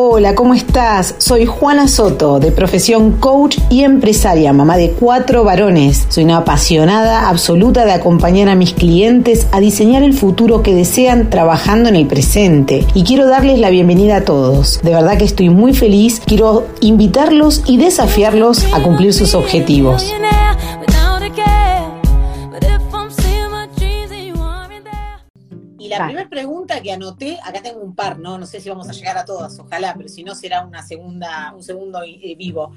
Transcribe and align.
Hola, 0.00 0.36
¿cómo 0.36 0.54
estás? 0.54 1.16
Soy 1.18 1.44
Juana 1.44 1.88
Soto, 1.88 2.38
de 2.38 2.52
profesión 2.52 3.16
coach 3.18 3.58
y 3.68 3.82
empresaria, 3.82 4.52
mamá 4.52 4.76
de 4.76 4.92
cuatro 4.92 5.42
varones. 5.42 6.06
Soy 6.08 6.22
una 6.22 6.36
apasionada 6.36 7.28
absoluta 7.28 7.84
de 7.84 7.90
acompañar 7.90 8.48
a 8.48 8.54
mis 8.54 8.74
clientes 8.74 9.48
a 9.50 9.58
diseñar 9.58 10.04
el 10.04 10.14
futuro 10.14 10.62
que 10.62 10.72
desean 10.72 11.30
trabajando 11.30 11.88
en 11.88 11.96
el 11.96 12.06
presente. 12.06 12.86
Y 12.94 13.02
quiero 13.02 13.26
darles 13.26 13.58
la 13.58 13.70
bienvenida 13.70 14.18
a 14.18 14.24
todos. 14.24 14.80
De 14.84 14.92
verdad 14.92 15.18
que 15.18 15.24
estoy 15.24 15.48
muy 15.48 15.74
feliz. 15.74 16.22
Quiero 16.24 16.68
invitarlos 16.80 17.64
y 17.66 17.76
desafiarlos 17.78 18.72
a 18.72 18.80
cumplir 18.80 19.12
sus 19.12 19.34
objetivos. 19.34 20.14
La 25.88 26.06
primera 26.06 26.28
pregunta 26.28 26.80
que 26.80 26.92
anoté, 26.92 27.38
acá 27.44 27.60
tengo 27.62 27.80
un 27.80 27.94
par, 27.94 28.18
¿no? 28.18 28.38
No 28.38 28.46
sé 28.46 28.60
si 28.60 28.68
vamos 28.68 28.88
a 28.88 28.92
llegar 28.92 29.18
a 29.18 29.24
todas, 29.24 29.58
ojalá, 29.58 29.94
pero 29.96 30.08
si 30.08 30.22
no 30.22 30.34
será 30.34 30.64
una 30.64 30.82
segunda, 30.82 31.52
un 31.54 31.62
segundo 31.62 32.02
eh, 32.02 32.34
vivo. 32.36 32.72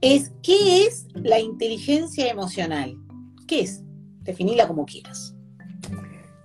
Es, 0.00 0.32
¿qué 0.42 0.84
es 0.84 1.06
la 1.14 1.38
inteligencia 1.38 2.28
emocional? 2.28 2.96
¿Qué 3.46 3.60
es? 3.60 3.82
Definila 4.22 4.66
como 4.66 4.84
quieras. 4.84 5.34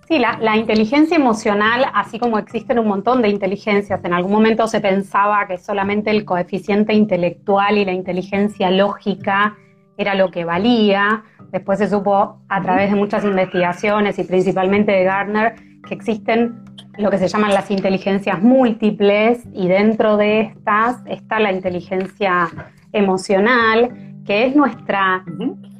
Sí, 0.08 0.18
la, 0.18 0.38
la, 0.40 0.56
inteligencia 0.56 1.16
emocional, 1.16 1.86
así 1.94 2.18
como 2.18 2.38
existen 2.38 2.78
un 2.78 2.88
montón 2.88 3.22
de 3.22 3.28
inteligencias, 3.28 4.04
en 4.04 4.12
algún 4.12 4.32
momento 4.32 4.66
se 4.66 4.80
pensaba 4.80 5.46
que 5.46 5.56
solamente 5.56 6.10
el 6.10 6.24
coeficiente 6.24 6.94
intelectual 6.94 7.78
y 7.78 7.84
la 7.84 7.92
inteligencia 7.92 8.70
lógica 8.70 9.56
era 9.96 10.14
lo 10.14 10.30
que 10.30 10.44
valía. 10.44 11.24
Después 11.52 11.78
se 11.78 11.88
supo 11.88 12.40
a 12.48 12.62
través 12.62 12.90
de 12.90 12.96
muchas 12.96 13.24
investigaciones 13.24 14.18
y 14.18 14.24
principalmente 14.24 14.92
de 14.92 15.04
Gardner 15.04 15.69
que 15.86 15.94
existen 15.94 16.64
lo 16.98 17.10
que 17.10 17.18
se 17.18 17.28
llaman 17.28 17.54
las 17.54 17.70
inteligencias 17.70 18.42
múltiples 18.42 19.42
y 19.52 19.68
dentro 19.68 20.16
de 20.16 20.40
estas 20.40 20.96
está 21.06 21.40
la 21.40 21.52
inteligencia 21.52 22.48
emocional, 22.92 24.22
que 24.26 24.46
es 24.46 24.54
nuestra, 24.54 25.24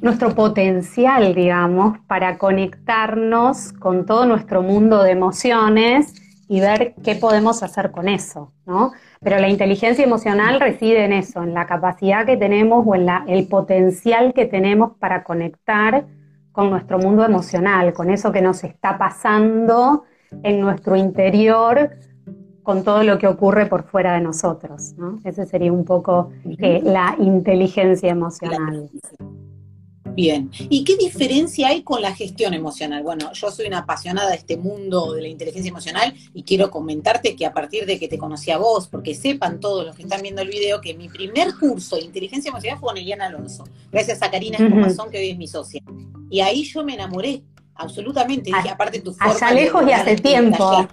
nuestro 0.01 0.33
potencial, 0.33 1.35
digamos, 1.35 1.99
para 2.07 2.37
conectarnos 2.37 3.73
con 3.73 4.05
todo 4.05 4.25
nuestro 4.25 4.61
mundo 4.63 5.03
de 5.03 5.11
emociones 5.11 6.15
y 6.47 6.59
ver 6.59 6.95
qué 7.03 7.15
podemos 7.15 7.63
hacer 7.63 7.91
con 7.91 8.09
eso, 8.09 8.51
¿no? 8.65 8.91
Pero 9.21 9.39
la 9.39 9.47
inteligencia 9.47 10.03
emocional 10.03 10.59
reside 10.59 11.05
en 11.05 11.13
eso, 11.13 11.43
en 11.43 11.53
la 11.53 11.65
capacidad 11.65 12.25
que 12.25 12.35
tenemos 12.35 12.83
o 12.85 12.95
en 12.95 13.05
la, 13.05 13.23
el 13.27 13.47
potencial 13.47 14.33
que 14.33 14.47
tenemos 14.47 14.97
para 14.99 15.23
conectar 15.23 16.05
con 16.51 16.69
nuestro 16.69 16.99
mundo 16.99 17.23
emocional, 17.23 17.93
con 17.93 18.09
eso 18.09 18.31
que 18.31 18.41
nos 18.41 18.63
está 18.63 18.97
pasando 18.97 20.03
en 20.43 20.61
nuestro 20.61 20.95
interior, 20.95 21.91
con 22.63 22.83
todo 22.83 23.03
lo 23.03 23.17
que 23.17 23.27
ocurre 23.27 23.65
por 23.65 23.83
fuera 23.83 24.13
de 24.13 24.21
nosotros. 24.21 24.93
¿no? 24.97 25.19
Ese 25.23 25.45
sería 25.45 25.71
un 25.71 25.85
poco 25.85 26.31
eh, 26.45 26.81
la 26.83 27.15
inteligencia 27.19 28.09
emocional. 28.09 28.89
Bien, 30.13 30.51
¿y 30.69 30.83
qué 30.83 30.97
diferencia 30.97 31.69
hay 31.69 31.83
con 31.83 32.01
la 32.01 32.13
gestión 32.13 32.53
emocional? 32.53 33.01
Bueno, 33.01 33.31
yo 33.31 33.49
soy 33.49 33.67
una 33.67 33.79
apasionada 33.79 34.31
de 34.31 34.35
este 34.35 34.57
mundo 34.57 35.13
de 35.13 35.21
la 35.21 35.29
inteligencia 35.29 35.69
emocional 35.69 36.13
y 36.33 36.43
quiero 36.43 36.69
comentarte 36.69 37.33
que 37.35 37.45
a 37.45 37.53
partir 37.53 37.85
de 37.85 37.97
que 37.97 38.09
te 38.09 38.17
conocí 38.17 38.51
a 38.51 38.57
vos, 38.57 38.89
porque 38.89 39.15
sepan 39.15 39.61
todos 39.61 39.85
los 39.85 39.95
que 39.95 40.03
están 40.03 40.21
viendo 40.21 40.41
el 40.41 40.49
video, 40.49 40.81
que 40.81 40.95
mi 40.95 41.07
primer 41.07 41.55
curso 41.57 41.95
de 41.95 42.03
inteligencia 42.03 42.49
emocional 42.49 42.77
fue 42.79 42.89
con 42.89 42.97
Eliana 42.97 43.27
Alonso, 43.27 43.63
gracias 43.89 44.21
a 44.21 44.29
Karina 44.29 44.57
Escomazón, 44.57 45.09
que 45.09 45.17
hoy 45.17 45.29
es 45.29 45.37
mi 45.37 45.47
socia. 45.47 45.81
Y 46.31 46.39
ahí 46.39 46.63
yo 46.63 46.83
me 46.83 46.95
enamoré, 46.95 47.43
absolutamente. 47.75 48.45
Dije, 48.45 48.69
aparte 48.69 49.01
tu 49.01 49.13
forma. 49.13 49.33
Allá 49.33 49.51
lejos 49.51 49.83
y 49.85 49.91
hace 49.91 50.15
tiempo. 50.15 50.87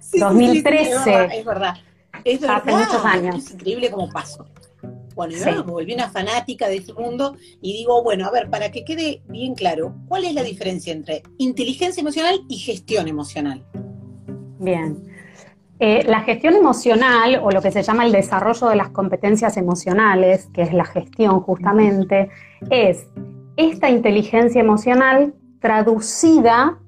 Sí, 0.00 0.18
2013. 0.20 1.28
es 1.38 1.44
verdad. 1.44 1.76
Es 2.22 2.40
verdad. 2.40 2.62
Hace 2.62 2.72
muchos 2.72 3.04
años. 3.04 3.36
Es 3.36 3.50
increíble 3.52 3.90
cómo 3.90 4.10
pasó. 4.10 4.46
Bueno, 5.14 5.34
yo 5.34 5.64
me 5.64 5.72
volví 5.72 5.94
una 5.94 6.10
fanática 6.10 6.68
de 6.68 6.76
ese 6.76 6.92
mundo 6.92 7.36
y 7.62 7.72
digo, 7.72 8.02
bueno, 8.02 8.26
a 8.26 8.30
ver, 8.30 8.50
para 8.50 8.70
que 8.70 8.84
quede 8.84 9.22
bien 9.28 9.54
claro, 9.54 9.94
¿cuál 10.08 10.24
es 10.24 10.34
la 10.34 10.42
diferencia 10.42 10.92
entre 10.92 11.22
inteligencia 11.38 12.00
emocional 12.00 12.40
y 12.48 12.58
gestión 12.58 13.08
emocional? 13.08 13.64
Bien. 14.58 15.02
Eh, 15.78 16.04
la 16.06 16.20
gestión 16.20 16.54
emocional, 16.54 17.40
o 17.42 17.50
lo 17.50 17.62
que 17.62 17.70
se 17.70 17.82
llama 17.82 18.04
el 18.04 18.12
desarrollo 18.12 18.68
de 18.68 18.76
las 18.76 18.90
competencias 18.90 19.56
emocionales, 19.56 20.48
que 20.52 20.62
es 20.62 20.72
la 20.72 20.84
gestión 20.84 21.40
justamente, 21.40 22.28
es 22.70 23.06
esta 23.56 23.88
inteligencia 23.90 24.60
emocional 24.60 25.34
traducida 25.60 26.78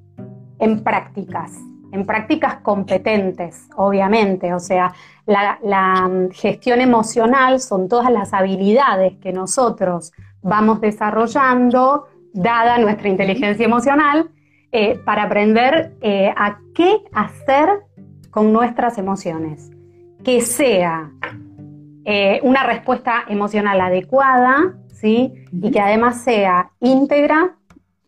en 0.59 0.83
prácticas 0.83 1.53
en 1.97 2.05
prácticas 2.05 2.57
competentes, 2.57 3.69
obviamente. 3.77 4.55
O 4.55 4.61
sea, 4.61 4.93
la, 5.25 6.09
mm, 6.09 6.31
gestión 6.31 6.81
emocional 6.81 7.61
son 7.61 7.89
todas 7.89 8.11
las 8.11 8.33
habilidades 8.33 9.17
que 9.19 9.33
nosotros 9.33 10.13
vamos 10.43 10.81
desarrollando, 10.81 12.07
dada 12.33 12.79
nuestra 12.79 13.09
inteligencia 13.09 13.65
emocional, 13.65 14.31
eh, 14.73 14.99
para 15.05 15.25
aprender 15.25 15.97
eh, 16.03 16.33
a 16.37 16.59
qué 16.75 16.99
hacer 17.13 17.69
con 18.31 18.53
nuestras 18.53 18.99
emociones. 18.99 19.71
Que 20.23 20.41
sea 20.43 21.11
eh, 22.05 22.41
una 22.43 22.65
respuesta 22.65 23.25
emocional 23.29 23.81
adecuada, 23.81 24.75
¿sí? 24.97 25.33
Y 25.53 25.71
que 25.71 25.81
además 25.81 26.23
sea 26.23 26.71
íntegra 26.81 27.57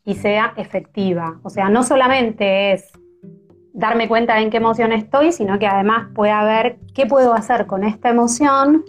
y 0.05 0.15
sea 0.15 0.55
efectiva. 0.57 1.39
O 1.43 1.51
sea, 1.51 1.69
no 1.69 1.83
solamente 1.83 2.73
es 2.73 2.91
darme 3.73 4.09
cuenta 4.09 4.35
de 4.35 4.43
en 4.43 4.51
qué 4.51 4.57
emoción 4.57 4.93
estoy, 4.93 5.33
sino 5.33 5.59
que 5.59 5.67
además 5.67 6.09
pueda 6.15 6.43
ver 6.45 6.79
qué 6.95 7.07
puedo 7.07 7.35
hacer 7.35 7.67
con 7.67 7.85
esta 7.85 8.11
emoción. 8.11 8.85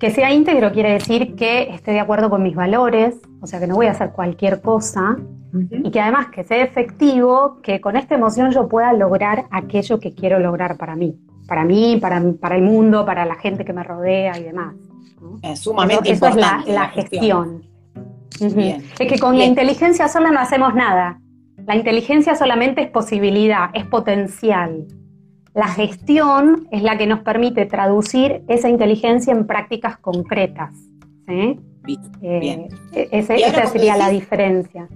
Que 0.00 0.10
sea 0.10 0.32
íntegro 0.32 0.72
quiere 0.72 0.92
decir 0.92 1.34
que 1.34 1.70
esté 1.74 1.90
de 1.90 2.00
acuerdo 2.00 2.30
con 2.30 2.42
mis 2.42 2.54
valores, 2.54 3.16
o 3.40 3.46
sea 3.46 3.58
que 3.58 3.66
no 3.66 3.74
voy 3.74 3.86
a 3.86 3.90
hacer 3.90 4.12
cualquier 4.12 4.60
cosa, 4.60 5.16
y 5.52 5.90
que 5.90 6.00
además 6.00 6.28
que 6.28 6.44
sea 6.44 6.62
efectivo, 6.62 7.58
que 7.62 7.80
con 7.80 7.96
esta 7.96 8.14
emoción 8.14 8.50
yo 8.52 8.68
pueda 8.68 8.92
lograr 8.92 9.46
aquello 9.50 9.98
que 9.98 10.14
quiero 10.14 10.38
lograr 10.38 10.76
para 10.76 10.94
mí, 10.94 11.18
para 11.48 11.64
mí, 11.64 11.98
para, 12.00 12.22
para 12.40 12.56
el 12.56 12.62
mundo, 12.62 13.04
para 13.04 13.24
la 13.24 13.34
gente 13.34 13.64
que 13.64 13.72
me 13.72 13.82
rodea 13.82 14.38
y 14.38 14.44
demás. 14.44 14.74
Es 15.42 15.60
sumamente 15.60 16.12
eso, 16.12 16.26
es 16.26 16.36
la, 16.36 16.90
gestión. 16.94 17.62
Es 18.40 19.08
que 19.08 19.18
con 19.18 19.36
la 19.38 19.44
inteligencia 19.44 20.08
sola 20.08 20.30
no 20.30 20.40
hacemos 20.40 20.74
nada. 20.74 21.20
La 21.66 21.76
inteligencia 21.76 22.34
solamente 22.34 22.82
es 22.82 22.90
posibilidad, 22.90 23.70
es 23.74 23.84
potencial. 23.86 24.86
La 25.54 25.68
gestión 25.68 26.68
es 26.70 26.82
la 26.82 26.96
que 26.96 27.06
nos 27.06 27.20
permite 27.20 27.66
traducir 27.66 28.42
esa 28.48 28.68
inteligencia 28.68 29.32
en 29.32 29.46
prácticas 29.46 29.98
concretas. 29.98 30.74
¿sí? 31.26 31.58
Bien, 32.20 32.68
eh, 32.92 33.08
esa 33.12 33.66
sería 33.66 33.96
la 33.96 34.10
diferencia. 34.10 34.88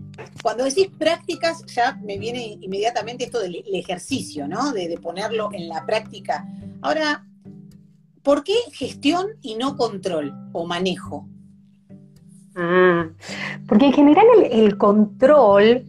Cuando 0.43 0.65
decís 0.65 0.88
prácticas, 0.99 1.65
ya 1.66 1.99
me 2.03 2.19
viene 2.19 2.59
inmediatamente 2.61 3.25
esto 3.25 3.41
del 3.41 3.62
ejercicio, 3.72 4.47
¿no? 4.47 4.72
De, 4.72 4.99
ponerlo 5.00 5.50
en 5.53 5.69
la 5.69 5.87
práctica. 5.87 6.47
Ahora, 6.82 7.25
¿por 8.22 8.44
qué 8.44 8.55
gestión 8.72 9.27
y 9.41 9.55
no 9.56 9.77
control 9.77 10.34
o 10.53 10.66
manejo? 10.66 11.28
Ah, 12.55 13.09
porque 13.66 13.87
en 13.87 13.93
general 13.93 14.27
el 14.50 14.77
control 14.77 15.87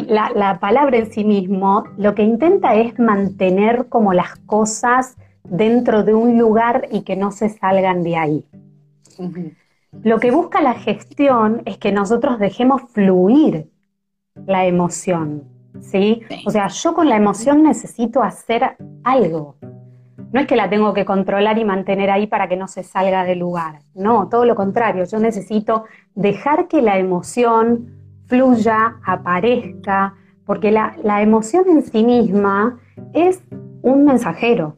la, 0.00 0.58
palabra 0.60 0.96
en 0.96 1.12
sí 1.12 1.24
mismo 1.24 1.84
lo 1.98 2.14
que 2.14 2.22
intenta 2.22 2.74
es 2.74 2.98
mantener 2.98 3.88
como 3.88 4.12
las 4.12 4.36
cosas 4.46 5.16
dentro 5.44 6.02
de 6.02 6.14
un 6.14 6.38
lugar 6.38 6.88
y 6.90 7.02
que 7.02 7.16
no 7.16 7.30
se 7.30 7.48
salgan 7.50 8.02
de 8.02 8.16
ahí. 8.16 8.44
Lo 10.02 10.18
que 10.18 10.30
busca 10.30 10.62
la 10.62 10.74
gestión 10.74 11.62
es 11.66 11.76
que 11.76 11.92
nosotros 11.92 12.38
dejemos 12.38 12.82
fluir 12.92 13.68
la 14.46 14.64
emoción, 14.64 15.44
¿sí? 15.80 16.22
O 16.46 16.50
sea, 16.50 16.68
yo 16.68 16.94
con 16.94 17.08
la 17.08 17.16
emoción 17.16 17.62
necesito 17.62 18.22
hacer 18.22 18.76
algo. 19.04 19.56
No 20.32 20.40
es 20.40 20.46
que 20.46 20.56
la 20.56 20.70
tengo 20.70 20.94
que 20.94 21.04
controlar 21.04 21.58
y 21.58 21.64
mantener 21.64 22.10
ahí 22.10 22.26
para 22.26 22.48
que 22.48 22.56
no 22.56 22.66
se 22.66 22.82
salga 22.82 23.24
del 23.24 23.38
lugar. 23.38 23.80
No, 23.94 24.28
todo 24.28 24.46
lo 24.46 24.54
contrario, 24.54 25.04
yo 25.04 25.18
necesito 25.18 25.84
dejar 26.14 26.68
que 26.68 26.80
la 26.80 26.98
emoción 26.98 28.02
fluya, 28.26 28.96
aparezca, 29.04 30.14
porque 30.46 30.70
la, 30.70 31.22
emoción 31.22 31.64
en 31.68 31.82
sí 31.82 32.02
misma 32.02 32.78
es 33.12 33.42
un 33.82 34.04
mensajero, 34.04 34.76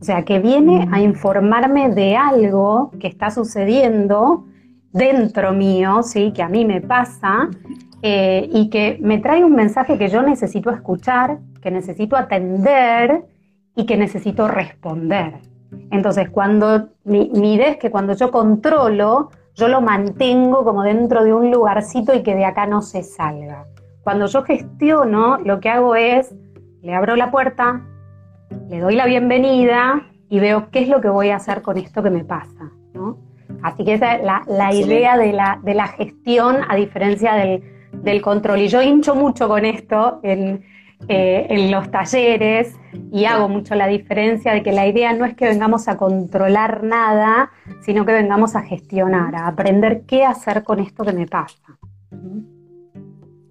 o 0.00 0.04
sea, 0.04 0.24
que 0.24 0.40
viene 0.40 0.88
a 0.90 1.00
informarme 1.00 1.90
de 1.90 2.16
algo 2.16 2.90
que 2.98 3.06
está 3.06 3.30
sucediendo 3.30 4.44
dentro 4.92 5.52
mío, 5.52 6.02
¿sí? 6.02 6.32
que 6.32 6.42
a 6.42 6.48
mí 6.48 6.64
me 6.64 6.80
pasa, 6.80 7.48
eh, 8.02 8.48
y 8.52 8.68
que 8.70 8.98
me 9.00 9.18
trae 9.18 9.44
un 9.44 9.54
mensaje 9.54 9.96
que 9.96 10.08
yo 10.08 10.22
necesito 10.22 10.70
escuchar, 10.70 11.38
que 11.62 11.70
necesito 11.70 12.16
atender 12.16 13.24
y 13.76 13.86
que 13.86 13.96
necesito 13.96 14.48
responder. 14.48 15.40
Entonces, 15.90 16.30
cuando 16.30 16.88
mi, 17.04 17.30
mi 17.34 17.54
idea 17.54 17.70
es 17.70 17.76
que 17.78 17.90
cuando 17.90 18.14
yo 18.14 18.30
controlo, 18.30 19.30
yo 19.54 19.68
lo 19.68 19.80
mantengo 19.80 20.64
como 20.64 20.82
dentro 20.82 21.24
de 21.24 21.32
un 21.32 21.50
lugarcito 21.50 22.14
y 22.14 22.22
que 22.22 22.34
de 22.34 22.44
acá 22.44 22.66
no 22.66 22.82
se 22.82 23.02
salga. 23.02 23.66
Cuando 24.02 24.26
yo 24.26 24.42
gestiono, 24.42 25.38
lo 25.38 25.60
que 25.60 25.70
hago 25.70 25.94
es, 25.94 26.34
le 26.82 26.94
abro 26.94 27.16
la 27.16 27.30
puerta, 27.30 27.82
le 28.68 28.80
doy 28.80 28.96
la 28.96 29.06
bienvenida 29.06 30.02
y 30.28 30.40
veo 30.40 30.70
qué 30.70 30.80
es 30.80 30.88
lo 30.88 31.00
que 31.00 31.08
voy 31.08 31.30
a 31.30 31.36
hacer 31.36 31.62
con 31.62 31.78
esto 31.78 32.02
que 32.02 32.10
me 32.10 32.24
pasa, 32.24 32.70
¿no? 32.92 33.18
Así 33.62 33.84
que 33.84 33.94
esa 33.94 34.16
es 34.16 34.24
la, 34.24 34.74
idea 34.74 35.16
de 35.16 35.32
la, 35.32 35.60
de 35.62 35.74
la, 35.74 35.86
gestión 35.86 36.56
a 36.68 36.76
diferencia 36.76 37.34
del, 37.34 37.62
del, 38.02 38.20
control. 38.20 38.60
Y 38.60 38.68
yo 38.68 38.82
hincho 38.82 39.14
mucho 39.14 39.48
con 39.48 39.64
esto 39.64 40.20
en, 40.22 40.64
eh, 41.08 41.46
en 41.50 41.70
los 41.70 41.90
talleres 41.90 42.74
y 43.12 43.24
hago 43.26 43.48
mucho 43.48 43.74
la 43.74 43.86
diferencia 43.86 44.52
de 44.52 44.62
que 44.62 44.72
la 44.72 44.86
idea 44.86 45.12
no 45.12 45.24
es 45.24 45.34
que 45.34 45.46
vengamos 45.46 45.88
a 45.88 45.96
controlar 45.96 46.82
nada, 46.82 47.50
sino 47.82 48.06
que 48.06 48.12
vengamos 48.12 48.56
a 48.56 48.62
gestionar, 48.62 49.34
a 49.34 49.46
aprender 49.46 50.02
qué 50.06 50.24
hacer 50.24 50.64
con 50.64 50.80
esto 50.80 51.04
que 51.04 51.12
me 51.12 51.26
pasa. 51.26 51.78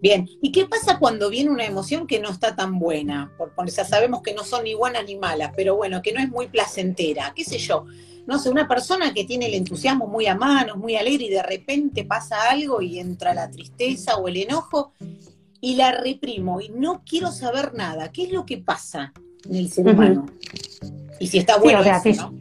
Bien, 0.02 0.28
¿y 0.42 0.52
qué 0.52 0.66
pasa 0.66 1.00
cuando 1.00 1.30
viene 1.30 1.50
una 1.50 1.66
emoción 1.66 2.08
que 2.08 2.20
no 2.20 2.30
está 2.30 2.56
tan 2.58 2.78
buena? 2.78 3.32
Porque 3.38 3.72
ya 3.72 3.86
sabemos 3.86 4.22
que 4.22 4.34
no 4.34 4.44
son 4.44 4.66
ni 4.66 4.74
buenas 4.74 5.06
ni 5.06 5.16
malas, 5.16 5.52
pero 5.56 5.78
bueno, 5.78 6.02
que 6.02 6.12
no 6.12 6.20
es 6.20 6.28
muy 6.28 6.48
placentera, 6.48 7.32
qué 7.34 7.46
sé 7.46 7.58
yo. 7.58 7.86
No 8.26 8.38
sé, 8.38 8.50
una 8.50 8.68
persona 8.68 9.14
que 9.14 9.24
tiene 9.24 9.46
el 9.46 9.54
entusiasmo 9.54 10.08
muy 10.08 10.26
a 10.28 10.36
mano, 10.36 10.76
muy 10.76 10.98
alegre 10.98 11.26
y 11.26 11.30
de 11.30 11.44
repente 11.44 12.04
pasa 12.04 12.50
algo 12.50 12.82
y 12.82 13.00
entra 13.00 13.34
la 13.34 13.50
tristeza 13.50 14.18
o 14.18 14.28
el 14.28 14.38
enojo 14.38 14.92
y 15.64 15.78
la 15.78 15.94
reprimo 15.94 16.60
y 16.60 16.68
no 16.76 17.04
quiero 17.06 17.32
saber 17.32 17.74
nada. 17.74 18.12
¿Qué 18.12 18.24
es 18.24 18.34
lo 18.34 18.46
que 18.46 18.58
pasa 18.58 19.14
en 19.50 19.56
el 19.56 19.72
ser 19.72 19.88
humano? 19.88 20.26
Y 21.22 21.28
si 21.28 21.38
está 21.38 21.58
bueno 21.58 21.80
¿no? 21.82 22.34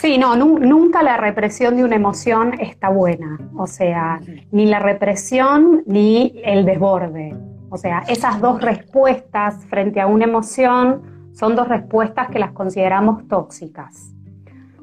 Sí, 0.00 0.18
no, 0.18 0.36
nunca 0.36 1.02
la 1.02 1.16
represión 1.16 1.76
de 1.76 1.82
una 1.82 1.96
emoción 1.96 2.54
está 2.60 2.90
buena. 2.90 3.40
O 3.56 3.66
sea, 3.66 4.20
ni 4.52 4.66
la 4.66 4.78
represión 4.78 5.82
ni 5.86 6.32
el 6.44 6.64
desborde. 6.64 7.34
O 7.70 7.76
sea, 7.76 8.04
esas 8.06 8.40
dos 8.40 8.62
respuestas 8.62 9.66
frente 9.66 10.00
a 10.00 10.06
una 10.06 10.22
emoción 10.22 11.32
son 11.34 11.56
dos 11.56 11.66
respuestas 11.66 12.28
que 12.28 12.38
las 12.38 12.52
consideramos 12.52 13.26
tóxicas. 13.26 14.12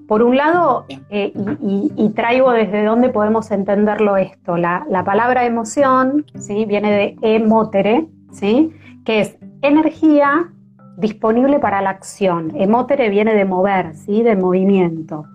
Por 0.07 0.21
un 0.21 0.37
lado, 0.37 0.85
eh, 1.09 1.33
y, 1.61 2.09
traigo 2.09 2.51
desde 2.51 2.83
dónde 2.83 3.09
podemos 3.09 3.49
entenderlo 3.51 4.17
esto, 4.17 4.55
la, 4.57 4.85
palabra 5.03 5.45
emoción 5.45 6.25
¿sí? 6.37 6.65
viene 6.65 6.91
de 6.91 7.35
emotere, 7.35 8.07
¿sí? 8.31 8.71
que 9.03 9.21
es 9.21 9.37
energía 9.61 10.51
disponible 10.97 11.59
para 11.59 11.81
la 11.81 11.89
acción. 11.89 12.51
Emotere 12.55 13.09
viene 13.09 13.33
de 13.33 13.45
mover, 13.45 13.95
¿sí? 13.95 14.21
de 14.21 14.35
movimiento. 14.35 15.25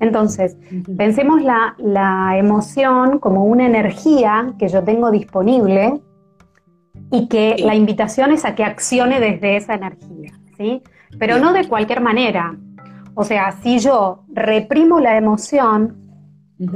Entonces, 0.00 0.56
pensemos 0.96 1.40
la, 1.42 2.36
emoción 2.36 3.18
como 3.18 3.44
una 3.44 3.66
energía 3.66 4.54
que 4.58 4.68
yo 4.68 4.84
tengo 4.84 5.10
disponible 5.10 6.00
y 7.10 7.28
que 7.28 7.56
la 7.58 7.74
invitación 7.74 8.32
es 8.32 8.44
a 8.44 8.54
que 8.54 8.64
accione 8.64 9.20
desde 9.20 9.56
esa 9.56 9.74
energía, 9.74 10.32
¿sí? 10.56 10.82
Pero 11.18 11.38
no 11.38 11.52
de 11.52 11.66
cualquier 11.66 12.00
manera. 12.00 12.56
O 13.18 13.24
sea, 13.24 13.52
si 13.62 13.78
yo 13.78 14.24
reprimo 14.28 15.00
la 15.00 15.16
emoción, 15.16 15.96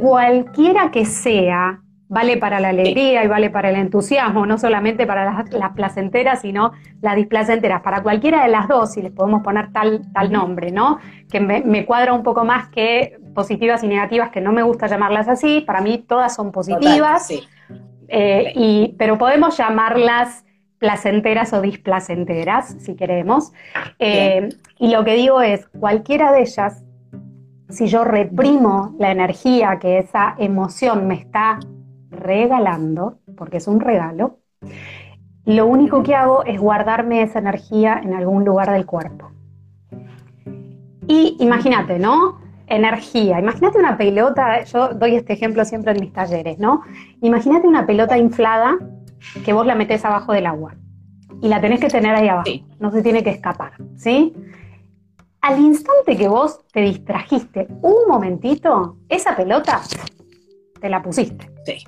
cualquiera 0.00 0.90
que 0.90 1.04
sea, 1.04 1.82
vale 2.08 2.38
para 2.38 2.60
la 2.60 2.70
alegría 2.70 3.22
y 3.22 3.28
vale 3.28 3.50
para 3.50 3.69
el 3.69 3.76
entusiasmo, 3.76 4.46
no 4.46 4.56
solamente 4.56 5.06
para 5.06 5.26
las, 5.26 5.72
placenteras, 5.75 6.40
sino 6.40 6.72
las 7.02 7.16
displacenteras, 7.16 7.82
para 7.82 8.02
cualquiera 8.02 8.42
de 8.44 8.48
las 8.48 8.69
dos, 8.69 8.94
si 8.94 9.02
les 9.02 9.12
podemos 9.12 9.42
poner 9.42 9.70
tal, 9.70 10.00
tal 10.14 10.32
nombre, 10.32 10.72
¿no? 10.72 10.98
Que 11.31 11.40
me, 11.40 11.84
cuadra 11.84 12.14
un 12.14 12.22
poco 12.22 12.42
más 12.42 12.69
que 12.69 13.19
positivas 13.34 13.84
y 13.84 13.88
negativas, 13.88 14.31
que 14.31 14.40
no 14.40 14.50
me 14.50 14.62
gusta 14.62 14.87
llamarlas 14.87 15.28
así, 15.28 15.60
para 15.60 15.82
mí 15.82 15.98
todas 15.98 16.34
son 16.34 16.52
positivas, 16.52 17.31
eh, 18.08 18.52
y, 18.56 18.94
pero 18.98 19.19
podemos 19.19 19.58
llamarlas 19.58 20.46
placenteras 20.80 21.52
o 21.52 21.60
displacenteras, 21.60 22.74
si 22.80 22.96
queremos. 22.96 23.52
Eh, 23.98 24.48
y 24.78 24.90
lo 24.90 25.04
que 25.04 25.14
digo 25.14 25.42
es, 25.42 25.68
cualquiera 25.78 26.32
de 26.32 26.40
ellas, 26.40 26.82
si 27.68 27.86
yo 27.86 28.02
reprimo 28.02 28.96
la 28.98 29.12
energía 29.12 29.78
que 29.78 29.98
esa 29.98 30.34
emoción 30.38 31.06
me 31.06 31.14
está 31.14 31.60
regalando, 32.10 33.18
porque 33.36 33.58
es 33.58 33.68
un 33.68 33.78
regalo, 33.78 34.38
lo 35.44 35.66
único 35.66 36.02
que 36.02 36.14
hago 36.14 36.44
es 36.44 36.58
guardarme 36.58 37.22
esa 37.22 37.38
energía 37.38 38.00
en 38.02 38.14
algún 38.14 38.44
lugar 38.44 38.70
del 38.72 38.86
cuerpo. 38.86 39.30
Y 41.06 41.36
imagínate, 41.40 41.98
¿no? 41.98 42.40
Energía. 42.66 43.38
Imagínate 43.38 43.78
una 43.78 43.98
pelota, 43.98 44.64
yo 44.64 44.94
doy 44.94 45.16
este 45.16 45.34
ejemplo 45.34 45.64
siempre 45.64 45.92
en 45.92 46.00
mis 46.00 46.12
talleres, 46.12 46.58
¿no? 46.58 46.82
Imagínate 47.20 47.66
una 47.66 47.84
pelota 47.84 48.16
inflada 48.16 48.78
que 49.44 49.52
vos 49.52 49.67
la 49.67 49.75
metés 49.75 50.05
abajo 50.05 50.32
del 50.32 50.46
agua 50.46 50.75
y 51.40 51.49
la 51.49 51.61
tenés 51.61 51.81
que 51.81 51.88
tener 51.88 52.14
ahí 52.14 52.28
abajo, 52.28 52.50
no 52.78 52.90
se 52.90 53.02
tiene 53.02 53.22
que 53.22 53.31
escapar, 53.31 53.72
¿sí? 53.96 54.34
Al 55.40 55.58
instante 55.58 56.17
que 56.17 56.28
vos 56.28 56.61
te 56.72 56.81
distrajiste 56.81 57.67
un 57.82 58.06
momentito, 58.08 58.99
esa 59.08 59.34
pelota 59.37 59.81
te 60.81 60.88
la 60.90 61.02
pusiste. 61.02 61.50
Sí. 61.64 61.84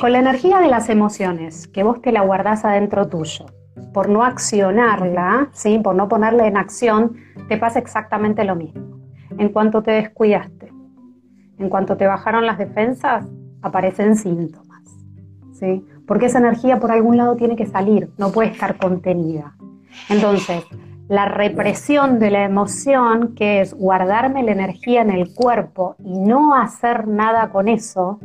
Con 0.00 0.12
la 0.12 0.18
energía 0.18 0.58
de 0.58 0.68
las 0.68 0.88
emociones, 0.88 1.68
que 1.68 1.82
vos 1.82 2.02
te 2.02 2.12
la 2.12 2.22
guardás 2.22 2.64
adentro 2.64 3.08
tuyo, 3.08 3.46
por 3.92 4.08
no 4.08 4.24
accionarla, 4.24 5.48
¿sí? 5.52 5.78
por 5.78 5.94
no 5.94 6.08
ponerla 6.08 6.46
en 6.46 6.56
acción, 6.56 7.16
te 7.48 7.56
pasa 7.56 7.78
exactamente 7.78 8.44
lo 8.44 8.54
mismo. 8.54 8.98
En 9.38 9.48
cuanto 9.50 9.82
te 9.82 9.92
descuidaste, 9.92 10.72
en 11.58 11.68
cuanto 11.68 11.96
te 11.96 12.06
bajaron 12.06 12.44
las 12.44 12.58
defensas, 12.58 13.26
aparecen 13.62 14.16
síntomas. 14.16 14.82
¿sí? 15.52 15.84
Porque 16.08 16.26
esa 16.26 16.38
energía 16.38 16.80
por 16.80 16.90
algún 16.90 17.16
lado 17.16 17.36
tiene 17.36 17.54
que 17.54 17.66
salir, 17.66 18.10
no 18.16 18.32
puede 18.32 18.50
estar 18.50 18.78
contenida. 18.78 19.54
Entonces, 20.08 20.64
la 21.08 21.26
represión 21.26 22.18
de 22.18 22.30
la 22.30 22.44
emoción, 22.44 23.34
que 23.34 23.60
es 23.60 23.74
guardarme 23.74 24.42
la 24.42 24.52
energía 24.52 25.02
en 25.02 25.10
el 25.10 25.32
cuerpo 25.34 25.96
y 26.02 26.18
no 26.18 26.54
hacer 26.54 27.06
nada 27.06 27.50
con 27.50 27.68
eso, 27.68 28.18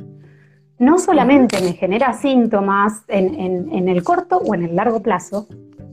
no 0.79 0.97
solamente 0.97 1.61
me 1.61 1.73
genera 1.73 2.13
síntomas 2.13 3.03
en, 3.07 3.87
el 3.87 4.03
corto 4.03 4.37
o 4.37 4.55
en 4.55 4.63
el 4.63 4.75
largo 4.75 5.01
plazo, 5.01 5.47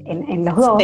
en, 0.04 0.44
los 0.44 0.56
dos, 0.56 0.82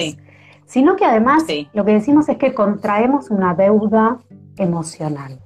sino 0.64 0.94
que 0.94 1.04
además 1.04 1.44
lo 1.72 1.84
que 1.84 1.92
decimos 1.92 2.28
es 2.28 2.36
que 2.36 2.54
contraemos 2.54 3.30
una 3.30 3.54
deuda 3.54 4.18
emocional. 4.56 5.40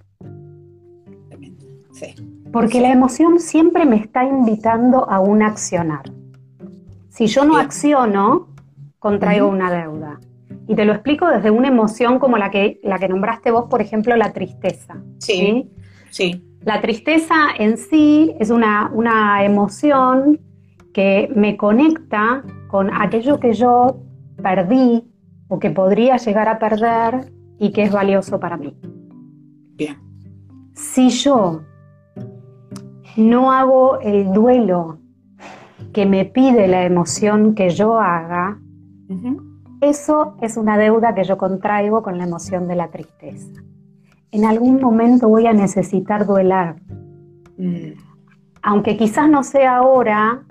Porque 2.52 2.80
la 2.80 2.90
emoción 2.90 3.38
siempre 3.38 3.84
me 3.84 3.96
está 3.96 4.24
invitando 4.24 5.08
a 5.08 5.20
un 5.20 5.42
accionar. 5.42 6.02
Si 7.08 7.26
yo 7.26 7.44
no 7.44 7.56
acciono, 7.56 8.48
contraigo 8.98 9.48
una 9.48 9.70
deuda. 9.70 10.18
Y 10.66 10.74
te 10.74 10.84
lo 10.84 10.92
explico 10.92 11.28
desde 11.28 11.50
una 11.50 11.68
emoción 11.68 12.18
como 12.18 12.38
la 12.38 12.50
que, 12.50 12.80
la 12.82 12.98
que 12.98 13.08
nombraste 13.08 13.50
vos, 13.50 13.66
por 13.68 13.80
ejemplo, 13.80 14.16
la 14.16 14.32
tristeza. 14.32 15.02
Sí. 15.18 15.70
Sí. 16.10 16.44
La 16.62 16.80
tristeza 16.80 17.34
en 17.58 17.78
sí 17.78 18.34
es 18.38 18.50
una, 18.50 18.90
emoción 19.44 20.40
que 20.92 21.30
me 21.34 21.56
conecta 21.56 22.44
con 22.68 22.92
aquello 22.92 23.40
que 23.40 23.54
yo 23.54 24.02
perdí 24.42 25.04
o 25.48 25.58
que 25.58 25.70
podría 25.70 26.16
llegar 26.16 26.48
a 26.48 26.58
perder 26.58 27.32
y 27.58 27.72
que 27.72 27.82
es 27.84 27.92
valioso 27.92 28.38
para 28.38 28.56
mí. 28.56 28.76
Bien. 29.76 29.96
Si 30.74 31.08
yo 31.10 31.62
no 33.16 33.52
hago 33.52 34.00
el 34.00 34.32
duelo 34.32 34.98
que 35.92 36.06
me 36.06 36.24
pide 36.24 36.68
la 36.68 36.84
emoción 36.84 37.54
que 37.54 37.70
yo 37.70 37.98
haga, 37.98 38.58
eso 39.80 40.36
es 40.40 40.56
una 40.56 40.78
deuda 40.78 41.14
que 41.14 41.24
yo 41.24 41.36
contraigo 41.36 42.02
con 42.02 42.18
la 42.18 42.24
emoción 42.24 42.68
de 42.68 42.76
la 42.76 42.88
tristeza 42.88 43.60
en 44.32 44.44
algún 44.44 44.80
momento 44.80 45.28
voy 45.28 45.46
a 45.46 45.52
necesitar 45.52 46.26
duelar. 46.26 46.76
Mm. 47.56 47.92
Aunque 48.62 48.96
quizás 48.96 49.28
no 49.28 49.42
sea 49.42 49.76
ahora, 49.76 50.42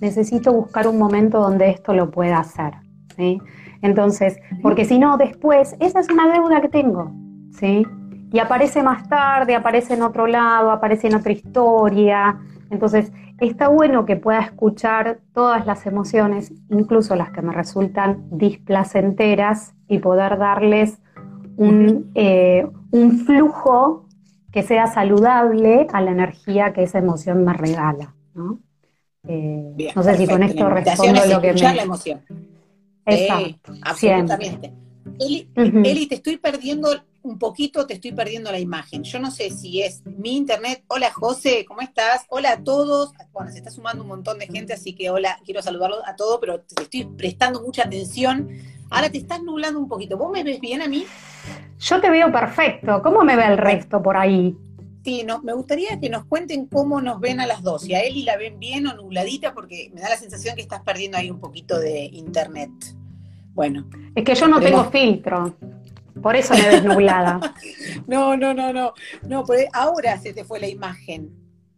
necesito 0.00 0.52
buscar 0.52 0.88
un 0.88 0.98
momento 0.98 1.40
donde 1.40 1.70
esto 1.70 1.92
lo 1.92 2.10
pueda 2.10 2.38
hacer. 2.38 2.74
¿sí? 3.16 3.40
Entonces, 3.82 4.38
porque 4.62 4.84
si 4.84 4.98
no, 4.98 5.16
después, 5.16 5.76
esa 5.80 6.00
es 6.00 6.08
una 6.10 6.32
deuda 6.32 6.60
que 6.60 6.68
tengo. 6.68 7.12
¿sí? 7.52 7.86
Y 8.32 8.38
aparece 8.38 8.82
más 8.82 9.08
tarde, 9.08 9.54
aparece 9.54 9.94
en 9.94 10.02
otro 10.02 10.26
lado, 10.26 10.70
aparece 10.70 11.08
en 11.08 11.16
otra 11.16 11.32
historia. 11.32 12.38
Entonces, 12.70 13.12
está 13.40 13.68
bueno 13.68 14.04
que 14.04 14.16
pueda 14.16 14.40
escuchar 14.40 15.18
todas 15.32 15.66
las 15.66 15.86
emociones, 15.86 16.52
incluso 16.70 17.16
las 17.16 17.30
que 17.30 17.42
me 17.42 17.52
resultan 17.52 18.24
displacenteras, 18.30 19.74
y 19.88 19.98
poder 19.98 20.38
darles 20.38 20.98
un, 21.56 22.12
un 22.92 23.18
flujo 23.26 24.06
que 24.52 24.62
sea 24.62 24.86
saludable 24.86 25.86
a 25.92 26.00
la 26.00 26.12
energía 26.12 26.72
que 26.72 26.84
esa 26.84 26.98
emoción 26.98 27.44
me 27.44 27.52
regala. 27.52 28.14
¿no? 28.34 28.60
Eh, 29.26 29.92
no 29.94 30.02
sé 30.02 30.16
si 30.16 30.26
con 30.26 30.42
esto 30.42 30.68
respondo 30.68 31.26
lo 31.26 31.40
que 31.40 31.52
me... 31.52 31.60
la 31.60 31.82
emoción. 31.82 32.20
Exacto, 33.04 33.72
absolutamente. 33.82 34.72
Eli, 35.20 36.06
te 36.06 36.14
estoy 36.14 36.38
perdiendo 36.38 36.88
un 37.22 37.38
poquito, 37.38 37.86
te 37.86 37.94
estoy 37.94 38.12
perdiendo 38.12 38.50
la 38.50 38.58
imagen. 38.58 39.02
Yo 39.04 39.18
no 39.18 39.30
sé 39.30 39.50
si 39.50 39.82
es 39.82 40.02
mi 40.06 40.36
internet. 40.36 40.82
Hola 40.88 41.12
José, 41.12 41.66
¿cómo 41.68 41.82
estás? 41.82 42.24
Hola 42.30 42.52
a 42.52 42.64
todos. 42.64 43.12
Bueno, 43.30 43.50
se 43.52 43.58
está 43.58 43.70
sumando 43.70 44.02
un 44.02 44.08
montón 44.08 44.38
de 44.38 44.46
gente, 44.46 44.72
así 44.72 44.94
que 44.94 45.10
hola, 45.10 45.38
quiero 45.44 45.60
saludarlos 45.60 46.00
a 46.06 46.16
todos, 46.16 46.38
pero 46.40 46.60
te 46.60 46.82
estoy 46.82 47.04
prestando 47.04 47.60
mucha 47.60 47.82
atención. 47.82 48.48
Ahora 48.88 49.10
te 49.10 49.18
estás 49.18 49.42
nublando 49.42 49.78
un 49.78 49.88
poquito. 49.88 50.16
¿Vos 50.16 50.32
me 50.32 50.42
ves 50.42 50.58
bien 50.58 50.80
a 50.80 50.88
mí? 50.88 51.04
Yo 51.78 52.00
te 52.00 52.08
veo 52.08 52.32
perfecto. 52.32 53.02
¿Cómo 53.02 53.22
me 53.22 53.36
ve 53.36 53.44
el 53.46 53.58
resto 53.58 54.02
por 54.02 54.16
ahí? 54.16 54.56
Sí, 55.04 55.22
no, 55.24 55.42
me 55.42 55.52
gustaría 55.52 56.00
que 56.00 56.08
nos 56.08 56.24
cuenten 56.24 56.66
cómo 56.66 57.00
nos 57.02 57.20
ven 57.20 57.40
a 57.40 57.46
las 57.46 57.62
dos. 57.62 57.82
Si 57.82 57.94
a 57.94 58.00
Eli 58.00 58.22
la 58.22 58.38
ven 58.38 58.58
bien 58.58 58.86
o 58.86 58.94
nubladita, 58.94 59.52
porque 59.52 59.90
me 59.94 60.00
da 60.00 60.08
la 60.08 60.16
sensación 60.16 60.56
que 60.56 60.62
estás 60.62 60.80
perdiendo 60.80 61.18
ahí 61.18 61.30
un 61.30 61.40
poquito 61.40 61.78
de 61.78 62.04
internet. 62.04 62.70
Bueno. 63.60 63.84
Es 64.14 64.24
que 64.24 64.34
yo 64.34 64.48
no 64.48 64.58
tengo 64.58 64.90
filtro. 64.90 65.54
Por 66.22 66.34
eso 66.34 66.54
me 66.54 66.66
ves 66.66 66.82
nublada. 66.82 67.54
no, 68.06 68.34
no, 68.34 68.54
no, 68.54 68.72
no. 68.72 68.94
No, 69.28 69.44
ahora 69.74 70.18
se 70.18 70.32
te 70.32 70.44
fue 70.44 70.60
la 70.60 70.66
imagen. 70.66 71.30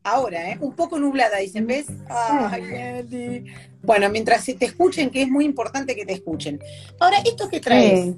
Ahora, 0.04 0.50
¿eh? 0.50 0.58
Un 0.60 0.76
poco 0.76 1.00
nublada, 1.00 1.38
dicen, 1.38 1.66
¿ves? 1.66 1.86
Ay, 2.08 2.62
Eli. 2.72 3.52
Bueno, 3.82 4.08
mientras 4.10 4.44
te 4.44 4.64
escuchen, 4.64 5.10
que 5.10 5.22
es 5.22 5.28
muy 5.28 5.44
importante 5.44 5.96
que 5.96 6.06
te 6.06 6.12
escuchen. 6.12 6.60
Ahora, 7.00 7.16
esto 7.24 7.48
que 7.48 7.58
traes, 7.58 8.14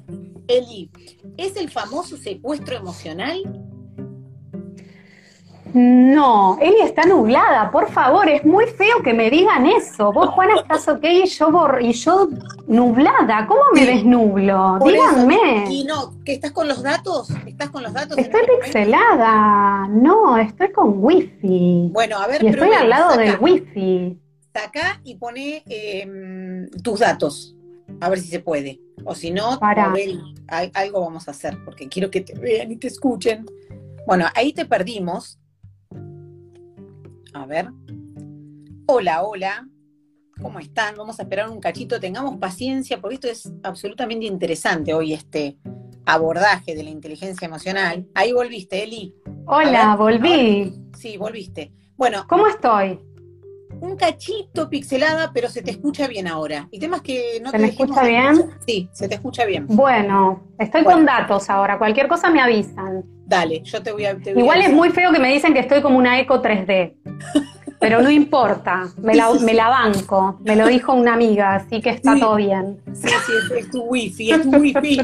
Eli, 0.47 0.91
¿es 1.39 1.57
el 1.57 1.71
famoso 1.71 2.19
secuestro 2.19 2.77
emocional? 2.77 3.64
No, 5.75 6.57
Eli 6.61 6.83
está 6.83 7.03
nublada, 7.05 7.69
por 7.73 7.91
favor, 7.91 8.29
es 8.29 8.45
muy 8.45 8.65
feo 8.67 9.03
que 9.03 9.13
me 9.13 9.29
digan 9.29 9.67
eso. 9.67 10.13
Vos, 10.13 10.29
Juana, 10.29 10.55
estás 10.55 10.87
ok 10.87 11.03
y 11.03 11.27
yo, 11.27 11.51
y 11.81 11.93
yo 11.93 12.29
nublada. 12.69 13.45
¿Cómo 13.49 13.61
me 13.75 13.85
desnublo? 13.85 14.79
Díganme. 14.85 15.65
y 15.69 15.83
no, 15.83 16.13
¿que 16.25 16.35
estás 16.35 16.53
con 16.53 16.69
los 16.69 16.81
datos? 16.81 17.29
¿Estás 17.45 17.71
con 17.71 17.83
los 17.83 17.93
datos? 17.93 18.17
Estoy 18.17 18.43
pixelada. 18.63 19.89
No, 19.89 20.39
estoy 20.39 20.71
con 20.71 21.03
wifi. 21.03 21.91
Bueno, 21.93 22.19
a 22.19 22.29
ver, 22.29 22.45
y 22.45 22.47
estoy 22.47 22.71
al 22.71 22.89
lado 22.89 23.17
del 23.17 23.37
wifi. 23.41 24.17
Saca 24.55 25.01
y 25.03 25.17
pone 25.17 25.65
em, 25.67 26.71
tus 26.85 27.01
datos. 27.01 27.57
A 28.01 28.09
ver 28.11 28.21
si 28.21 28.29
se 28.29 28.39
puede. 28.39 28.81
O 29.05 29.17
si 29.17 29.33
no, 29.33 29.59
algo 29.61 31.01
vamos 31.01 31.27
a 31.27 31.33
hacer, 31.33 31.59
porque 31.65 31.89
quiero 31.89 32.13
que 32.13 32.21
te 32.21 32.35
vean 32.35 32.71
y 32.71 32.77
te 32.77 32.87
escuchen. 32.87 33.45
Bueno, 34.07 34.27
ahí 34.37 34.53
te 34.53 34.67
perdimos. 34.67 35.41
A 37.35 37.47
ver. 37.47 37.69
Hola, 38.87 39.23
hola. 39.25 39.69
¿Cómo 40.41 40.61
están? 40.61 40.97
Vamos 40.97 41.19
a 41.19 41.25
esperar 41.25 41.51
un 41.51 41.61
cachito. 41.61 41.99
Tengamos 41.99 42.37
paciencia 42.37 43.01
porque 43.01 43.17
esto 43.17 43.29
es 43.29 43.53
absolutamente 43.65 44.27
interesante 44.27 44.95
hoy, 44.95 45.13
este 45.13 45.59
abordaje 46.07 46.77
de 46.77 46.85
la 46.85 46.91
inteligencia 46.91 47.47
emocional. 47.47 48.07
Ahí 48.15 48.33
volviste, 48.33 48.85
Eli. 48.85 49.15
Hola, 49.47 49.97
volví. 49.97 50.73
Sí, 50.97 51.17
volviste. 51.17 51.73
Bueno. 51.97 52.25
¿Cómo 52.29 52.47
estoy? 52.47 53.01
Un 53.85 53.97
cachito 53.97 54.71
pixelada, 54.71 55.31
pero 55.35 55.51
se 55.51 55.61
te 55.61 55.71
escucha 55.71 56.09
bien 56.09 56.27
ahora. 56.27 56.69
Y 56.71 56.79
temas 56.79 57.03
que 57.03 57.39
no 57.43 57.51
¿Se 57.51 57.59
me 57.59 57.69
escucha 57.69 58.03
bien? 58.03 58.51
Sí, 58.67 58.89
se 58.93 59.09
te 59.09 59.17
escucha 59.17 59.45
bien. 59.45 59.67
Bueno, 59.69 60.43
estoy 60.59 60.85
con 60.85 61.05
datos 61.05 61.51
ahora. 61.51 61.77
Cualquier 61.77 62.09
cosa 62.09 62.31
me 62.31 62.41
avisan. 62.41 63.05
Dale, 63.27 63.61
yo 63.63 63.83
te 63.83 63.93
voy 63.93 64.07
a. 64.07 64.17
Igual 64.25 64.63
es 64.63 64.73
muy 64.73 64.89
feo 64.89 65.13
que 65.13 65.19
me 65.19 65.31
dicen 65.31 65.53
que 65.53 65.61
estoy 65.61 65.83
como 65.83 65.99
una 65.99 66.19
eco 66.19 66.41
3D. 66.41 66.95
Pero 67.79 68.01
no 68.01 68.11
importa, 68.11 68.89
me 68.97 69.15
la, 69.15 69.31
me 69.35 69.53
la, 69.53 69.69
banco, 69.69 70.39
me 70.43 70.57
lo 70.57 70.69
dijo 70.69 70.95
una 70.95 71.13
amiga, 71.13 71.57
así 71.57 71.83
que 71.83 71.91
está 71.91 72.19
todo 72.19 72.37
bien. 72.37 72.81
Sí, 72.95 73.09
sí, 73.27 73.33
es, 73.59 73.71
tu 73.71 73.83
wifi, 73.83 74.31
es 74.31 74.43
tu 74.43 74.57
wifi. 74.57 75.01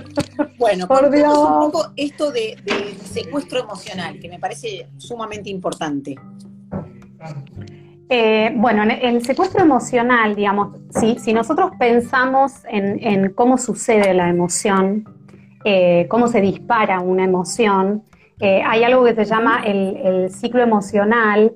Bueno, 0.57 0.89
por 0.89 1.11
Dios. 1.11 1.37
un 1.37 1.71
poco 1.71 1.93
esto 1.95 2.33
de, 2.33 2.57
secuestro 3.05 3.61
emocional, 3.61 4.19
que 4.19 4.31
me 4.31 4.39
parece 4.39 4.89
sumamente 4.97 5.51
importante. 5.51 6.17
Eh, 8.13 8.53
bueno, 8.57 8.83
el 8.83 9.25
secuestro 9.25 9.63
emocional, 9.63 10.35
digamos, 10.35 10.77
si, 10.99 11.21
si 11.21 11.33
nosotros 11.33 11.71
pensamos 11.79 12.55
en, 12.69 13.33
cómo 13.35 13.57
sucede 13.57 14.13
la 14.15 14.29
emoción, 14.29 15.05
eh, 15.65 16.07
cómo 16.11 16.27
se 16.27 16.41
dispara 16.41 16.99
una 16.99 17.23
emoción, 17.23 18.03
eh, 18.41 18.63
hay 18.67 18.83
algo 18.83 19.05
que 19.05 19.15
se 19.15 19.25
llama 19.25 19.63
el, 19.65 20.29
ciclo 20.31 20.61
emocional 20.61 21.53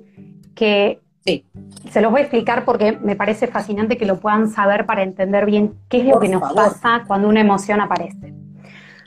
que 0.54 1.00
se 1.24 2.00
los 2.00 2.12
voy 2.12 2.20
a 2.20 2.24
explicar 2.24 2.64
porque 2.64 2.92
me 3.02 3.16
parece 3.16 3.48
fascinante 3.48 3.96
que 3.96 4.06
lo 4.06 4.20
puedan 4.20 4.48
saber 4.48 4.86
para 4.86 5.02
entender 5.02 5.46
bien 5.46 5.74
qué 5.88 6.02
es 6.02 6.04
lo 6.06 6.20
que 6.20 6.28
nos 6.28 6.52
pasa 6.52 7.02
cuando 7.08 7.28
una 7.28 7.40
emoción 7.40 7.80
aparece. 7.80 8.32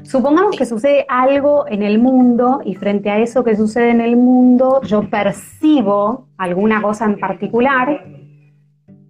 Supongamos 0.07 0.55
que 0.55 0.65
sucede 0.65 1.05
algo 1.09 1.67
en 1.67 1.83
el 1.83 1.99
mundo 1.99 2.61
y 2.63 2.75
frente 2.75 3.09
a 3.09 3.19
eso 3.19 3.43
que 3.43 3.57
sucede 3.57 3.89
en 3.89 3.99
el 3.99 4.15
mundo 4.15 4.81
yo 4.83 5.09
percibo 5.09 6.29
alguna 6.37 6.81
cosa 6.81 7.03
en 7.03 7.19
particular. 7.19 8.05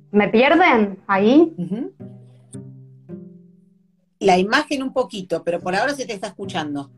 ¿Me 0.10 0.28
pierden 0.30 0.98
ahí? 1.06 1.56
La 4.18 4.40
imagen 4.40 4.82
un 4.82 4.92
poquito, 4.92 5.44
pero 5.44 5.60
por 5.60 5.76
ahora 5.76 5.94
se 5.94 6.08
te 6.08 6.14
está 6.14 6.28
escuchando. 6.28 6.90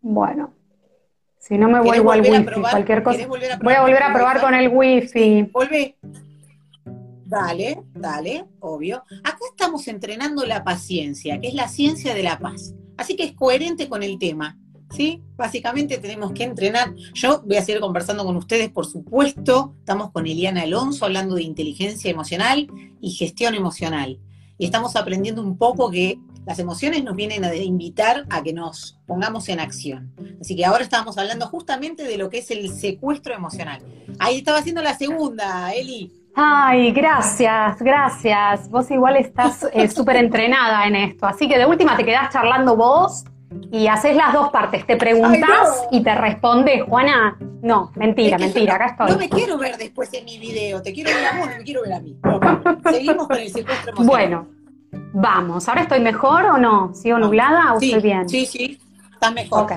Bueno, 0.00 0.52
si 1.38 1.56
no 1.56 1.68
me 1.68 1.80
vuelvo 1.80 2.10
al 2.10 2.22
wifi, 2.22 2.60
cualquier 2.68 3.04
cosa. 3.04 3.28
Voy 3.62 3.74
a 3.74 3.82
volver 3.82 4.02
a 4.02 4.12
probar 4.12 4.40
con 4.40 4.54
el 4.54 4.68
wifi. 4.68 5.48
Volvé. 5.52 5.94
Dale, 7.30 7.84
dale, 7.94 8.44
obvio. 8.58 9.04
Acá 9.22 9.38
estamos 9.48 9.86
entrenando 9.86 10.44
la 10.44 10.64
paciencia, 10.64 11.40
que 11.40 11.46
es 11.46 11.54
la 11.54 11.68
ciencia 11.68 12.12
de 12.12 12.24
la 12.24 12.40
paz. 12.40 12.74
Así 12.96 13.14
que 13.14 13.22
es 13.22 13.34
coherente 13.34 13.88
con 13.88 14.02
el 14.02 14.18
tema. 14.18 14.58
¿Sí? 14.90 15.22
Básicamente 15.36 15.98
tenemos 15.98 16.32
que 16.32 16.42
entrenar. 16.42 16.92
Yo 17.14 17.42
voy 17.42 17.56
a 17.56 17.64
seguir 17.64 17.80
conversando 17.80 18.24
con 18.24 18.34
ustedes, 18.34 18.70
por 18.70 18.84
supuesto. 18.84 19.76
Estamos 19.78 20.10
con 20.10 20.26
Eliana 20.26 20.62
Alonso 20.62 21.04
hablando 21.04 21.36
de 21.36 21.44
inteligencia 21.44 22.10
emocional 22.10 22.66
y 23.00 23.12
gestión 23.12 23.54
emocional. 23.54 24.18
Y 24.58 24.64
estamos 24.64 24.96
aprendiendo 24.96 25.40
un 25.40 25.56
poco 25.56 25.88
que 25.88 26.18
las 26.46 26.58
emociones 26.58 27.04
nos 27.04 27.14
vienen 27.14 27.44
a 27.44 27.54
invitar 27.54 28.26
a 28.28 28.42
que 28.42 28.52
nos 28.52 28.98
pongamos 29.06 29.48
en 29.48 29.60
acción. 29.60 30.12
Así 30.40 30.56
que 30.56 30.64
ahora 30.64 30.82
estamos 30.82 31.16
hablando 31.16 31.46
justamente 31.46 32.02
de 32.02 32.18
lo 32.18 32.28
que 32.28 32.38
es 32.38 32.50
el 32.50 32.68
secuestro 32.70 33.32
emocional. 33.32 33.80
Ahí 34.18 34.38
estaba 34.38 34.58
haciendo 34.58 34.82
la 34.82 34.98
segunda, 34.98 35.72
Eli. 35.72 36.19
Ay, 36.42 36.90
gracias, 36.92 37.82
gracias. 37.82 38.70
Vos 38.70 38.90
igual 38.90 39.16
estás 39.16 39.66
eh, 39.74 39.88
súper 39.94 40.16
entrenada 40.16 40.86
en 40.86 40.96
esto. 40.96 41.26
Así 41.26 41.46
que 41.46 41.58
de 41.58 41.66
última 41.66 41.98
te 41.98 42.04
quedás 42.04 42.32
charlando 42.32 42.76
vos 42.76 43.24
y 43.70 43.88
haces 43.88 44.16
las 44.16 44.32
dos 44.32 44.48
partes. 44.48 44.86
Te 44.86 44.96
preguntás 44.96 45.86
y 45.90 46.02
te 46.02 46.14
respondes, 46.14 46.82
Juana. 46.84 47.36
No, 47.60 47.92
mentira, 47.94 48.38
mentira, 48.38 48.76
acá 48.76 48.86
estoy. 48.86 49.10
No 49.10 49.18
me 49.18 49.28
quiero 49.28 49.58
ver 49.58 49.76
después 49.76 50.14
en 50.14 50.24
mi 50.24 50.38
video. 50.38 50.80
Te 50.80 50.94
quiero 50.94 51.10
ver 51.10 51.26
a 51.26 51.38
vos, 51.38 51.50
no 51.50 51.58
me 51.58 51.62
quiero 51.64 51.82
ver 51.82 51.92
a 51.92 52.00
mí. 52.00 52.16
seguimos 52.90 53.28
con 53.28 53.36
el 53.36 53.50
secuestro 53.50 53.92
emocional. 53.92 54.06
Bueno. 54.06 54.46
Vamos, 55.12 55.68
¿ahora 55.68 55.82
estoy 55.82 56.00
mejor 56.00 56.46
o 56.46 56.56
no? 56.56 56.94
¿Sigo 56.94 57.18
nublada 57.18 57.74
o 57.74 57.80
estoy 57.80 58.00
bien? 58.00 58.28
Sí, 58.28 58.46
sí, 58.46 58.80
está 59.12 59.30
mejor. 59.30 59.64
Ok, 59.64 59.72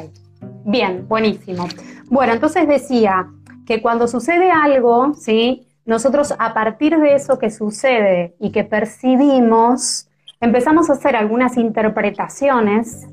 bien, 0.63 1.07
buenísimo. 1.09 1.67
Bueno, 2.05 2.33
entonces 2.33 2.67
decía 2.67 3.27
que 3.67 3.81
cuando 3.81 4.07
sucede 4.07 4.49
algo, 4.49 5.13
¿sí? 5.13 5.67
Nosotros 5.85 6.33
a 6.39 6.53
partir 6.53 6.97
de 6.97 7.15
eso 7.15 7.37
que 7.39 7.49
sucede 7.49 8.35
y 8.39 8.51
que 8.51 8.63
percibimos, 8.63 10.07
empezamos 10.39 10.89
a 10.89 10.93
hacer 10.93 11.15
algunas 11.15 11.57
interpretaciones, 11.57 13.07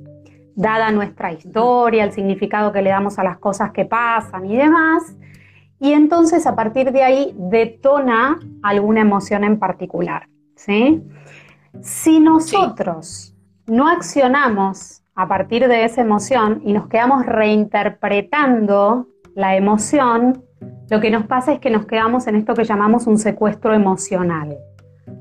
dada 0.54 0.92
nuestra 0.92 1.32
historia, 1.32 2.04
el 2.04 2.12
significado 2.12 2.72
que 2.72 2.82
le 2.82 2.90
damos 2.90 3.18
a 3.18 3.24
las 3.24 3.38
cosas 3.38 3.72
que 3.72 3.86
pasan 3.86 4.46
y 4.46 4.56
demás, 4.56 5.16
y 5.80 5.92
entonces 5.92 6.46
a 6.46 6.54
partir 6.54 6.92
de 6.92 7.02
ahí 7.02 7.34
detona 7.36 8.38
alguna 8.62 9.00
emoción 9.00 9.44
en 9.44 9.58
particular, 9.58 10.28
¿sí? 10.54 11.02
Si 11.80 12.20
nosotros 12.20 13.34
no 13.66 13.88
accionamos 13.88 15.02
a 15.14 15.26
partir 15.26 15.66
de 15.68 15.84
esa 15.84 16.02
emoción 16.02 16.60
y 16.64 16.72
nos 16.72 16.88
quedamos 16.88 17.24
reinterpretando 17.24 19.08
la 19.34 19.56
emoción, 19.56 20.44
lo 20.88 21.00
que 21.00 21.10
nos 21.10 21.26
pasa 21.26 21.52
es 21.52 21.60
que 21.60 21.70
nos 21.70 21.86
quedamos 21.86 22.26
en 22.26 22.36
esto 22.36 22.54
que 22.54 22.64
llamamos 22.64 23.06
un 23.06 23.18
secuestro 23.18 23.74
emocional, 23.74 24.56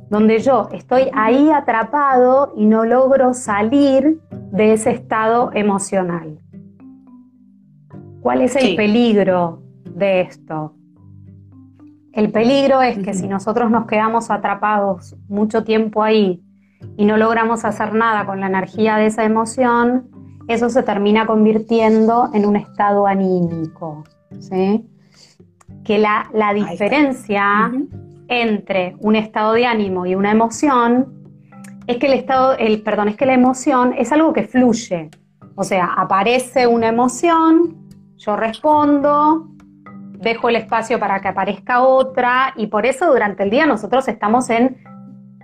donde 0.09 0.39
yo 0.39 0.67
estoy 0.71 1.09
ahí 1.13 1.51
atrapado 1.51 2.53
y 2.55 2.65
no 2.65 2.85
logro 2.85 3.33
salir 3.33 4.19
de 4.51 4.73
ese 4.73 4.91
estado 4.91 5.51
emocional. 5.53 6.39
¿Cuál 8.21 8.41
es 8.41 8.55
el 8.55 8.75
peligro 8.75 9.61
de 9.85 10.21
esto? 10.21 10.73
El 12.13 12.31
peligro 12.31 12.81
es 12.81 12.97
que 12.97 13.13
si 13.13 13.27
nosotros 13.27 13.69
nos 13.69 13.85
quedamos 13.85 14.31
atrapados 14.31 15.15
mucho 15.27 15.63
tiempo 15.63 16.03
ahí 16.03 16.43
y 16.97 17.05
no 17.05 17.17
logramos 17.17 17.63
hacer 17.63 17.93
nada 17.93 18.25
con 18.25 18.39
la 18.39 18.47
energía 18.47 18.97
de 18.97 19.05
esa 19.05 19.23
emoción, 19.23 20.09
eso 20.47 20.69
se 20.69 20.81
termina 20.81 21.27
convirtiendo 21.27 22.29
en 22.33 22.45
un 22.45 22.55
estado 22.55 23.05
anímico. 23.05 24.03
Que 25.89 25.97
la, 25.97 26.53
diferencia 26.53 27.71
entre 28.27 28.95
un 28.99 29.15
estado 29.15 29.53
de 29.53 29.65
ánimo 29.65 30.05
y 30.05 30.13
una 30.13 30.29
emoción 30.29 31.11
es 31.87 31.97
que 31.97 32.05
el 32.05 32.13
estado, 32.13 32.55
el, 32.59 32.83
perdón, 32.83 33.07
es 33.07 33.15
que 33.17 33.25
la 33.25 33.33
emoción 33.33 33.95
es 33.97 34.11
algo 34.11 34.31
que 34.31 34.43
fluye. 34.43 35.09
O 35.55 35.63
sea, 35.63 35.95
aparece 35.97 36.67
una 36.67 36.89
emoción, 36.89 37.75
yo 38.17 38.35
respondo, 38.35 39.47
dejo 40.19 40.49
el 40.49 40.57
espacio 40.57 40.99
para 40.99 41.21
que 41.21 41.29
aparezca 41.29 41.81
otra 41.81 42.53
y 42.55 42.67
por 42.67 42.85
eso 42.85 43.07
durante 43.11 43.41
el 43.41 43.49
día 43.49 43.65
nosotros 43.65 44.07
estamos 44.07 44.47
en 44.51 44.77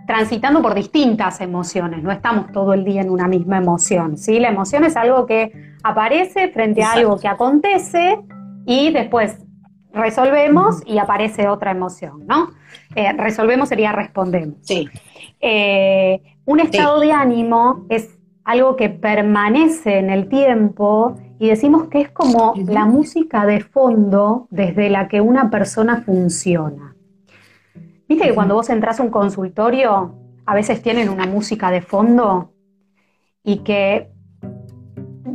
transitando 0.06 0.62
por 0.62 0.76
distintas 0.76 1.42
emociones, 1.42 2.04
no 2.04 2.12
estamos 2.12 2.52
todo 2.52 2.76
el 2.76 2.86
día 2.86 3.02
en 3.02 3.10
una 3.10 3.28
misma 3.28 3.58
emoción, 3.58 4.16
¿sí? 4.16 4.40
La 4.40 4.50
emoción 4.50 4.84
es 4.84 4.96
algo 4.96 5.26
que 5.26 5.74
aparece 5.82 6.50
frente 6.50 6.84
a 6.84 6.92
algo 6.92 7.18
que 7.18 7.28
acontece 7.28 8.20
y 8.68 8.92
después 8.92 9.40
resolvemos 9.96 10.84
y 10.86 11.00
aparece 11.00 11.48
otra 11.48 11.72
emoción, 11.72 12.28
¿no? 12.28 12.52
Eh, 12.96 13.14
resolvemos 13.14 13.70
sería 13.70 13.92
respondemos. 13.92 14.58
Sí. 14.62 14.90
Eh, 15.40 16.22
un 16.46 16.60
estado 16.60 17.00
de 17.00 17.12
ánimo 17.12 17.86
es 17.90 18.18
algo 18.44 18.76
que 18.76 18.90
permanece 18.90 19.98
en 19.98 20.10
el 20.10 20.30
tiempo 20.30 21.18
y 21.40 21.48
decimos 21.48 21.88
que 21.88 22.02
es 22.02 22.12
como 22.12 22.54
la 22.68 22.86
música 22.86 23.46
de 23.46 23.62
fondo 23.62 24.48
desde 24.52 24.90
la 24.90 25.08
que 25.08 25.22
una 25.22 25.50
persona 25.50 26.02
funciona. 26.02 26.96
Viste 28.08 28.28
que 28.28 28.36
cuando 28.36 28.54
vos 28.54 28.70
entras 28.70 29.00
a 29.00 29.04
un 29.04 29.10
consultorio, 29.10 30.14
a 30.46 30.54
veces 30.54 30.82
tienen 30.82 31.10
una 31.10 31.26
música 31.26 31.72
de 31.72 31.82
fondo 31.82 32.54
y 33.44 33.58
que 33.58 34.12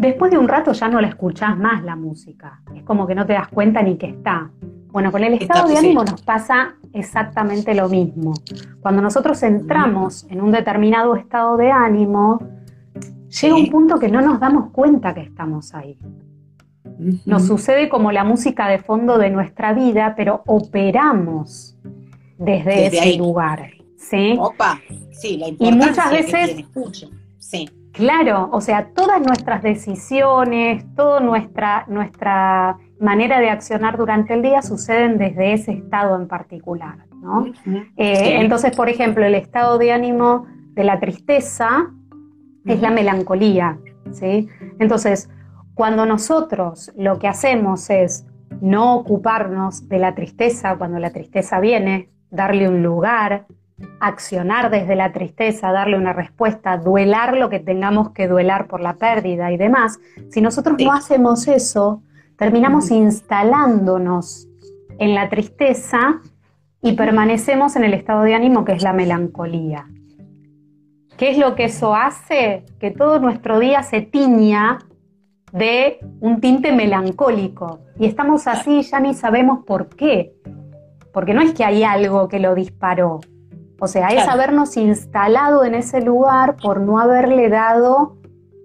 después 0.00 0.30
de 0.30 0.38
un 0.38 0.48
rato 0.48 0.72
ya 0.72 0.88
no 0.88 1.00
la 1.00 1.08
escuchás 1.08 1.56
más 1.56 1.82
la 1.84 1.94
música. 1.94 2.60
Es 2.74 2.82
como 2.82 3.06
que 3.06 3.14
no 3.14 3.26
te 3.26 3.34
das 3.34 3.48
cuenta 3.48 3.82
ni 3.82 3.96
que 3.96 4.06
está. 4.06 4.50
Bueno, 4.88 5.12
con 5.12 5.22
el 5.22 5.34
estado 5.34 5.68
de 5.68 5.76
ánimo 5.76 6.02
nos 6.02 6.22
pasa 6.22 6.74
exactamente 6.92 7.74
lo 7.74 7.88
mismo. 7.88 8.34
Cuando 8.80 9.00
nosotros 9.02 9.40
entramos 9.42 10.26
en 10.28 10.40
un 10.40 10.50
determinado 10.50 11.14
estado 11.14 11.56
de 11.56 11.70
ánimo, 11.70 12.40
llega 13.40 13.54
un 13.54 13.70
punto 13.70 13.98
que 13.98 14.08
no 14.08 14.20
nos 14.20 14.40
damos 14.40 14.70
cuenta 14.70 15.14
que 15.14 15.20
estamos 15.20 15.74
ahí. 15.74 15.96
Nos 17.24 17.46
sucede 17.46 17.88
como 17.88 18.10
la 18.10 18.24
música 18.24 18.68
de 18.68 18.78
fondo 18.78 19.16
de 19.16 19.30
nuestra 19.30 19.72
vida, 19.72 20.14
pero 20.16 20.42
operamos 20.46 21.78
desde, 22.36 22.86
ese 22.86 23.16
lugar. 23.16 23.70
¿sí? 23.96 24.36
Opa, 24.38 24.80
sí, 25.12 25.36
la 25.36 25.48
y 25.48 25.72
muchas 25.72 26.10
veces, 26.10 26.64
sí. 27.38 27.68
Claro, 27.92 28.48
o 28.52 28.60
sea, 28.60 28.90
todas 28.94 29.20
nuestras 29.20 29.62
decisiones, 29.62 30.84
toda 30.94 31.20
nuestra, 31.20 31.84
nuestra 31.88 32.78
manera 32.98 33.40
de 33.40 33.50
accionar 33.50 33.96
durante 33.96 34.34
el 34.34 34.42
día 34.42 34.62
suceden 34.62 35.18
desde 35.18 35.54
ese 35.54 35.72
estado 35.72 36.16
en 36.16 36.28
particular. 36.28 37.06
¿no? 37.22 37.46
Eh, 37.96 38.40
entonces, 38.40 38.74
por 38.76 38.88
ejemplo, 38.88 39.24
el 39.24 39.34
estado 39.34 39.78
de 39.78 39.92
ánimo 39.92 40.46
de 40.74 40.84
la 40.84 41.00
tristeza 41.00 41.90
es 42.64 42.80
la 42.80 42.90
melancolía. 42.90 43.78
¿sí? 44.12 44.48
Entonces, 44.78 45.30
cuando 45.74 46.04
nosotros 46.06 46.92
lo 46.96 47.18
que 47.18 47.28
hacemos 47.28 47.88
es 47.90 48.26
no 48.60 48.96
ocuparnos 48.96 49.88
de 49.88 49.98
la 49.98 50.14
tristeza 50.14 50.76
cuando 50.76 50.98
la 50.98 51.10
tristeza 51.10 51.60
viene, 51.60 52.10
darle 52.30 52.68
un 52.68 52.82
lugar, 52.82 53.46
accionar 54.00 54.70
desde 54.70 54.96
la 54.96 55.12
tristeza, 55.12 55.72
darle 55.72 55.96
una 55.96 56.12
respuesta, 56.12 56.76
duelar 56.76 57.36
lo 57.36 57.48
que 57.50 57.60
tengamos 57.60 58.10
que 58.10 58.28
duelar 58.28 58.66
por 58.66 58.80
la 58.80 58.94
pérdida 58.94 59.52
y 59.52 59.56
demás, 59.56 59.98
si 60.30 60.40
nosotros 60.40 60.76
no 60.82 60.92
hacemos 60.92 61.48
eso, 61.48 62.02
terminamos 62.36 62.90
instalándonos 62.90 64.48
en 64.98 65.14
la 65.14 65.28
tristeza 65.28 66.20
y 66.82 66.92
permanecemos 66.92 67.76
en 67.76 67.84
el 67.84 67.94
estado 67.94 68.22
de 68.22 68.34
ánimo 68.34 68.64
que 68.64 68.72
es 68.72 68.82
la 68.82 68.92
melancolía. 68.92 69.86
¿Qué 71.16 71.30
es 71.30 71.38
lo 71.38 71.54
que 71.54 71.64
eso 71.64 71.94
hace? 71.94 72.64
Que 72.78 72.90
todo 72.90 73.18
nuestro 73.18 73.58
día 73.58 73.82
se 73.82 74.00
tiña 74.00 74.78
de 75.52 75.98
un 76.20 76.40
tinte 76.40 76.72
melancólico. 76.72 77.80
Y 77.98 78.06
estamos 78.06 78.46
así, 78.46 78.82
ya 78.82 79.00
ni 79.00 79.12
sabemos 79.12 79.64
por 79.66 79.88
qué. 79.88 80.32
Porque 81.12 81.34
no 81.34 81.42
es 81.42 81.52
que 81.52 81.64
hay 81.64 81.82
algo 81.82 82.28
que 82.28 82.38
lo 82.38 82.54
disparó. 82.54 83.20
O 83.80 83.88
sea, 83.88 84.08
es 84.08 84.28
habernos 84.28 84.76
instalado 84.76 85.64
en 85.64 85.74
ese 85.74 86.02
lugar 86.02 86.56
por 86.56 86.80
no 86.80 87.00
haberle 87.00 87.48
dado 87.48 88.18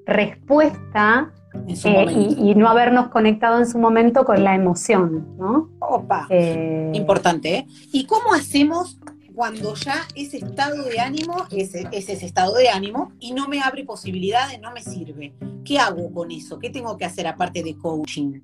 respuesta 0.06 1.32
eh, 1.68 2.36
y, 2.38 2.54
no 2.56 2.68
habernos 2.68 3.08
conectado 3.08 3.60
en 3.60 3.68
su 3.68 3.80
momento 3.80 4.26
con 4.26 4.44
la 4.44 4.56
emoción, 4.56 5.38
¿no? 5.38 5.70
Opa, 5.80 6.28
eh, 6.30 6.92
importante, 6.94 7.56
¿eh? 7.56 7.66
¿Y 7.94 8.06
cómo 8.06 8.34
hacemos 8.34 9.00
cuando 9.34 9.74
ya 9.76 10.06
ese 10.16 10.38
estado 10.38 10.84
de 10.84 11.00
ánimo 11.00 11.46
es, 11.52 11.74
ese 11.74 12.26
estado 12.26 12.56
de 12.56 12.70
ánimo 12.70 13.14
y 13.20 13.32
no 13.32 13.48
me 13.48 13.62
abre 13.62 13.86
posibilidades, 13.86 14.60
no 14.60 14.74
me 14.74 14.82
sirve? 14.82 15.34
¿Qué 15.64 15.80
hago 15.80 16.14
con 16.14 16.32
eso? 16.32 16.60
¿Qué 16.60 16.70
tengo 16.70 16.98
que 16.98 17.06
hacer 17.06 17.26
aparte 17.26 17.64
de 17.64 17.78
coaching? 17.78 18.42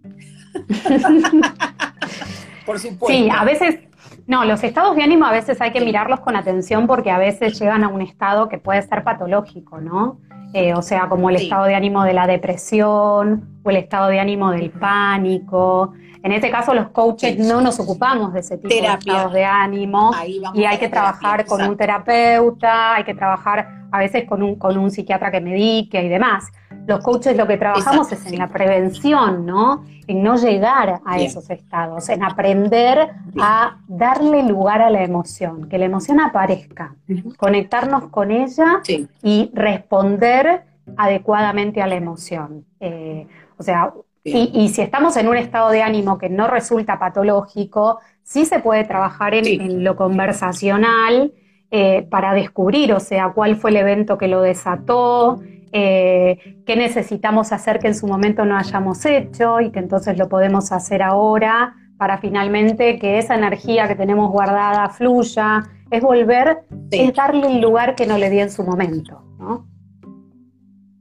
Por 2.65 2.79
supuesto. 2.79 3.07
Sí, 3.07 3.29
a 3.29 3.43
veces, 3.43 3.79
no, 4.27 4.45
los 4.45 4.63
estados 4.63 4.95
de 4.95 5.03
ánimo 5.03 5.25
a 5.25 5.31
veces 5.31 5.59
hay 5.61 5.71
que 5.71 5.81
mirarlos 5.81 6.19
con 6.19 6.35
atención 6.35 6.87
porque 6.87 7.11
a 7.11 7.17
veces 7.17 7.59
llegan 7.59 7.83
a 7.83 7.87
un 7.87 8.01
estado 8.01 8.49
que 8.49 8.57
puede 8.57 8.81
ser 8.81 9.03
patológico, 9.03 9.79
¿no? 9.79 10.19
Eh, 10.53 10.73
o 10.73 10.81
sea, 10.81 11.07
como 11.07 11.29
el 11.29 11.37
estado 11.37 11.65
de 11.65 11.75
ánimo 11.75 12.03
de 12.03 12.13
la 12.13 12.27
depresión 12.27 13.59
o 13.63 13.69
el 13.69 13.77
estado 13.77 14.09
de 14.09 14.19
ánimo 14.19 14.51
del 14.51 14.69
pánico. 14.69 15.93
En 16.23 16.33
este 16.33 16.51
caso, 16.51 16.73
los 16.73 16.89
coaches 16.89 17.39
no 17.39 17.61
nos 17.61 17.79
ocupamos 17.79 18.33
de 18.33 18.41
ese 18.41 18.57
tipo 18.57 18.73
de 18.73 18.85
estados 18.85 19.33
de 19.33 19.45
ánimo 19.45 20.11
y 20.53 20.65
hay 20.65 20.77
que 20.77 20.89
trabajar 20.89 21.45
con 21.45 21.61
un 21.61 21.77
terapeuta, 21.77 22.95
hay 22.95 23.03
que 23.05 23.13
trabajar 23.13 23.87
a 23.91 23.99
veces 23.99 24.25
con 24.27 24.43
un, 24.43 24.55
con 24.55 24.77
un 24.77 24.91
psiquiatra 24.91 25.31
que 25.31 25.41
medique 25.41 26.01
y 26.01 26.09
demás. 26.09 26.51
Los 26.87 27.01
coaches 27.01 27.37
lo 27.37 27.47
que 27.47 27.57
trabajamos 27.57 28.11
es 28.11 28.25
en 28.25 28.37
la 28.37 28.47
prevención, 28.47 29.45
¿no? 29.45 29.85
En 30.07 30.23
no 30.23 30.35
llegar 30.35 31.01
a 31.05 31.19
esos 31.19 31.49
estados, 31.49 32.09
en 32.09 32.23
aprender 32.23 33.09
a 33.39 33.77
darle 33.87 34.43
lugar 34.43 34.81
a 34.81 34.89
la 34.89 35.03
emoción, 35.03 35.69
que 35.69 35.77
la 35.77 35.85
emoción 35.85 36.19
aparezca, 36.19 36.95
conectarnos 37.37 38.07
con 38.09 38.31
ella 38.31 38.81
y 39.21 39.51
responder 39.53 40.63
adecuadamente 40.97 41.81
a 41.81 41.87
la 41.87 41.95
emoción. 41.95 42.65
Eh, 42.79 43.27
o 43.57 43.63
sea, 43.63 43.93
y, 44.23 44.69
si 44.69 44.81
estamos 44.81 45.17
en 45.17 45.27
un 45.27 45.37
estado 45.37 45.69
de 45.71 45.81
ánimo 45.81 46.17
que 46.17 46.29
no 46.29 46.47
resulta 46.47 46.99
patológico, 46.99 47.99
sí 48.23 48.45
se 48.45 48.59
puede 48.59 48.83
trabajar 48.83 49.33
en, 49.33 49.83
lo 49.83 49.95
conversacional 49.95 51.33
eh, 51.71 52.07
para 52.09 52.33
descubrir, 52.33 52.93
o 52.93 52.99
sea, 52.99 53.31
cuál 53.33 53.55
fue 53.55 53.71
el 53.71 53.77
evento 53.77 54.17
que 54.17 54.27
lo 54.27 54.41
desató, 54.41 55.41
eh, 55.71 56.61
qué 56.65 56.75
necesitamos 56.75 57.51
hacer 57.51 57.79
que 57.79 57.87
en 57.87 57.95
su 57.95 58.07
momento 58.07 58.45
no 58.45 58.57
hayamos 58.57 59.05
hecho 59.05 59.61
y 59.61 59.71
que 59.71 59.79
entonces 59.79 60.17
lo 60.17 60.27
podemos 60.27 60.71
hacer 60.71 61.01
ahora 61.01 61.75
para 61.97 62.17
finalmente 62.17 62.97
que 62.97 63.19
esa 63.19 63.35
energía 63.35 63.87
que 63.87 63.95
tenemos 63.95 64.31
guardada 64.31 64.89
fluya, 64.89 65.63
es 65.91 66.01
volver, 66.01 66.65
es 66.89 67.13
darle 67.13 67.47
el 67.47 67.61
lugar 67.61 67.95
que 67.95 68.07
no 68.07 68.17
le 68.17 68.29
di 68.29 68.39
en 68.39 68.49
su 68.49 68.63
momento, 68.63 69.23
¿no? 69.37 69.67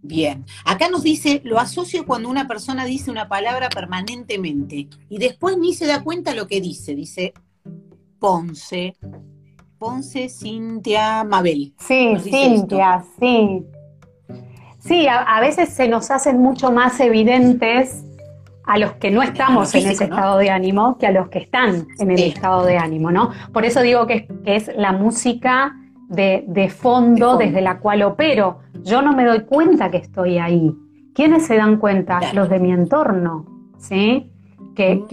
Bien, 0.02 0.44
acá 0.64 0.88
nos 0.90 1.02
dice, 1.02 1.40
lo 1.44 1.58
asocio 1.58 2.04
cuando 2.04 2.28
una 2.28 2.48
persona 2.48 2.84
dice 2.84 3.10
una 3.10 3.28
palabra 3.28 3.68
permanentemente 3.68 4.88
y 5.08 5.18
después 5.18 5.56
ni 5.56 5.72
se 5.72 5.86
da 5.86 6.02
cuenta 6.02 6.34
lo 6.34 6.48
que 6.48 6.60
dice, 6.60 6.94
dice 6.94 7.32
Ponce, 8.18 8.96
Ponce, 9.78 10.28
Cintia, 10.28 11.24
Mabel. 11.24 11.74
Sí, 11.78 12.14
Cintia, 12.22 13.04
sí. 13.18 13.64
Sí, 14.80 15.06
a, 15.08 15.40
veces 15.40 15.68
se 15.68 15.88
nos 15.88 16.10
hacen 16.10 16.40
mucho 16.40 16.72
más 16.72 16.98
evidentes 17.00 18.04
a 18.64 18.78
los 18.78 18.92
que 18.92 19.10
no 19.10 19.22
estamos 19.22 19.74
en 19.74 19.88
ese 19.88 20.04
estado 20.04 20.38
de 20.38 20.50
ánimo 20.50 20.96
que 20.98 21.06
a 21.06 21.12
los 21.12 21.28
que 21.28 21.38
están 21.38 21.86
en 21.98 22.10
el 22.10 22.20
estado 22.20 22.64
de 22.64 22.76
ánimo, 22.78 23.10
¿no? 23.10 23.30
Por 23.52 23.64
eso 23.64 23.82
digo 23.82 24.06
que 24.06 24.26
es 24.44 24.70
la 24.76 24.92
música 24.92 25.74
de, 26.10 26.68
fondo 26.68 27.36
desde 27.36 27.60
la 27.60 27.78
cual 27.78 28.02
opero. 28.02 28.58
Yo 28.82 29.02
no 29.02 29.12
me 29.12 29.24
doy 29.24 29.42
cuenta 29.42 29.90
que 29.90 29.98
estoy 29.98 30.38
ahí. 30.38 30.72
¿Quiénes 31.14 31.46
se 31.46 31.56
dan 31.56 31.76
cuenta? 31.76 32.20
Los 32.32 32.48
de 32.48 32.58
mi 32.58 32.72
entorno, 32.72 33.46
¿sí? 33.78 34.30
Que, 34.74 34.96
mm. 34.96 35.06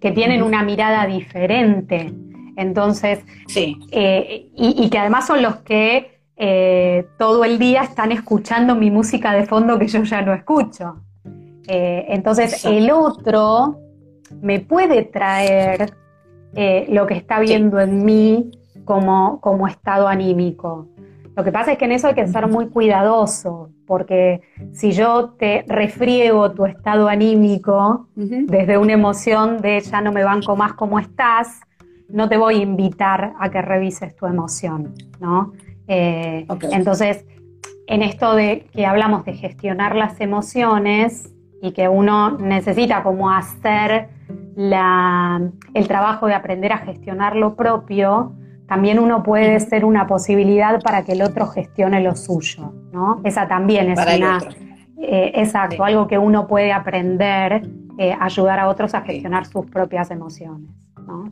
que, 0.00 0.12
tienen 0.12 0.42
una 0.42 0.62
mirada 0.62 1.06
diferente. 1.06 2.12
Entonces, 2.56 3.24
sí. 3.48 3.78
Eh, 3.90 4.48
y, 4.54 4.88
que 4.90 4.98
además 4.98 5.26
son 5.26 5.42
los 5.42 5.56
que 5.56 6.13
eh, 6.36 7.06
todo 7.18 7.44
el 7.44 7.58
día 7.58 7.82
están 7.82 8.12
escuchando 8.12 8.74
mi 8.74 8.90
música 8.90 9.32
de 9.32 9.46
fondo 9.46 9.78
que 9.78 9.86
yo 9.86 10.02
ya 10.02 10.22
no 10.22 10.34
escucho. 10.34 10.96
Eh, 11.66 12.06
entonces, 12.08 12.64
el 12.64 12.90
otro 12.90 13.78
me 14.40 14.60
puede 14.60 15.04
traer 15.04 15.94
lo 16.88 17.06
que 17.08 17.14
está 17.14 17.40
viendo 17.40 17.80
en 17.80 18.04
mí 18.04 18.50
como, 18.84 19.40
como 19.40 19.66
estado 19.66 20.06
anímico. 20.06 20.88
Lo 21.36 21.42
que 21.42 21.50
pasa 21.50 21.72
es 21.72 21.78
que 21.78 21.86
en 21.86 21.92
eso 21.92 22.06
hay 22.08 22.14
que 22.14 22.26
ser 22.28 22.46
muy 22.46 22.68
cuidadoso, 22.68 23.70
porque 23.86 24.40
si 24.72 24.92
yo 24.92 25.30
te 25.30 25.64
refriego 25.66 26.52
tu 26.52 26.64
estado 26.64 27.08
anímico 27.08 28.08
desde 28.14 28.78
una 28.78 28.92
emoción 28.92 29.60
de 29.60 29.80
ya 29.80 30.00
no 30.00 30.12
me 30.12 30.22
banco 30.22 30.54
más 30.54 30.74
como 30.74 31.00
estás, 31.00 31.60
no 32.08 32.28
te 32.28 32.36
voy 32.36 32.60
a 32.60 32.62
invitar 32.62 33.34
a 33.40 33.50
que 33.50 33.60
revises 33.62 34.14
tu 34.14 34.26
emoción, 34.26 34.94
¿no? 35.20 35.52
Eh, 35.88 36.46
entonces, 36.70 37.24
en 37.86 38.02
esto 38.02 38.34
de 38.34 38.66
que 38.72 38.86
hablamos 38.86 39.24
de 39.24 39.34
gestionar 39.34 39.94
las 39.94 40.20
emociones 40.20 41.30
y 41.60 41.72
que 41.72 41.88
uno 41.88 42.38
necesita 42.38 43.02
como 43.02 43.30
hacer 43.30 44.08
la, 44.56 45.40
el 45.74 45.88
trabajo 45.88 46.26
de 46.26 46.34
aprender 46.34 46.72
a 46.72 46.78
gestionar 46.78 47.36
lo 47.36 47.56
propio, 47.56 48.32
también 48.66 48.98
uno 48.98 49.22
puede 49.22 49.60
ser 49.60 49.84
una 49.84 50.06
posibilidad 50.06 50.80
para 50.82 51.04
que 51.04 51.12
el 51.12 51.22
otro 51.22 51.46
gestione 51.46 52.00
lo 52.00 52.16
suyo, 52.16 52.72
¿no? 52.92 53.20
Esa 53.24 53.46
también 53.46 53.90
es 53.90 53.98
una... 53.98 54.40
Eh, 54.96 55.32
exacto, 55.34 55.84
algo 55.84 56.06
que 56.06 56.16
uno 56.16 56.46
puede 56.46 56.72
aprender, 56.72 57.68
eh, 57.98 58.16
ayudar 58.18 58.58
a 58.58 58.68
otros 58.68 58.94
a 58.94 59.02
gestionar 59.02 59.44
sus 59.44 59.66
propias 59.66 60.10
emociones, 60.10 60.70
¿no? 61.06 61.30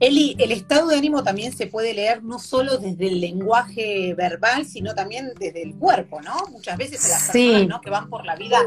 Eli, 0.00 0.36
el 0.38 0.52
estado 0.52 0.88
de 0.88 0.96
ánimo 0.96 1.22
también 1.22 1.52
se 1.52 1.66
puede 1.66 1.94
leer 1.94 2.22
no 2.22 2.38
solo 2.38 2.78
desde 2.78 3.08
el 3.08 3.20
lenguaje 3.20 4.14
verbal, 4.14 4.64
sino 4.66 4.94
también 4.94 5.32
desde 5.38 5.62
el 5.62 5.74
cuerpo, 5.74 6.20
¿no? 6.20 6.34
Muchas 6.50 6.76
veces 6.76 7.08
las 7.08 7.30
personas 7.30 7.68
¿no? 7.68 7.80
que 7.80 7.90
van 7.90 8.08
por 8.08 8.24
la 8.24 8.36
vida 8.36 8.58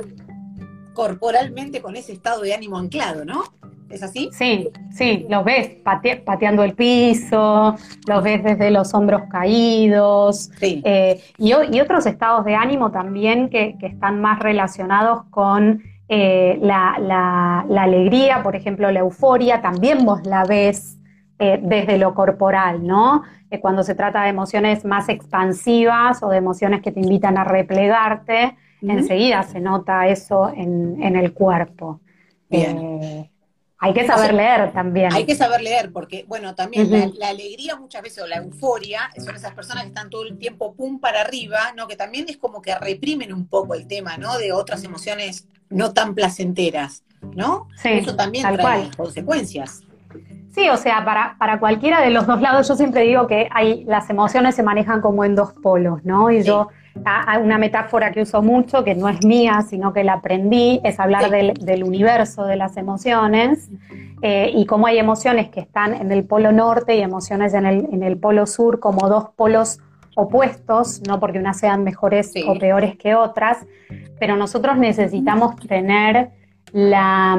corporalmente 0.93 1.81
con 1.81 1.95
ese 1.95 2.13
estado 2.13 2.41
de 2.41 2.53
ánimo 2.53 2.77
anclado, 2.77 3.23
¿no? 3.23 3.43
¿Es 3.89 4.03
así? 4.03 4.29
Sí, 4.33 4.69
sí, 4.91 5.25
los 5.29 5.45
ves 5.45 5.77
pateando 5.83 6.63
el 6.63 6.73
piso, 6.73 7.75
los 8.07 8.23
ves 8.23 8.43
desde 8.43 8.69
los 8.69 8.93
hombros 8.93 9.23
caídos 9.29 10.51
eh, 10.61 11.21
y, 11.37 11.53
otros 11.53 12.05
estados 12.05 12.43
de 12.43 12.55
ánimo 12.55 12.91
también 12.91 13.49
que, 13.49 13.77
están 13.81 14.19
más 14.19 14.39
relacionados 14.39 15.23
con 15.29 15.83
eh, 16.09 16.57
la, 16.61 17.63
alegría, 17.77 18.43
por 18.43 18.55
ejemplo, 18.55 18.91
la 18.91 18.99
euforia, 18.99 19.61
también 19.61 20.03
vos 20.03 20.25
la 20.25 20.43
ves 20.43 20.96
eh, 21.39 21.59
desde 21.61 21.97
lo 21.97 22.13
corporal, 22.13 22.85
¿no? 22.85 23.23
cuando 23.61 23.81
se 23.81 23.95
trata 23.95 24.23
de 24.23 24.29
emociones 24.29 24.83
más 24.83 25.07
expansivas 25.07 26.21
o 26.21 26.29
de 26.29 26.37
emociones 26.37 26.81
que 26.81 26.91
te 26.91 26.99
invitan 26.99 27.37
a 27.37 27.45
replegarte, 27.45 28.57
enseguida 28.81 29.43
se 29.43 29.59
nota 29.61 30.07
eso 30.07 30.51
en, 30.53 31.15
el 31.15 31.33
cuerpo. 31.33 32.01
Bien. 32.49 33.29
Hay 33.79 33.93
que 33.93 34.07
saber 34.07 34.33
leer 34.33 34.73
también. 34.73 35.13
Hay 35.13 35.25
que 35.25 35.35
saber 35.35 35.61
leer, 35.61 35.91
porque, 35.93 36.25
bueno, 36.27 36.55
también 36.55 36.89
la, 37.17 37.29
alegría 37.29 37.75
muchas 37.75 38.01
veces, 38.01 38.23
o 38.23 38.27
la 38.27 38.37
euforia, 38.37 39.09
son 39.23 39.35
esas 39.35 39.53
personas 39.53 39.83
que 39.83 39.89
están 39.89 40.09
todo 40.09 40.23
el 40.23 40.37
tiempo 40.37 40.73
pum 40.73 40.99
para 40.99 41.21
arriba, 41.21 41.73
¿no? 41.75 41.87
Que 41.87 41.95
también 41.95 42.25
es 42.27 42.37
como 42.37 42.61
que 42.61 42.73
reprimen 42.75 43.31
un 43.31 43.47
poco 43.47 43.75
el 43.75 43.87
tema, 43.87 44.17
¿no? 44.17 44.37
De 44.39 44.51
otras 44.51 44.83
emociones 44.83 45.47
no 45.69 45.93
tan 45.93 46.15
placenteras, 46.15 47.03
¿no? 47.35 47.67
Sí, 47.77 47.89
Eso 47.89 48.15
también 48.15 48.51
trae 48.55 48.89
consecuencias. 48.97 49.83
Sí, 50.49 50.69
o 50.69 50.77
sea, 50.77 51.05
para, 51.05 51.35
para 51.37 51.59
cualquiera 51.59 52.01
de 52.01 52.09
los 52.09 52.25
dos 52.25 52.41
lados, 52.41 52.67
yo 52.67 52.75
siempre 52.75 53.01
digo 53.01 53.27
que 53.27 53.47
hay, 53.51 53.83
las 53.85 54.09
emociones 54.09 54.55
se 54.55 54.63
manejan 54.63 55.01
como 55.01 55.23
en 55.23 55.35
dos 55.35 55.53
polos, 55.53 56.03
¿no? 56.03 56.31
Y 56.31 56.43
yo 56.43 56.69
una 57.41 57.57
metáfora 57.57 58.11
que 58.11 58.21
uso 58.21 58.41
mucho, 58.41 58.83
que 58.83 58.95
no 58.95 59.09
es 59.09 59.23
mía, 59.25 59.63
sino 59.67 59.93
que 59.93 60.03
la 60.03 60.13
aprendí, 60.13 60.79
es 60.83 60.99
hablar 60.99 61.29
del, 61.29 61.83
universo 61.83 62.45
de 62.45 62.55
las 62.55 62.77
emociones 62.77 63.69
eh, 64.21 64.51
y 64.53 64.65
cómo 64.65 64.87
hay 64.87 64.97
emociones 64.97 65.49
que 65.49 65.59
están 65.59 65.93
en 65.93 66.11
el 66.11 66.25
polo 66.25 66.51
norte 66.51 66.95
y 66.95 67.01
emociones 67.01 67.53
en 67.53 67.65
el, 67.65 67.87
en 67.91 68.03
el 68.03 68.17
polo 68.17 68.45
sur 68.45 68.79
como 68.79 69.09
dos 69.09 69.29
polos 69.35 69.79
opuestos, 70.15 71.01
no 71.07 71.19
porque 71.19 71.37
unas 71.37 71.59
sean 71.59 71.83
mejores 71.83 72.33
o 72.47 72.57
peores 72.57 72.97
que 72.97 73.13
otras, 73.13 73.65
pero 74.19 74.35
nosotros 74.35 74.77
necesitamos 74.77 75.55
tener 75.67 76.31
la... 76.71 77.37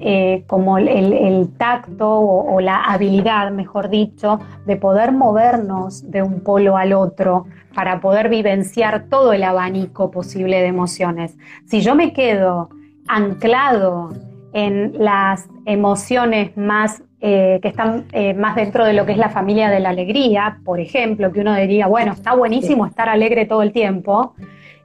Eh, 0.00 0.44
como 0.46 0.76
el, 0.76 1.48
tacto 1.56 2.20
o, 2.20 2.60
la 2.60 2.84
habilidad, 2.84 3.50
mejor 3.50 3.88
dicho, 3.88 4.40
de 4.66 4.76
poder 4.76 5.12
movernos 5.12 6.10
de 6.10 6.22
un 6.22 6.40
polo 6.40 6.76
al 6.76 6.92
otro 6.92 7.46
para 7.74 8.00
poder 8.00 8.28
vivenciar 8.28 9.06
todo 9.08 9.32
el 9.32 9.42
abanico 9.42 10.10
posible 10.10 10.60
de 10.60 10.66
emociones. 10.66 11.36
Si 11.64 11.80
yo 11.80 11.94
me 11.94 12.12
quedo 12.12 12.68
anclado 13.08 14.10
en 14.52 14.92
las 14.98 15.48
emociones 15.64 16.56
más 16.56 17.02
eh, 17.20 17.58
que 17.62 17.68
están 17.68 18.04
eh, 18.12 18.34
más 18.34 18.54
dentro 18.54 18.84
de 18.84 18.92
lo 18.92 19.06
que 19.06 19.12
es 19.12 19.18
la 19.18 19.30
familia 19.30 19.70
de 19.70 19.80
la 19.80 19.88
alegría, 19.88 20.58
por 20.64 20.78
ejemplo, 20.78 21.32
que 21.32 21.40
uno 21.40 21.54
diría, 21.54 21.86
bueno, 21.86 22.12
está 22.12 22.34
buenísimo 22.34 22.84
estar 22.84 23.08
alegre 23.08 23.46
todo 23.46 23.62
el 23.62 23.72
tiempo, 23.72 24.34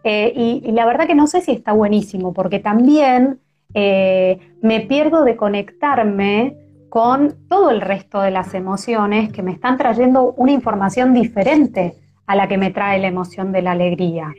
y 0.04 0.72
la 0.72 0.86
verdad 0.88 1.06
que 1.06 1.14
no 1.14 1.28
sé 1.28 1.42
si 1.42 1.52
está 1.52 1.74
buenísimo, 1.74 2.34
porque 2.34 2.58
también 2.58 3.40
eh, 3.74 4.40
me 4.62 4.82
pierdo 4.82 5.24
de 5.24 5.36
conectarme 5.36 6.58
con 6.90 7.34
todo 7.48 7.70
el 7.70 7.82
resto 7.82 8.22
de 8.22 8.32
las 8.32 8.54
emociones 8.54 9.32
que 9.32 9.42
me 9.42 9.52
están 9.52 9.78
trayendo 9.78 10.34
una 10.34 10.52
información 10.52 11.14
diferente 11.14 11.96
a 12.28 12.36
la 12.36 12.48
que 12.48 12.58
me 12.58 12.72
trae 12.72 13.00
la 13.00 13.08
emoción 13.08 13.52
de 13.52 13.62
la 13.62 13.72
alegría. 13.72 14.34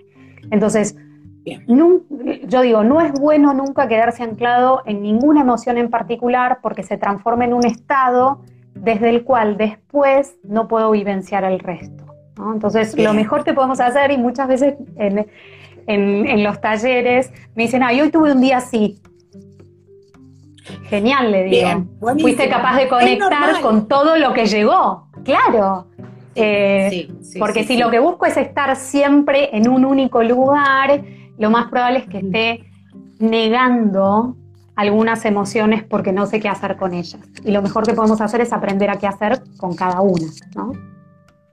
Entonces, 0.51 0.97
yo 1.45 2.61
digo, 2.61 2.85
no 2.85 3.01
es 3.01 3.13
bueno 3.13 3.53
nunca 3.55 3.89
quedarse 3.89 4.23
anclado 4.23 4.83
en 4.87 5.03
ninguna 5.03 5.41
emoción 5.41 5.79
en 5.79 5.91
particular 5.91 6.59
porque 6.63 6.83
se 6.83 6.99
transforma 6.99 7.45
en 7.45 7.55
un 7.55 7.67
estado 7.67 8.43
desde 8.75 9.11
el 9.11 9.25
cual 9.25 9.57
después 9.57 10.37
no 10.45 10.69
puedo 10.69 10.91
vivenciar 10.91 11.45
el 11.45 11.59
resto. 11.59 12.05
Entonces, 12.37 12.99
lo 12.99 13.13
mejor 13.13 13.45
que 13.45 13.53
podemos 13.53 13.81
hacer, 13.81 14.11
y 14.11 14.19
muchas 14.19 14.49
veces 14.49 14.75
en, 14.97 15.27
en, 15.87 16.45
los 16.45 16.61
talleres 16.61 17.31
me 17.55 17.65
dicen, 17.65 17.83
ay, 17.83 18.01
hoy 18.01 18.11
tuve 18.11 18.33
un 18.33 18.41
día 18.41 18.59
así, 18.59 19.01
Genial, 20.89 21.31
le 21.31 21.45
digo. 21.45 21.87
Fuiste 22.21 22.49
capaz 22.49 22.77
de 22.77 22.89
conectar 22.89 23.61
con 23.61 23.89
todo 23.89 24.17
lo 24.17 24.33
que 24.33 24.47
llegó. 24.47 25.09
Claro. 25.25 25.87
Eh, 26.35 27.09
porque 27.39 27.65
si 27.65 27.77
lo 27.77 27.91
que 27.91 27.99
busco 27.99 28.27
es 28.27 28.37
estar 28.37 28.75
siempre 28.77 29.55
en 29.57 29.69
un 29.69 29.85
único 29.85 30.23
lugar, 30.23 31.03
lo 31.39 31.51
más 31.51 31.69
probable 31.69 31.99
es 31.99 32.09
que 32.09 32.19
esté 32.19 32.65
negando 33.19 34.37
algunas 34.75 35.25
emociones 35.25 35.85
porque 35.85 36.13
no 36.13 36.27
sé 36.27 36.41
qué 36.41 36.49
hacer 36.49 36.77
con 36.77 36.95
ellas. 36.95 37.21
Y 37.45 37.51
lo 37.51 37.63
mejor 37.63 37.87
que 37.87 37.93
podemos 37.93 38.21
hacer 38.21 38.41
es 38.41 38.53
aprender 38.53 38.91
a 38.91 38.99
qué 38.99 39.07
hacer 39.07 39.43
con 39.59 39.75
cada 39.75 40.01
una, 40.01 40.29
¿no? 40.55 40.73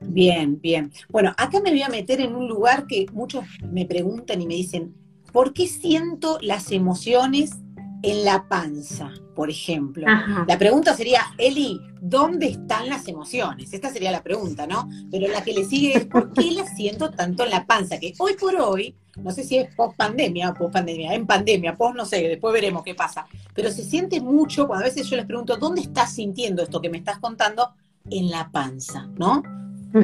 Bien, 0.01 0.59
bien. 0.61 0.91
Bueno, 1.09 1.33
acá 1.37 1.59
me 1.59 1.71
voy 1.71 1.81
a 1.81 1.89
meter 1.89 2.21
en 2.21 2.35
un 2.35 2.47
lugar 2.47 2.87
que 2.87 3.05
muchos 3.11 3.43
me 3.69 3.85
preguntan 3.85 4.41
y 4.41 4.47
me 4.47 4.53
dicen, 4.53 4.95
¿por 5.33 5.53
qué 5.53 5.67
siento 5.67 6.37
las 6.41 6.71
emociones 6.71 7.57
en 8.01 8.25
la 8.25 8.47
panza, 8.47 9.12
por 9.35 9.49
ejemplo. 9.49 10.05
La 10.47 10.57
pregunta 10.57 10.95
sería, 10.95 11.21
Eli, 11.38 11.79
¿dónde 12.01 12.47
están 12.47 12.88
las 12.89 13.07
emociones? 13.07 13.73
Esta 13.73 13.89
sería 13.89 14.12
la 14.12 14.23
pregunta, 14.23 14.65
¿no? 14.67 14.89
Pero 15.12 15.27
la 15.27 15.43
que 15.43 15.53
le 15.53 15.65
sigue 15.65 15.97
es, 15.97 16.05
¿por 16.05 16.31
qué 16.33 16.51
las 16.51 16.75
siento 16.75 17.12
tanto 17.12 17.43
en 17.43 17.49
la 17.49 17.65
panza? 17.65 17.99
Que 17.99 18.13
hoy 18.19 18.33
por 18.39 18.55
hoy, 18.55 18.95
no 19.17 19.31
sé 19.31 19.43
si 19.43 19.57
es 19.57 19.73
post 19.75 19.97
pandemia 19.97 20.49
o 20.49 20.53
post 20.53 20.73
pandemia, 20.73 21.13
en 21.13 21.25
pandemia, 21.25 21.75
post 21.75 21.95
no 21.95 22.05
sé, 22.05 22.27
después 22.27 22.53
veremos 22.53 22.83
qué 22.83 22.95
pasa, 22.95 23.25
pero 23.53 23.69
se 23.71 23.83
siente 23.83 24.21
mucho 24.21 24.67
cuando 24.67 24.85
a 24.85 24.88
veces 24.88 25.09
yo 25.09 25.17
les 25.17 25.25
pregunto, 25.25 25.57
¿dónde 25.57 25.81
estás 25.81 26.13
sintiendo 26.13 26.63
esto 26.63 26.81
que 26.81 26.89
me 26.89 26.99
estás 26.99 27.19
contando? 27.19 27.73
En 28.09 28.29
la 28.29 28.49
panza, 28.49 29.07
¿no? 29.17 29.43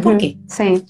¿Por 0.04 0.18
qué? 0.18 0.38
Sí. 0.48 0.84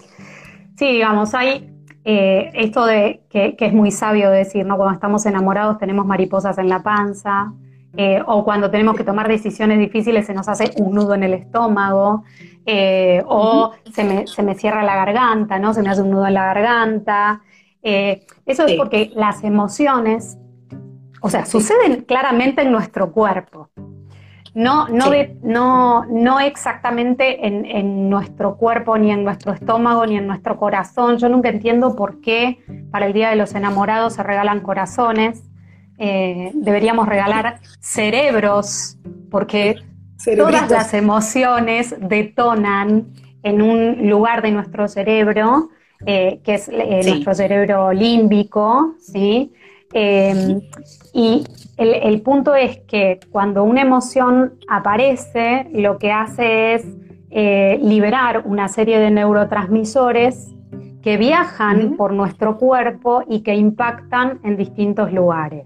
Sí, 0.77 0.85
digamos, 0.87 1.33
hay 1.33 1.74
eh, 2.07 2.51
esto 2.53 2.85
de 2.85 3.21
que, 3.29 3.55
es 3.57 3.73
muy 3.73 3.89
sabio 3.89 4.29
decir, 4.29 4.63
¿no? 4.63 4.77
Cuando 4.77 4.93
estamos 4.93 5.25
enamorados 5.25 5.79
tenemos 5.79 6.05
mariposas 6.05 6.55
en 6.59 6.69
la 6.69 6.83
panza, 6.83 7.51
eh, 7.97 8.21
o 8.27 8.43
cuando 8.43 8.69
tenemos 8.69 8.95
que 8.95 9.03
tomar 9.03 9.27
decisiones 9.27 9.79
difíciles 9.79 10.27
se 10.27 10.33
nos 10.35 10.47
hace 10.47 10.71
un 10.77 10.93
nudo 10.93 11.15
en 11.15 11.23
el 11.23 11.33
estómago, 11.33 12.23
eh, 12.67 13.23
o 13.25 13.71
se 13.91 14.03
me, 14.03 14.55
cierra 14.55 14.83
la 14.83 14.95
garganta, 14.95 15.57
¿no? 15.57 15.73
Se 15.73 15.81
me 15.81 15.89
hace 15.89 16.03
un 16.03 16.11
nudo 16.11 16.27
en 16.27 16.35
la 16.35 16.45
garganta. 16.45 17.41
eso 17.81 18.65
es 18.67 18.73
porque 18.73 19.11
las 19.15 19.43
emociones, 19.43 20.37
o 21.21 21.29
sea, 21.31 21.45
suceden 21.47 22.03
claramente 22.03 22.61
en 22.61 22.71
nuestro 22.71 23.11
cuerpo. 23.11 23.71
No, 24.55 24.87
no, 24.87 25.11
no, 25.43 26.05
no 26.05 26.39
exactamente 26.39 27.45
en, 27.45 28.09
nuestro 28.09 28.55
cuerpo, 28.55 28.97
ni 28.97 29.11
en 29.11 29.25
nuestro 29.25 29.51
estómago, 29.51 30.05
ni 30.05 30.15
en 30.15 30.27
nuestro 30.27 30.55
corazón. 30.55 31.17
Yo 31.17 31.27
nunca 31.27 31.49
entiendo 31.49 31.93
por 31.97 32.21
qué 32.21 32.63
para 32.89 33.05
el 33.05 33.11
Día 33.11 33.29
de 33.29 33.35
los 33.35 33.53
Enamorados 33.53 34.13
se 34.13 34.23
regalan 34.23 34.61
corazones. 34.61 35.43
Eh, 35.97 36.51
deberíamos 36.53 37.05
regalar 37.05 37.59
cerebros, 37.81 38.97
porque 39.29 39.75
todas 40.37 40.71
las 40.71 40.93
emociones 40.93 41.93
detonan 41.99 43.07
en 43.43 43.61
un 43.61 44.09
lugar 44.09 44.41
de 44.41 44.51
nuestro 44.51 44.87
cerebro, 44.87 45.69
eh, 46.05 46.39
que 46.45 46.53
es 46.53 46.69
eh, 46.69 47.01
nuestro 47.05 47.33
cerebro 47.33 47.91
límbico, 47.91 48.95
¿sí? 49.01 49.51
Em, 49.97 50.59
y 51.13 51.45
el, 51.77 52.21
punto 52.21 52.53
es 52.53 52.79
que 52.79 53.21
cuando 53.31 53.63
una 53.63 53.81
emoción 53.81 54.55
aparece, 54.67 55.69
lo 55.71 55.97
que 55.99 56.11
hace 56.11 56.73
es 56.73 56.85
eh, 57.29 57.79
liberar 57.81 58.43
una 58.45 58.67
serie 58.67 58.99
de 58.99 59.09
neurotransmisores 59.09 60.53
que 61.01 61.15
viajan 61.15 61.95
por 61.95 62.11
nuestro 62.11 62.57
cuerpo 62.57 63.23
y 63.25 63.39
que 63.39 63.55
impactan 63.55 64.41
en 64.43 64.57
distintos 64.57 65.13
lugares. 65.13 65.65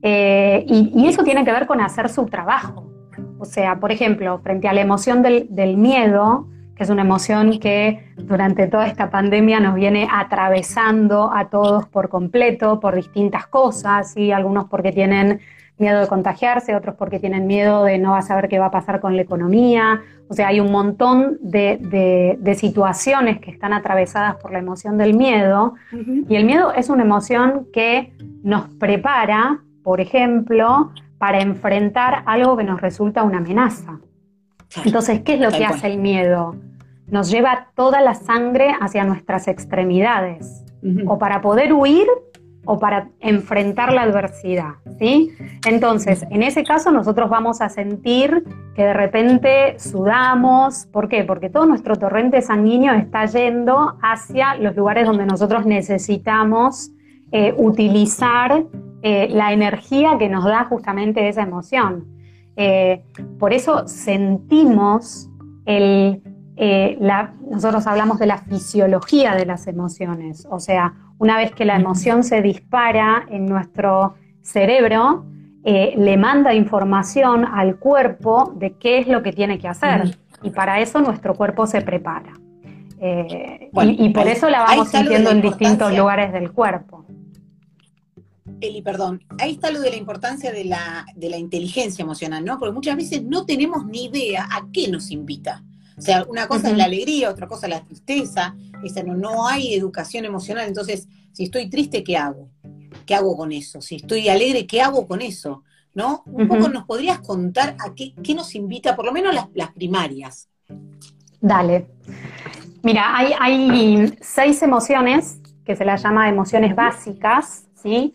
Eh, 0.00 0.64
y, 0.66 1.06
eso 1.06 1.22
tiene 1.22 1.44
que 1.44 1.52
ver 1.52 1.66
con 1.66 1.82
hacer 1.82 2.08
su 2.08 2.24
trabajo. 2.24 2.90
O 3.38 3.44
sea, 3.44 3.78
por 3.78 3.92
ejemplo, 3.92 4.38
frente 4.38 4.66
a 4.66 4.72
la 4.72 4.80
emoción 4.80 5.22
del 5.22 5.76
miedo, 5.76 6.48
es 6.82 6.90
una 6.90 7.02
emoción 7.02 7.58
que 7.58 8.12
durante 8.16 8.66
toda 8.66 8.86
esta 8.86 9.10
pandemia 9.10 9.60
nos 9.60 9.74
viene 9.74 10.08
atravesando 10.10 11.30
a 11.32 11.48
todos 11.48 11.86
por 11.88 12.08
completo, 12.08 12.80
por 12.80 12.94
distintas 12.94 13.46
cosas, 13.46 14.16
y 14.16 14.32
algunos 14.32 14.68
porque 14.68 14.92
tienen 14.92 15.40
miedo 15.78 16.00
de 16.00 16.06
contagiarse, 16.06 16.74
otros 16.76 16.94
porque 16.96 17.18
tienen 17.18 17.46
miedo 17.46 17.84
de 17.84 17.98
no 17.98 18.20
saber 18.22 18.48
qué 18.48 18.58
va 18.58 18.66
a 18.66 18.70
pasar 18.70 19.00
con 19.00 19.16
la 19.16 19.22
economía. 19.22 20.00
O 20.28 20.34
sea, 20.34 20.48
hay 20.48 20.60
un 20.60 20.70
montón 20.70 21.38
de, 21.40 22.38
situaciones 22.56 23.40
que 23.40 23.50
están 23.50 23.72
atravesadas 23.72 24.36
por 24.36 24.52
la 24.52 24.58
emoción 24.58 24.96
del 24.98 25.14
miedo. 25.14 25.74
Y 26.28 26.36
el 26.36 26.44
miedo 26.44 26.72
es 26.72 26.88
una 26.88 27.02
emoción 27.02 27.66
que 27.72 28.12
nos 28.42 28.68
prepara, 28.74 29.60
por 29.82 30.00
ejemplo, 30.00 30.92
para 31.18 31.40
enfrentar 31.40 32.22
algo 32.26 32.56
que 32.56 32.64
nos 32.64 32.80
resulta 32.80 33.22
una 33.22 33.38
amenaza. 33.38 33.98
Entonces, 34.84 35.20
¿qué 35.20 35.34
es 35.34 35.40
lo 35.40 35.50
que 35.50 35.64
hace 35.64 35.86
el 35.88 35.98
miedo? 35.98 36.56
Nos 37.12 37.30
lleva 37.30 37.68
toda 37.76 38.00
la 38.00 38.14
sangre 38.14 38.74
hacia 38.80 39.04
nuestras 39.04 39.46
extremidades, 39.46 40.64
o 41.06 41.18
para 41.18 41.42
poder 41.42 41.72
huir 41.72 42.08
o 42.64 42.78
para 42.78 43.08
enfrentar 43.20 43.92
la 43.92 44.02
adversidad, 44.02 44.74
¿sí? 44.98 45.32
Entonces, 45.66 46.24
en 46.30 46.42
ese 46.42 46.64
caso 46.64 46.90
nosotros 46.90 47.28
vamos 47.28 47.60
a 47.60 47.68
sentir 47.68 48.44
que 48.74 48.84
de 48.84 48.94
repente 48.94 49.78
sudamos, 49.78 50.86
¿por 50.86 51.08
qué? 51.08 51.24
Porque 51.24 51.50
todo 51.50 51.66
nuestro 51.66 51.96
torrente 51.96 52.40
sanguíneo 52.40 52.94
está 52.94 53.26
yendo 53.26 53.98
hacia 54.00 54.54
los 54.54 54.74
lugares 54.74 55.06
donde 55.06 55.26
nosotros 55.26 55.66
necesitamos 55.66 56.92
eh, 57.32 57.52
utilizar 57.58 58.64
eh, 59.02 59.28
la 59.30 59.52
energía 59.52 60.16
que 60.18 60.28
nos 60.28 60.44
da 60.44 60.64
justamente 60.64 61.28
esa 61.28 61.42
emoción. 61.42 62.06
Eh, 62.56 63.04
por 63.38 63.52
eso 63.52 63.88
sentimos 63.88 65.28
el, 65.64 66.22
nosotros 66.58 67.86
hablamos 67.86 68.18
de 68.18 68.26
la 68.26 68.38
fisiología 68.38 69.34
de 69.34 69.46
las 69.46 69.66
emociones, 69.66 70.46
o 70.50 70.60
sea, 70.60 70.94
una 71.18 71.36
vez 71.36 71.52
que 71.52 71.64
la 71.64 71.76
emoción 71.76 72.24
se 72.24 72.42
dispara 72.42 73.26
en 73.30 73.46
nuestro 73.46 74.14
cerebro, 74.42 75.24
eh, 75.64 75.94
le 75.96 76.16
manda 76.16 76.52
información 76.52 77.44
al 77.44 77.76
cuerpo 77.78 78.52
de 78.56 78.72
qué 78.72 78.98
es 78.98 79.06
lo 79.06 79.22
que 79.22 79.32
tiene 79.32 79.58
que 79.58 79.68
hacer. 79.68 80.18
Y 80.42 80.50
para 80.50 80.80
eso 80.80 81.00
nuestro 81.00 81.34
cuerpo 81.34 81.66
se 81.66 81.80
prepara. 81.82 82.32
Eh, 83.00 83.70
y, 83.72 84.08
por 84.10 84.26
eso 84.26 84.50
la 84.50 84.62
vamos 84.62 84.88
sintiendo 84.88 85.30
en 85.30 85.40
distintos 85.40 85.96
lugares 85.96 86.32
del 86.32 86.50
cuerpo. 86.50 87.04
Eli, 88.60 88.82
perdón, 88.82 89.22
ahí 89.38 89.52
está 89.52 89.70
lo 89.70 89.80
de 89.80 89.90
la 89.90 89.96
importancia 89.96 90.52
de 90.52 90.64
la, 90.64 91.06
de 91.14 91.28
la 91.28 91.36
inteligencia 91.36 92.02
emocional, 92.02 92.44
¿no? 92.44 92.58
Porque 92.58 92.72
muchas 92.72 92.96
veces 92.96 93.22
no 93.22 93.44
tenemos 93.44 93.86
ni 93.86 94.06
idea 94.06 94.48
a 94.50 94.66
qué 94.72 94.88
nos 94.88 95.10
invita. 95.10 95.62
O 95.96 96.00
sea, 96.00 96.24
una 96.28 96.46
cosa 96.46 96.70
es 96.70 96.76
la 96.76 96.84
alegría, 96.84 97.30
otra 97.30 97.46
cosa 97.46 97.66
es 97.66 97.70
la 97.70 97.84
tristeza, 97.84 98.54
esa 98.82 99.02
no, 99.02 99.14
no 99.14 99.46
hay 99.46 99.74
educación 99.74 100.24
emocional, 100.24 100.66
entonces, 100.66 101.08
si 101.32 101.44
estoy 101.44 101.68
triste, 101.68 102.02
¿qué 102.02 102.16
hago? 102.16 102.48
¿Qué 103.06 103.14
hago 103.14 103.36
con 103.36 103.52
eso? 103.52 103.80
Si 103.80 103.96
estoy 103.96 104.28
alegre, 104.28 104.66
¿qué 104.66 104.80
hago 104.80 105.06
con 105.06 105.22
eso? 105.22 105.62
¿No? 105.94 106.22
Un 106.26 106.48
poco 106.48 106.68
nos 106.70 106.84
podrías 106.84 107.18
contar 107.20 107.76
a 107.78 107.94
qué, 107.94 108.34
nos 108.34 108.54
invita, 108.54 108.96
por 108.96 109.04
lo 109.04 109.12
menos 109.12 109.34
las, 109.52 109.72
primarias. 109.72 110.48
Dale. 111.40 111.86
Mira, 112.82 113.14
hay, 113.14 113.32
hay, 113.38 114.14
seis 114.20 114.62
emociones 114.62 115.38
que 115.64 115.76
se 115.76 115.84
las 115.84 116.02
llama 116.02 116.28
emociones 116.28 116.74
básicas, 116.74 117.66
¿sí? 117.74 118.14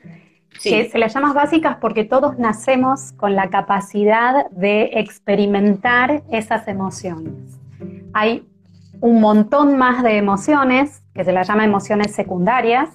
sí. 0.57 0.69
Que 0.71 0.89
se 0.89 0.97
las 0.97 1.13
llama 1.13 1.33
básicas 1.33 1.77
porque 1.79 2.03
todos 2.03 2.39
nacemos 2.39 3.11
con 3.13 3.35
la 3.35 3.49
capacidad 3.49 4.49
de 4.49 4.89
experimentar 4.93 6.23
esas 6.31 6.67
emociones. 6.67 7.57
Hay 8.13 8.47
un 8.99 9.21
montón 9.21 9.77
más 9.77 10.03
de 10.03 10.17
emociones, 10.17 11.03
que 11.13 11.23
se 11.23 11.31
las 11.31 11.47
llama 11.47 11.65
emociones 11.65 12.13
secundarias, 12.13 12.89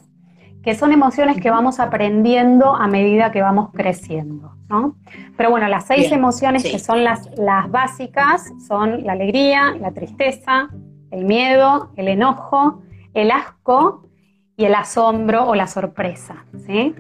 que 0.63 0.75
son 0.75 0.93
emociones 0.93 1.41
que 1.41 1.51
vamos 1.51 1.81
aprendiendo 1.81 2.75
a 2.75 2.87
medida 2.87 3.33
que 3.33 3.43
vamos 3.43 3.71
creciendo, 3.73 4.57
¿no? 4.69 4.97
Pero 5.37 5.51
bueno, 5.51 5.67
las 5.69 5.87
seis 5.87 6.13
emociones 6.13 6.63
que 6.63 6.79
son 6.79 7.03
las, 7.03 7.29
las 7.37 7.71
básicas 7.71 8.53
son 8.67 9.05
la 9.05 9.13
alegría, 9.13 9.75
la 9.81 9.93
tristeza, 9.93 10.69
el 11.11 11.25
miedo, 11.25 11.91
el 11.97 12.09
enojo, 12.09 12.83
el 13.13 13.33
asco 13.33 14.09
y 14.57 14.65
el 14.65 14.75
asombro 14.75 15.49
o 15.49 15.55
la 15.55 15.67
sorpresa, 15.67 16.45
¿sí? 16.67 16.95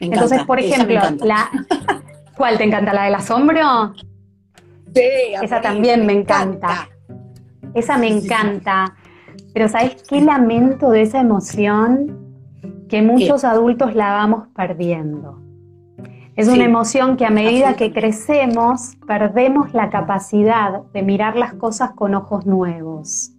Entonces, 0.00 0.44
por 0.44 0.60
ejemplo, 0.60 1.00
la 1.22 1.50
¿cuál 2.36 2.58
te 2.58 2.64
encanta? 2.64 2.92
¿La 2.92 3.04
del 3.04 3.14
asombro? 3.14 3.94
Sí, 4.94 5.34
esa 5.42 5.60
también 5.60 6.06
me 6.06 6.12
encanta. 6.12 6.88
Esa 7.74 7.98
me 7.98 8.08
encanta. 8.08 8.94
Pero 9.52 9.68
¿sabes 9.68 10.02
qué 10.08 10.20
lamento 10.20 10.90
de 10.90 11.02
esa 11.02 11.20
emoción? 11.20 12.18
Que 12.88 13.02
muchos 13.02 13.44
adultos 13.44 13.94
la 13.94 14.12
vamos 14.12 14.48
perdiendo. 14.54 15.44
Es 16.36 16.48
una 16.48 16.64
emoción 16.64 17.16
que 17.16 17.24
a 17.24 17.30
medida 17.30 17.74
que 17.74 17.92
crecemos 17.92 18.96
perdemos 19.06 19.72
la 19.72 19.88
capacidad 19.88 20.82
de 20.92 21.02
mirar 21.02 21.36
las 21.36 21.54
cosas 21.54 21.92
con 21.92 22.14
ojos 22.14 22.44
nuevos. 22.44 23.30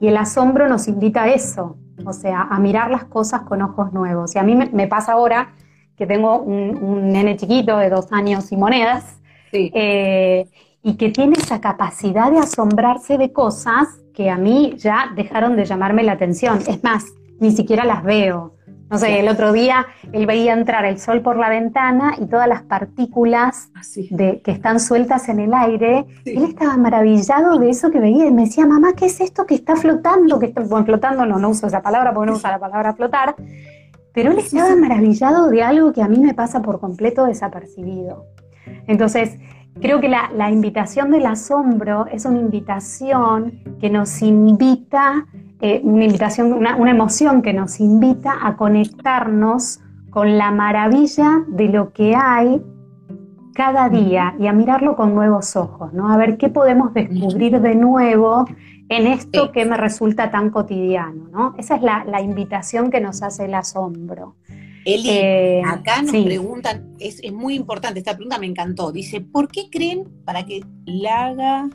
Y 0.00 0.08
el 0.08 0.18
asombro 0.18 0.68
nos 0.68 0.86
invita 0.86 1.22
a 1.22 1.28
eso, 1.28 1.78
o 2.04 2.12
sea, 2.12 2.42
a 2.42 2.58
mirar 2.58 2.90
las 2.90 3.04
cosas 3.04 3.42
con 3.42 3.62
ojos 3.62 3.94
nuevos. 3.94 4.34
Y 4.34 4.38
a 4.38 4.42
mí 4.42 4.54
me, 4.54 4.86
pasa 4.86 5.12
ahora 5.12 5.54
que 5.96 6.06
tengo 6.06 6.38
un, 6.40 7.10
nene 7.10 7.36
chiquito 7.36 7.78
de 7.78 7.88
dos 7.88 8.12
años 8.12 8.52
y 8.52 8.56
monedas, 8.58 9.18
eh, 9.52 10.46
y 10.86 10.96
que 10.96 11.10
tiene 11.10 11.34
esa 11.36 11.60
capacidad 11.60 12.30
de 12.30 12.38
asombrarse 12.38 13.18
de 13.18 13.32
cosas 13.32 13.88
que 14.14 14.30
a 14.30 14.36
mí 14.36 14.74
ya 14.78 15.10
dejaron 15.16 15.56
de 15.56 15.64
llamarme 15.64 16.04
la 16.04 16.12
atención. 16.12 16.60
Es 16.68 16.84
más, 16.84 17.06
ni 17.40 17.50
siquiera 17.50 17.84
las 17.84 18.04
veo. 18.04 18.54
No 18.88 18.96
sé, 18.96 19.18
el 19.18 19.26
otro 19.26 19.52
día 19.52 19.84
él 20.12 20.26
veía 20.26 20.52
entrar 20.52 20.84
el 20.84 21.00
sol 21.00 21.22
por 21.22 21.38
la 21.38 21.48
ventana 21.48 22.14
y 22.20 22.26
todas 22.26 22.46
las 22.46 22.62
partículas 22.62 23.72
ah, 23.74 23.80
de, 24.10 24.40
que 24.42 24.52
están 24.52 24.78
sueltas 24.78 25.28
en 25.28 25.40
el 25.40 25.54
aire. 25.54 26.06
Él 26.24 26.44
estaba 26.44 26.76
maravillado 26.76 27.58
de 27.58 27.68
eso 27.68 27.90
que 27.90 27.98
veía 27.98 28.26
y 28.26 28.30
me 28.30 28.44
decía, 28.44 28.64
mamá, 28.64 28.92
¿qué 28.92 29.06
es 29.06 29.20
esto 29.20 29.44
que 29.44 29.56
está 29.56 29.74
flotando? 29.74 30.38
Que 30.38 30.46
está, 30.46 30.60
bueno, 30.60 30.86
flotando, 30.86 31.26
no, 31.26 31.40
no 31.40 31.48
uso 31.48 31.66
esa 31.66 31.82
palabra 31.82 32.14
porque 32.14 32.30
no 32.30 32.36
usa 32.36 32.52
la 32.52 32.60
palabra 32.60 32.94
flotar. 32.94 33.34
Pero 34.12 34.30
él 34.30 34.38
estaba 34.38 34.76
maravillado 34.76 35.48
de 35.50 35.64
algo 35.64 35.92
que 35.92 36.00
a 36.00 36.06
mí 36.06 36.20
me 36.20 36.32
pasa 36.32 36.62
por 36.62 36.78
completo 36.78 37.26
desapercibido. 37.26 38.26
Entonces, 38.86 39.36
Creo 39.80 40.00
que 40.00 40.08
la, 40.08 40.50
invitación 40.50 41.10
del 41.10 41.26
asombro 41.26 42.06
es 42.06 42.24
una 42.24 42.38
invitación 42.38 43.60
que 43.78 43.90
nos 43.90 44.22
invita, 44.22 45.26
eh, 45.60 45.80
una 45.84 46.04
invitación, 46.04 46.52
una, 46.54 46.90
emoción 46.90 47.42
que 47.42 47.52
nos 47.52 47.78
invita 47.78 48.38
a 48.40 48.56
conectarnos 48.56 49.80
con 50.10 50.38
la 50.38 50.50
maravilla 50.50 51.44
de 51.48 51.68
lo 51.68 51.92
que 51.92 52.14
hay 52.16 52.62
cada 53.54 53.90
día 53.90 54.34
y 54.38 54.46
a 54.46 54.52
mirarlo 54.54 54.96
con 54.96 55.14
nuevos 55.14 55.56
ojos, 55.56 55.92
¿no? 55.92 56.10
A 56.10 56.16
ver 56.16 56.38
qué 56.38 56.48
podemos 56.48 56.94
descubrir 56.94 57.60
de 57.60 57.74
nuevo 57.74 58.46
en 58.88 59.06
esto 59.06 59.52
que 59.52 59.66
me 59.66 59.76
resulta 59.76 60.30
tan 60.30 60.50
cotidiano, 60.50 61.28
¿no? 61.30 61.54
Esa 61.58 61.76
es 61.76 61.82
la 61.82 62.20
invitación 62.22 62.90
que 62.90 63.00
nos 63.00 63.22
hace 63.22 63.44
el 63.44 63.54
asombro. 63.54 64.36
Eli, 64.86 65.10
eh, 65.10 65.62
acá 65.66 66.00
nos 66.00 66.12
preguntan, 66.12 66.94
es, 67.00 67.20
muy 67.32 67.56
importante, 67.56 67.98
esta 67.98 68.14
pregunta 68.14 68.38
me 68.38 68.46
encantó. 68.46 68.92
Dice, 68.92 69.20
¿por 69.20 69.48
qué 69.48 69.68
creen 69.68 70.04
para 70.24 70.46
que 70.46 70.64
la 70.84 71.26
haga... 71.26 71.68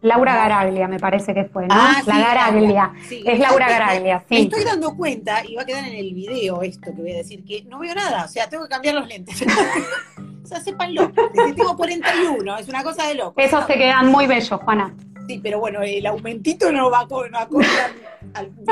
Laura 0.00 0.34
Garaglia, 0.34 0.88
me 0.88 0.98
parece 0.98 1.34
que 1.34 1.44
fue, 1.44 1.68
¿no? 1.68 1.74
Ah, 1.76 2.02
la 2.06 2.18
Garaglia. 2.18 2.92
es 3.10 3.38
Laura 3.38 3.68
Garaglia, 3.68 4.24
sí. 4.26 4.34
Me 4.34 4.40
estoy 4.40 4.64
dando 4.64 4.96
cuenta, 4.96 5.44
y 5.46 5.54
va 5.54 5.62
a 5.62 5.64
quedar 5.66 5.86
en 5.86 5.94
el 5.94 6.14
video 6.14 6.62
esto 6.62 6.92
que 6.94 7.02
voy 7.02 7.12
a 7.12 7.18
decir, 7.18 7.44
que 7.44 7.62
no 7.64 7.78
veo 7.78 7.94
nada, 7.94 8.24
o 8.24 8.28
sea, 8.28 8.48
tengo 8.48 8.64
que 8.64 8.70
cambiar 8.70 8.94
los 8.94 9.06
lentes. 9.06 9.42
o 10.44 10.46
sea, 10.46 10.60
sépanlo. 10.60 11.12
Tengo 11.54 11.76
41, 11.76 12.56
es 12.56 12.68
una 12.68 12.82
cosa 12.82 13.06
de 13.06 13.16
loco. 13.16 13.34
Esos 13.36 13.66
te 13.66 13.74
quedan 13.74 14.10
muy 14.10 14.26
bellos, 14.26 14.58
Juana. 14.62 14.94
Sí, 15.26 15.40
pero 15.42 15.60
bueno, 15.60 15.82
el 15.82 16.04
aumentito 16.06 16.72
no 16.72 16.90
va 16.90 17.06
con, 17.06 17.34
a, 17.34 17.48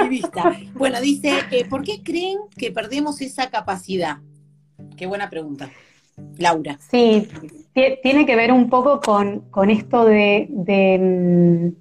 mi 0.02 0.08
vista. 0.08 0.56
Bueno, 0.74 1.00
dice, 1.00 1.32
eh, 1.50 1.64
¿por 1.64 1.82
qué 1.82 2.02
creen 2.02 2.38
que 2.56 2.72
perdemos 2.72 3.20
esa 3.20 3.50
capacidad? 3.50 4.18
Qué 4.96 5.06
buena 5.06 5.30
pregunta. 5.30 5.70
Laura. 6.38 6.78
Sí, 6.90 7.28
tiene 8.02 8.26
que 8.26 8.36
ver 8.36 8.52
un 8.52 8.68
poco 8.68 9.00
con, 9.00 9.70
esto 9.70 10.04
de, 10.04 10.48
de, 10.50 11.72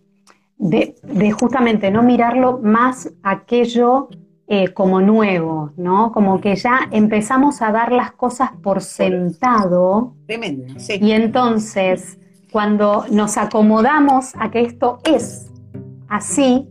de, 0.58 1.32
justamente 1.32 1.92
no 1.92 2.04
mirarlo 2.04 2.60
más 2.60 3.12
aquello 3.24 4.10
eh, 4.48 4.70
como 4.70 5.02
nuevo, 5.02 5.72
¿no? 5.78 6.12
Como 6.12 6.40
que 6.42 6.56
ya 6.56 6.88
empezamos 6.92 7.62
a 7.62 7.72
dar 7.72 7.92
las 7.92 8.12
cosas 8.14 8.52
por 8.64 8.82
sentado. 8.82 10.16
Tremendo, 10.26 10.80
sí. 10.80 11.00
Y 11.02 11.12
entonces 11.12 12.18
cuando 12.52 13.06
nos 13.12 13.38
acomodamos 13.38 14.34
a 14.40 14.50
que 14.52 14.62
esto 14.62 15.00
es 15.04 15.50
así, 16.08 16.68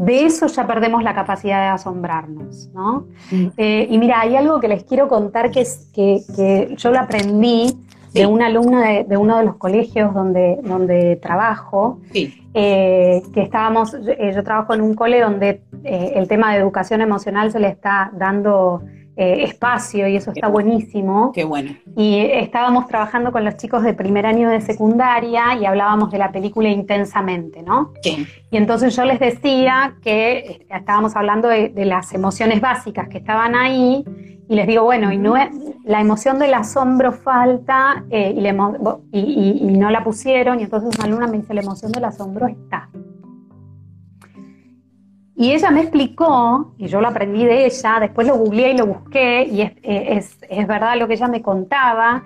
de 0.00 0.24
eso 0.24 0.46
ya 0.46 0.66
perdemos 0.66 1.02
la 1.02 1.14
capacidad 1.14 1.60
de 1.60 1.68
asombrarnos, 1.68 2.70
¿no? 2.72 3.06
Mm. 3.30 3.46
Eh, 3.56 3.86
y 3.90 3.98
mira, 3.98 4.20
hay 4.20 4.34
algo 4.34 4.58
que 4.58 4.68
les 4.68 4.84
quiero 4.84 5.08
contar 5.08 5.50
que, 5.50 5.60
es, 5.60 5.90
que, 5.92 6.74
yo 6.76 6.90
lo 6.90 6.98
aprendí 6.98 7.76
de 8.14 8.26
una 8.26 8.46
alumna 8.46 9.04
de, 9.04 9.16
uno 9.16 9.38
de 9.38 9.44
los 9.44 9.56
colegios 9.56 10.14
donde, 10.14 10.58
donde 10.64 11.16
trabajo, 11.16 12.00
eh, 12.12 13.22
que 13.32 13.42
estábamos, 13.42 13.92
yo, 13.92 14.42
trabajo 14.42 14.74
en 14.74 14.80
un 14.80 14.94
cole 14.94 15.20
donde 15.20 15.62
eh, 15.84 16.12
el 16.16 16.26
tema 16.26 16.52
de 16.52 16.58
educación 16.60 17.02
emocional 17.02 17.52
se 17.52 17.60
le 17.60 17.68
está 17.68 18.10
dando 18.14 18.82
eh, 19.20 19.44
espacio 19.44 20.08
y 20.08 20.16
eso 20.16 20.30
está 20.30 20.48
buenísimo. 20.48 21.30
Qué 21.34 21.44
bueno. 21.44 21.76
Y 21.94 22.16
estábamos 22.16 22.86
trabajando 22.86 23.32
con 23.32 23.44
los 23.44 23.54
chicos 23.58 23.82
de 23.82 23.92
primer 23.92 24.24
año 24.24 24.48
de 24.48 24.62
secundaria 24.62 25.56
y 25.60 25.66
hablábamos 25.66 26.10
de 26.10 26.16
la 26.16 26.32
película 26.32 26.70
intensamente, 26.70 27.62
¿no? 27.62 27.92
Sí. 28.02 28.26
Y 28.50 28.56
entonces 28.56 28.96
yo 28.96 29.04
les 29.04 29.20
decía 29.20 29.96
que 30.02 30.38
eh, 30.38 30.66
estábamos 30.70 31.16
hablando 31.16 31.48
de, 31.48 31.70
las 31.84 32.14
emociones 32.14 32.62
básicas 32.62 33.10
que 33.10 33.18
estaban 33.18 33.54
ahí 33.54 34.06
y 34.48 34.54
les 34.54 34.66
digo, 34.66 34.84
bueno, 34.84 35.12
y 35.12 35.18
no 35.18 35.34
la 35.84 36.00
emoción 36.00 36.38
del 36.38 36.54
asombro 36.54 37.12
falta 37.12 38.06
eh, 38.08 38.32
y, 39.12 39.58
y, 39.60 39.76
no 39.76 39.90
la 39.90 40.02
pusieron 40.02 40.60
y 40.60 40.62
entonces 40.62 40.96
una 40.96 41.04
alumna 41.04 41.26
me 41.26 41.36
dice, 41.36 41.52
la 41.52 41.60
emoción 41.60 41.92
del 41.92 42.06
asombro 42.06 42.46
está. 42.46 42.88
Y 45.40 45.52
ella 45.54 45.70
me 45.70 45.80
explicó, 45.80 46.74
y 46.76 46.88
yo 46.88 47.00
lo 47.00 47.08
aprendí 47.08 47.46
de 47.46 47.64
ella, 47.64 47.98
después 47.98 48.26
lo 48.26 48.36
googleé 48.36 48.72
y 48.72 48.76
lo 48.76 48.84
busqué, 48.84 49.44
y 49.44 49.62
es, 49.62 50.36
es, 50.50 50.66
verdad 50.66 50.98
lo 50.98 51.08
que 51.08 51.14
ella 51.14 51.28
me 51.28 51.40
contaba, 51.40 52.24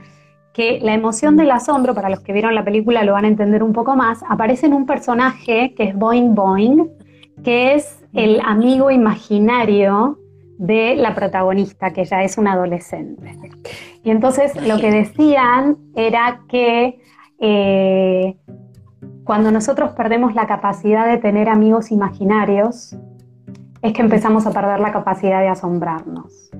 que 0.52 0.80
la 0.80 0.94
emoción 0.94 1.36
del 1.36 1.52
asombro, 1.52 1.94
para 1.94 2.10
los 2.10 2.18
que 2.18 2.32
vieron 2.32 2.56
la 2.56 2.64
película 2.64 3.04
lo 3.04 3.12
van 3.12 3.24
a 3.24 3.28
entender 3.28 3.62
un 3.62 3.72
poco 3.72 3.94
más, 3.94 4.24
aparece 4.28 4.66
en 4.66 4.74
un 4.74 4.84
personaje 4.84 5.74
que 5.76 5.84
es 5.84 5.94
Boing 5.94 6.34
Boing, 6.34 6.90
que 7.44 7.74
es 7.74 8.04
el 8.14 8.40
amigo 8.44 8.90
imaginario 8.90 10.18
de 10.58 10.96
la 10.96 11.14
protagonista, 11.14 11.92
que 11.92 12.04
ya 12.04 12.24
es 12.24 12.36
una 12.36 12.54
adolescente. 12.54 13.38
Y 14.02 14.10
entonces 14.10 14.56
lo 14.66 14.80
que 14.80 14.90
decían 14.90 15.76
era 15.94 16.40
que 16.48 16.98
eh, 17.38 18.36
cuando 19.24 19.50
nosotros 19.50 19.92
perdemos 19.92 20.34
la 20.34 20.46
capacidad 20.46 21.06
de 21.06 21.16
tener 21.16 21.48
amigos 21.48 21.90
imaginarios, 21.90 22.94
es 23.80 23.92
que 23.92 24.02
empezamos 24.02 24.46
a 24.46 24.52
perder 24.52 24.80
la 24.80 24.92
capacidad 24.92 25.40
de 25.40 25.48
asombrarnos. 25.48 26.50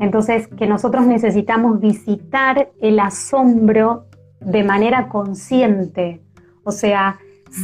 Entonces, 0.00 0.48
que 0.48 0.66
nosotros 0.66 1.06
necesitamos 1.06 1.80
visitar 1.80 2.70
el 2.80 2.98
asombro 2.98 4.06
de 4.40 4.64
manera 4.64 5.08
consciente, 5.08 6.20
o 6.64 6.72
sea, 6.72 7.18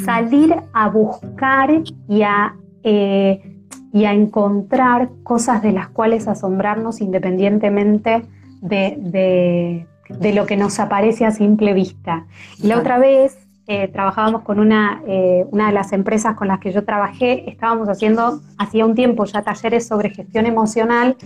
salir 0.05 0.55
a 0.73 0.89
buscar 0.89 1.83
y 2.09 2.23
a, 2.23 2.55
eh, 2.85 3.59
y 3.93 4.05
a 4.05 4.13
encontrar 4.13 5.11
cosas 5.25 5.63
de 5.63 5.73
las 5.73 5.89
cuales 5.89 6.29
asombrarnos 6.29 7.01
independientemente 7.01 8.23
de, 8.61 9.87
de 10.09 10.33
lo 10.33 10.47
que 10.47 10.57
nos 10.57 10.79
aparece 10.79 11.27
a 11.27 11.33
simple 11.33 11.75
vista. 11.75 12.27
Y 12.63 12.69
la 12.69 12.79
otra 12.79 12.99
vez 12.99 13.50
eh, 13.67 13.89
trabajábamos 13.89 14.43
con 14.43 14.59
una, 14.59 15.03
eh, 15.07 15.47
una 15.51 15.69
de 15.69 15.73
las 15.73 15.93
empresas 15.93 16.35
con 16.35 16.49
las 16.49 16.59
que 16.59 16.73
yo 16.73 16.85
trabajé, 16.85 17.49
estábamos 17.49 17.89
haciendo 17.89 18.41
hacía 18.59 18.85
un 18.85 18.95
tiempo 18.95 19.25
ya 19.25 19.43
talleres 19.43 19.87
sobre 19.87 20.11
gestión 20.11 20.47
emocional 20.47 21.17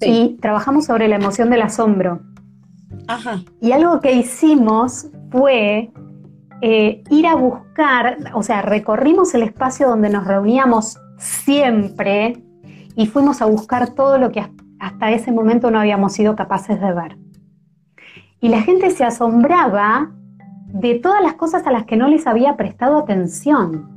y 0.00 0.36
trabajamos 0.40 0.86
sobre 0.86 1.08
la 1.08 1.16
emoción 1.16 1.50
del 1.50 1.62
asombro. 1.62 2.20
Y 3.60 3.72
algo 3.72 4.00
que 4.00 4.12
hicimos 4.12 5.08
fue 5.30 5.90
eh, 6.60 7.02
ir 7.10 7.26
a 7.26 7.36
buscar, 7.36 8.18
o 8.34 8.42
sea, 8.42 8.62
recorrimos 8.62 9.34
el 9.34 9.42
espacio 9.42 9.88
donde 9.88 10.10
nos 10.10 10.26
reuníamos 10.26 10.98
siempre 11.16 12.42
y 12.96 13.06
fuimos 13.06 13.40
a 13.40 13.46
buscar 13.46 13.94
todo 13.94 14.18
lo 14.18 14.30
que 14.30 14.44
hasta 14.80 15.10
ese 15.10 15.32
momento 15.32 15.70
no 15.70 15.78
habíamos 15.78 16.12
sido 16.12 16.34
capaces 16.36 16.80
de 16.80 16.92
ver. 16.92 17.16
Y 18.40 18.48
la 18.48 18.62
gente 18.62 18.90
se 18.90 19.04
asombraba 19.04 20.10
de 20.68 20.96
todas 20.96 21.22
las 21.22 21.34
cosas 21.34 21.66
a 21.66 21.72
las 21.72 21.84
que 21.84 21.96
no 21.96 22.08
les 22.08 22.26
había 22.26 22.56
prestado 22.56 22.98
atención. 22.98 23.88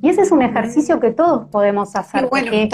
Y 0.00 0.08
ese 0.08 0.22
es 0.22 0.32
un 0.32 0.42
ejercicio 0.42 1.00
que 1.00 1.10
todos 1.10 1.48
podemos 1.48 1.94
hacer. 1.96 2.28
porque 2.28 2.68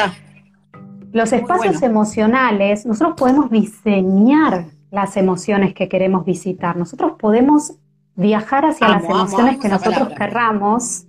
Los 1.12 1.32
espacios 1.32 1.82
emocionales, 1.82 2.84
nosotros 2.86 3.14
podemos 3.16 3.50
diseñar 3.50 4.66
las 4.90 5.16
emociones 5.16 5.74
que 5.74 5.88
queremos 5.88 6.24
visitar. 6.24 6.76
Nosotros 6.76 7.12
podemos 7.18 7.74
viajar 8.14 8.66
hacia 8.66 8.88
las 8.88 9.04
emociones 9.04 9.58
que 9.58 9.68
nosotros 9.68 10.08
querramos. 10.16 11.06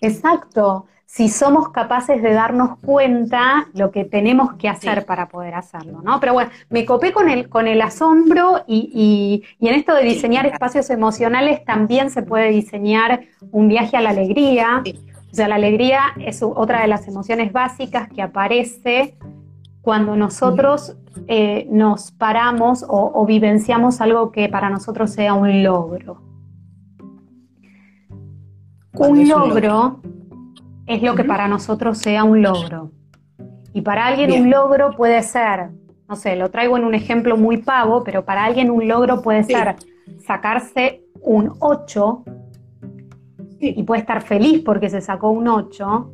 Exacto 0.00 0.86
si 1.14 1.28
somos 1.28 1.68
capaces 1.68 2.20
de 2.20 2.32
darnos 2.32 2.76
cuenta 2.78 3.68
lo 3.72 3.92
que 3.92 4.04
tenemos 4.04 4.54
que 4.54 4.68
hacer 4.68 5.06
para 5.06 5.28
poder 5.28 5.54
hacerlo, 5.54 6.02
¿no? 6.02 6.18
Pero 6.18 6.32
bueno, 6.32 6.50
me 6.70 6.84
copé 6.84 7.12
con 7.12 7.28
el, 7.28 7.48
con 7.48 7.68
el 7.68 7.80
asombro 7.82 8.64
y, 8.66 9.44
en 9.60 9.74
esto 9.76 9.94
de 9.94 10.02
diseñar 10.02 10.44
espacios 10.44 10.90
emocionales 10.90 11.64
también 11.64 12.10
se 12.10 12.22
puede 12.22 12.48
diseñar 12.48 13.20
un 13.52 13.68
viaje 13.68 13.96
a 13.96 14.00
la 14.00 14.10
alegría. 14.10 14.82
O 15.30 15.34
sea, 15.36 15.46
la 15.46 15.54
alegría 15.54 16.00
es 16.18 16.42
otra 16.42 16.80
de 16.80 16.88
las 16.88 17.06
emociones 17.06 17.52
básicas 17.52 18.08
que 18.08 18.20
aparece 18.20 19.16
cuando 19.82 20.16
nosotros 20.16 20.96
eh, 21.28 21.68
nos 21.70 22.10
paramos 22.10 22.84
o, 22.88 23.24
vivenciamos 23.24 24.00
algo 24.00 24.32
que 24.32 24.48
para 24.48 24.68
nosotros 24.68 25.12
sea 25.12 25.34
un 25.34 25.62
logro. 25.62 26.20
Un 28.94 29.28
logro 29.28 30.00
es 30.86 31.02
lo 31.02 31.14
que 31.14 31.24
para 31.24 31.48
nosotros 31.48 31.98
sea 31.98 32.24
un 32.24 32.42
logro. 32.42 32.90
Y 33.72 33.82
para 33.82 34.06
alguien 34.06 34.30
un 34.32 34.50
logro 34.50 34.94
puede 34.96 35.22
ser, 35.22 35.70
no 36.08 36.16
sé, 36.16 36.36
lo 36.36 36.50
traigo 36.50 36.76
en 36.76 36.84
un 36.84 36.94
ejemplo 36.94 37.36
muy 37.36 37.58
pavo, 37.58 38.04
pero 38.04 38.24
para 38.24 38.44
alguien 38.44 38.70
un 38.70 38.86
logro 38.86 39.22
puede 39.22 39.42
ser 39.44 39.76
sacarse 40.24 41.02
un 41.20 41.52
8 41.58 42.24
y 43.60 43.82
puede 43.82 44.00
estar 44.00 44.22
feliz 44.22 44.62
porque 44.64 44.90
se 44.90 45.00
sacó 45.00 45.30
un 45.30 45.48
8. 45.48 46.12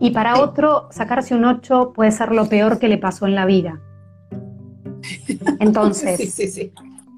Y 0.00 0.10
para 0.10 0.40
otro, 0.40 0.88
sacarse 0.90 1.34
un 1.34 1.44
8 1.44 1.92
puede 1.94 2.10
ser 2.12 2.32
lo 2.32 2.48
peor 2.48 2.78
que 2.78 2.88
le 2.88 2.98
pasó 2.98 3.26
en 3.26 3.34
la 3.34 3.46
vida. 3.46 3.80
Entonces, 5.60 6.70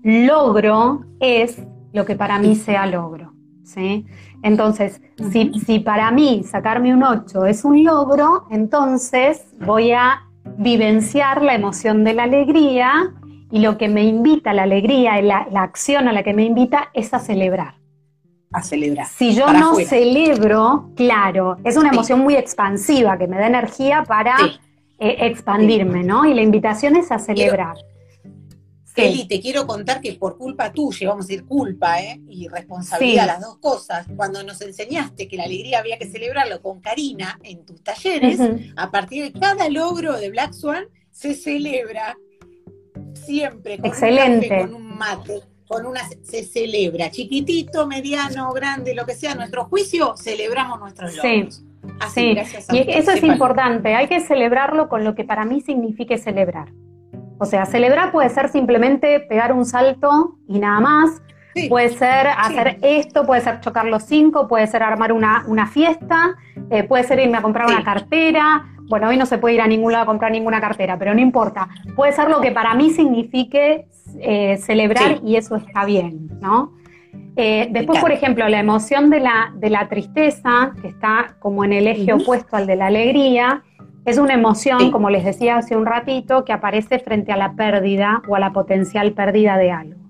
logro 0.03 1.05
es 1.21 1.63
lo 1.93 2.05
que 2.05 2.17
para 2.17 2.39
mí 2.39 2.57
sea 2.57 2.87
logro. 2.87 3.30
¿Sí? 3.75 4.07
Entonces, 4.43 5.01
si, 5.31 5.81
para 5.81 6.11
mí 6.11 6.43
sacarme 6.45 6.95
un 6.95 7.03
8 7.03 7.47
es 7.47 7.65
un 7.65 7.85
logro, 7.85 8.47
entonces 8.51 9.45
voy 9.61 9.93
a 9.93 10.23
vivenciar 10.57 11.43
la 11.43 11.55
emoción 11.55 12.05
de 12.05 12.15
la 12.15 12.25
alegría 12.25 13.13
y 13.51 13.61
lo 13.61 13.77
que 13.79 13.89
me 13.89 14.05
invita 14.05 14.51
a 14.51 14.55
la 14.55 14.63
alegría, 14.63 15.21
la, 15.23 15.47
la 15.51 15.63
acción 15.63 16.09
a 16.09 16.13
la 16.13 16.23
que 16.23 16.33
me 16.33 16.45
invita 16.45 16.89
es 16.95 17.13
a 17.13 17.19
celebrar. 17.19 17.75
A 18.53 18.63
celebrar. 18.63 19.07
Si 19.07 19.35
yo 19.35 19.53
no 19.53 19.75
celebro, 19.77 20.91
claro, 20.97 21.59
es 21.65 21.77
una 21.77 21.91
emoción 21.91 22.21
muy 22.21 22.35
expansiva 22.35 23.17
que 23.17 23.29
me 23.29 23.39
da 23.39 23.47
energía 23.47 24.03
para 24.03 24.37
eh, 24.99 25.17
expandirme, 25.21 26.03
¿no? 26.03 26.25
Y 26.25 26.35
la 26.35 26.43
invitación 26.43 26.97
es 26.97 27.13
a 27.13 27.19
celebrar. 27.19 27.77
Eli, 28.97 29.27
te 29.27 29.41
quiero 29.41 29.67
contar 29.67 30.01
que 30.01 30.15
por 30.15 30.37
culpa 30.37 30.73
tuya, 30.73 31.09
vamos 31.09 31.27
a 31.27 31.29
decir 31.29 31.45
culpa, 31.45 32.01
¿eh? 32.03 32.21
Y 32.29 32.49
responsabilidad, 32.49 33.27
las 33.27 33.41
dos 33.41 33.59
cosas, 33.59 34.07
cuando 34.17 34.43
nos 34.43 34.61
enseñaste 34.61 35.29
que 35.29 35.37
la 35.37 35.45
alegría 35.45 35.79
había 35.79 35.99
que 35.99 36.07
celebrarlo 36.07 36.61
con 36.61 36.81
Karina 36.81 37.39
en 37.43 37.65
tus 37.65 37.83
talleres, 37.83 38.41
a 38.77 38.91
partir 38.91 39.33
de 39.33 39.39
cada 39.39 39.69
logro 39.69 40.19
de 40.19 40.31
Black 40.31 40.53
Swan 40.53 40.85
se 41.11 41.35
celebra 41.35 42.17
siempre 43.15 43.79
con 43.79 43.87
Excelente. 43.87 44.63
un 44.65 44.73
con 44.73 44.75
un 44.75 44.99
mate, 44.99 45.43
con 45.67 45.87
una 45.87 46.01
se 46.23 46.43
celebra, 46.45 47.11
chiquitito, 47.11 47.87
mediano, 47.87 48.53
grande, 48.53 48.95
lo 48.95 49.07
que 49.07 49.15
sea, 49.15 49.35
nuestro 49.35 49.67
juicio, 49.67 50.15
celebramos 50.17 50.81
nuestros 50.81 51.15
logros. 51.17 51.55
Sí. 51.57 51.67
Así, 51.99 52.35
sí. 52.69 52.77
y 52.77 52.91
eso 52.91 53.13
es 53.13 53.23
importante, 53.23 53.95
hay 53.95 54.07
que 54.07 54.21
celebrarlo 54.21 54.89
con 54.89 55.03
lo 55.03 55.15
que 55.15 55.25
para 55.25 55.45
mí 55.45 55.61
signifique 55.61 56.19
celebrar. 56.19 56.73
O 57.41 57.47
sea, 57.47 57.65
celebrar 57.65 58.13
puede 58.13 58.29
ser 58.29 58.51
simplemente 58.51 59.19
pegar 59.19 59.55
un 59.55 59.65
salto 59.65 60.37
y 60.47 60.59
nada 60.59 60.79
más. 60.79 61.23
Puede 61.69 61.89
ser 61.89 62.29
hacer 62.29 62.79
esto, 62.83 63.27
puede 63.27 63.41
ser 63.41 63.61
chocar 63.61 63.87
los 63.87 64.05
cinco, 64.05 64.47
puede 64.47 64.67
ser 64.67 64.83
armar 64.83 65.13
una, 65.13 65.67
fiesta, 65.67 66.37
eh, 66.71 66.85
puede 66.85 67.03
ser 67.03 67.19
irme 67.19 67.39
a 67.39 67.43
comprar 67.43 67.67
una 67.67 67.83
cartera. 67.83 68.67
Bueno, 68.89 69.09
hoy 69.09 69.17
no 69.17 69.25
se 69.25 69.39
puede 69.39 69.55
ir 69.55 69.63
a 69.63 69.67
ningún 69.67 69.91
lado 69.91 70.05
a 70.05 70.07
comprar 70.07 70.31
ninguna 70.31 70.61
cartera, 70.61 70.99
pero 70.99 71.15
no 71.15 71.21
importa. 71.21 71.69
Puede 71.97 72.13
ser 72.13 72.29
lo 72.29 72.43
que 72.43 72.53
para 72.53 72.75
mí 72.75 72.91
signifique 72.91 73.87
eh, 74.21 74.59
celebrar 74.59 75.21
y 75.25 75.37
eso 75.37 75.57
está 75.57 75.87
bien, 75.87 76.29
¿no? 76.41 76.75
Eh, 77.37 77.69
después, 77.71 78.01
por 78.01 78.13
ejemplo, 78.13 78.47
la 78.49 78.61
emoción 78.61 79.09
de 79.09 79.21
la, 79.21 79.53
de 79.57 79.71
la 79.71 79.89
tristeza, 79.89 80.73
que 80.83 80.89
está 80.89 81.37
como 81.39 81.65
en 81.65 81.73
el 81.73 81.87
eje 81.87 82.13
opuesto 82.13 82.57
al 82.57 82.67
de 82.67 82.77
la 82.77 82.89
alegría, 82.89 83.65
es 84.05 84.19
una 84.19 84.35
emoción, 84.35 84.91
como 84.91 85.11
les 85.11 85.25
decía 85.25 85.57
hace 85.57 85.77
un 85.77 85.87
ratito, 85.87 86.45
que 86.45 86.53
aparece 86.53 86.99
frente 86.99 87.33
a 87.33 87.37
la 87.37 87.55
pérdida 87.55 88.23
o 88.29 88.35
a 88.35 88.41
la 88.41 88.53
potencial 88.53 89.13
pérdida 89.13 89.57
de 89.57 89.71
algo. 89.71 90.01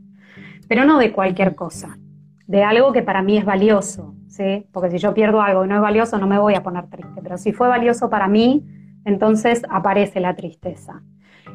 Pero 0.69 0.85
no 0.85 0.99
de 0.99 1.13
cualquier 1.13 1.55
cosa, 1.55 1.99
de 2.47 2.63
algo 2.63 2.93
que 2.93 3.03
para 3.03 3.23
mí 3.23 3.37
es 3.37 3.45
valioso, 3.45 4.15
¿sí? 4.29 4.67
Porque 4.73 4.91
si 4.91 4.99
yo 4.99 5.13
pierdo 5.13 5.43
algo 5.43 5.65
y 5.65 5.69
no 5.69 5.75
es 5.75 5.81
valioso, 5.81 6.19
no 6.19 6.27
me 6.27 6.39
voy 6.39 6.55
a 6.55 6.63
poner 6.63 6.87
triste. 6.89 7.21
Pero 7.23 7.37
si 7.39 7.53
fue 7.53 7.69
valioso 7.69 8.09
para 8.09 8.29
mí, 8.29 8.65
entonces 9.05 9.63
aparece 9.69 10.21
la 10.21 10.37
tristeza. 10.37 11.03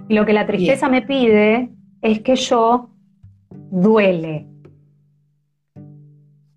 Y 0.08 0.16
lo 0.16 0.26
que 0.26 0.34
la 0.34 0.46
tristeza 0.46 0.90
me 0.90 1.02
pide 1.02 1.72
es 2.02 2.22
que 2.22 2.36
yo 2.36 2.90
duele. 3.72 4.48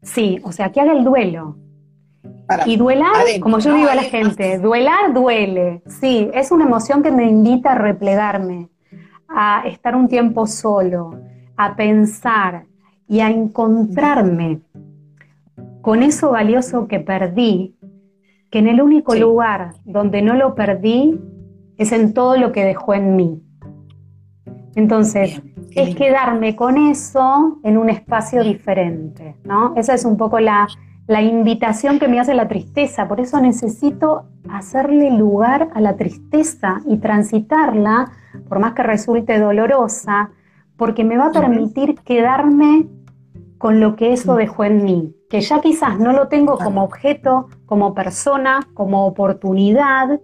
Sí, 0.03 0.41
o 0.43 0.53
sea, 0.53 0.73
que 0.73 0.81
haga 0.81 0.93
el 0.93 1.05
duelo. 1.05 1.57
Y 2.67 2.77
duelar, 2.77 3.13
como 3.41 3.59
yo 3.59 3.75
digo 3.75 3.89
a 3.89 3.95
la 3.95 4.03
gente, 4.03 4.59
duelar 4.59 5.13
duele. 5.13 5.83
Sí, 5.87 6.31
es 6.33 6.51
una 6.51 6.65
emoción 6.65 7.03
que 7.03 7.11
me 7.11 7.25
invita 7.25 7.73
a 7.73 7.75
replegarme, 7.75 8.69
a 9.29 9.63
estar 9.67 9.95
un 9.95 10.09
tiempo 10.09 10.47
solo, 10.47 11.21
a 11.57 11.77
pensar 11.77 12.65
y 13.07 13.21
a 13.21 13.31
encontrarme 13.31 14.61
con 15.83 16.03
eso 16.03 16.31
valioso 16.31 16.89
que 16.89 17.01
perdí, 17.01 17.77
que 18.51 18.59
en 18.59 18.69
el 18.69 18.81
único 18.81 19.15
lugar 19.15 19.75
donde 19.85 20.23
no 20.23 20.35
lo 20.35 20.55
perdí 20.55 21.19
es 21.77 21.93
en 21.93 22.13
todo 22.13 22.37
lo 22.37 22.53
que 22.53 22.65
dejó 22.65 22.95
en 22.95 23.17
mí. 23.17 23.43
Entonces, 24.75 25.43
es 25.75 25.95
quedarme 25.95 26.57
con 26.57 26.77
eso 26.77 27.59
en 27.63 27.79
un 27.79 27.89
espacio 27.89 28.43
diferente, 28.43 29.37
¿no? 29.45 29.75
Esa 29.77 29.95
es 29.95 30.05
un 30.05 30.17
poco 30.17 30.41
la, 30.41 30.69
la 31.09 31.23
invitación 31.23 31.99
que 31.99 32.07
me 32.07 32.21
hace 32.21 32.35
la 32.35 32.47
tristeza. 32.49 33.09
Por 33.09 33.19
eso 33.19 33.41
necesito 33.41 34.27
hacerle 34.49 35.11
lugar 35.11 35.71
a 35.75 35.81
la 35.81 35.97
tristeza 35.97 36.83
y 36.87 36.99
transitarla, 36.99 38.13
por 38.49 38.61
más 38.61 38.75
que 38.75 38.83
resulte 38.83 39.41
dolorosa, 39.41 40.31
porque 40.77 41.05
me 41.05 41.17
va 41.17 41.27
a 41.27 41.33
permitir 41.33 41.97
quedarme 42.05 42.87
con 43.57 43.81
lo 43.81 43.97
que 43.97 44.13
eso 44.13 44.37
dejó 44.37 44.65
en 44.65 44.85
mí, 44.85 45.17
que 45.31 45.41
ya 45.41 45.61
quizás 45.61 45.99
no 45.99 46.13
lo 46.13 46.29
tengo 46.29 46.59
como 46.59 46.85
objeto, 46.85 47.49
como 47.67 47.95
persona, 47.95 48.69
como 48.75 49.07
oportunidad, 49.07 50.21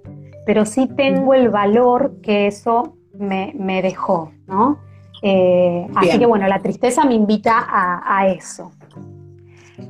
pero 0.46 0.66
sí 0.66 0.86
tengo 0.86 1.34
el 1.34 1.48
valor 1.48 2.20
que 2.22 2.46
eso 2.46 2.96
me, 3.14 3.54
dejó, 3.82 4.32
¿no? 4.46 4.78
Eh, 5.22 5.88
así 5.96 6.18
que 6.18 6.26
bueno, 6.26 6.46
la 6.46 6.60
tristeza 6.60 7.04
me 7.04 7.14
invita 7.14 7.66
a, 7.66 8.28
eso. 8.28 8.70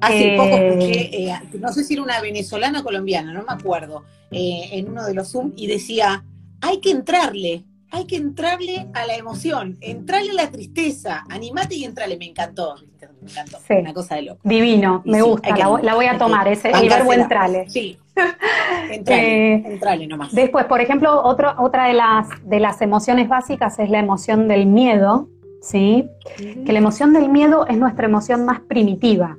Hace 0.00 0.36
poco 0.36 0.56
eh, 0.56 0.68
escuché, 0.68 1.30
eh, 1.30 1.40
no 1.58 1.72
sé 1.72 1.84
si 1.84 1.94
era 1.94 2.02
una 2.02 2.20
venezolana 2.20 2.80
o 2.80 2.84
colombiana, 2.84 3.32
no 3.32 3.44
me 3.44 3.52
acuerdo, 3.52 4.04
en 4.30 4.88
uno 4.88 5.04
de 5.04 5.14
los 5.14 5.30
Zoom 5.30 5.52
y 5.56 5.66
decía, 5.66 6.24
hay 6.60 6.80
que 6.80 6.90
entrarle, 6.90 7.64
hay 7.90 8.06
que 8.06 8.16
entrarle 8.16 8.88
a 8.94 9.06
la 9.06 9.14
emoción, 9.14 9.76
entrarle 9.80 10.30
a 10.30 10.34
la 10.34 10.50
tristeza, 10.50 11.24
animate 11.28 11.76
y 11.76 11.84
entrale, 11.84 12.16
me 12.16 12.26
encantó, 12.26 12.74
me 13.20 13.30
encantó, 13.30 13.58
una 13.68 13.94
cosa 13.94 14.16
de 14.16 14.22
loco. 14.22 14.40
Divino, 14.42 15.02
me 15.04 15.22
gusta, 15.22 15.56
la, 15.56 15.94
voy 15.94 16.06
a 16.06 16.18
tomar, 16.18 16.48
ese, 16.48 16.70
el 16.70 16.88
verbo 16.88 17.12
entrale. 17.12 17.68
Sí, 17.68 17.96
entrale, 18.90 19.54
eh, 19.54 19.62
entrale 19.66 20.06
nomás. 20.06 20.32
Después, 20.32 20.64
por 20.64 20.80
ejemplo, 20.80 21.22
otro, 21.22 21.54
otra 21.58 21.86
de 21.86 21.94
las, 21.94 22.28
de 22.42 22.58
las 22.58 22.80
emociones 22.82 23.28
básicas 23.28 23.78
es 23.78 23.90
la 23.90 24.00
emoción 24.00 24.48
del 24.48 24.66
miedo, 24.66 25.28
¿sí? 25.62 26.08
Que 26.36 26.72
la 26.72 26.78
emoción 26.78 27.12
del 27.12 27.28
miedo 27.28 27.66
es 27.68 27.76
nuestra 27.76 28.06
emoción 28.06 28.44
más 28.44 28.60
primitiva. 28.60 29.38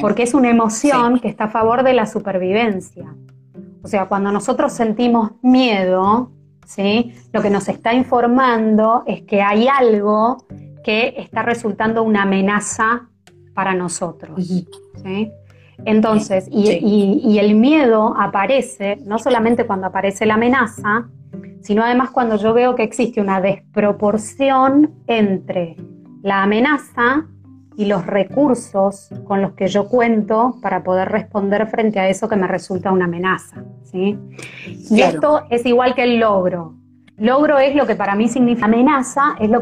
Porque 0.00 0.22
es 0.22 0.34
una 0.34 0.50
emoción 0.50 1.20
que 1.20 1.28
está 1.28 1.44
a 1.44 1.48
favor 1.48 1.82
de 1.82 1.94
la 1.94 2.06
supervivencia. 2.06 3.14
O 3.82 3.88
sea, 3.88 4.06
cuando 4.06 4.30
nosotros 4.32 4.72
sentimos 4.72 5.32
miedo, 5.42 6.30
¿sí? 6.66 7.14
Lo 7.32 7.40
que 7.40 7.50
nos 7.50 7.68
está 7.68 7.94
informando 7.94 9.02
es 9.06 9.22
que 9.22 9.40
hay 9.40 9.68
algo 9.68 10.44
que 10.84 11.14
está 11.16 11.42
resultando 11.42 12.02
una 12.02 12.22
amenaza 12.22 13.08
para 13.54 13.74
nosotros. 13.74 14.38
Entonces, 15.84 16.48
y, 16.50 17.38
el 17.38 17.54
miedo 17.54 18.14
aparece 18.18 18.96
no 19.04 19.18
solamente 19.18 19.66
cuando 19.66 19.86
aparece 19.86 20.26
la 20.26 20.34
amenaza, 20.34 21.08
sino 21.60 21.82
además 21.82 22.10
cuando 22.10 22.36
yo 22.36 22.52
veo 22.52 22.74
que 22.74 22.82
existe 22.82 23.20
una 23.20 23.40
desproporción 23.40 24.92
entre 25.06 25.76
la 26.22 26.42
amenaza 26.42 27.26
y 27.78 27.84
los 27.84 28.04
recursos 28.04 29.08
con 29.24 29.40
los 29.40 29.52
que 29.52 29.68
yo 29.68 29.88
cuento 29.88 30.56
para 30.60 30.82
poder 30.82 31.10
responder 31.10 31.64
frente 31.68 32.00
a 32.00 32.08
eso 32.08 32.28
que 32.28 32.34
me 32.34 32.48
resulta 32.48 32.90
una 32.90 33.04
amenaza. 33.04 33.62
¿sí? 33.84 34.18
Y 34.90 35.00
esto 35.00 35.44
es 35.48 35.64
igual 35.64 35.94
que 35.94 36.02
el 36.02 36.18
logro. 36.18 36.74
Logro 37.18 37.56
es 37.60 37.76
lo 37.76 37.86
que 37.86 37.94
para 37.94 38.16
mí 38.16 38.26
significa 38.26 38.66
amenaza, 38.66 39.36
es 39.38 39.48
lo 39.48 39.60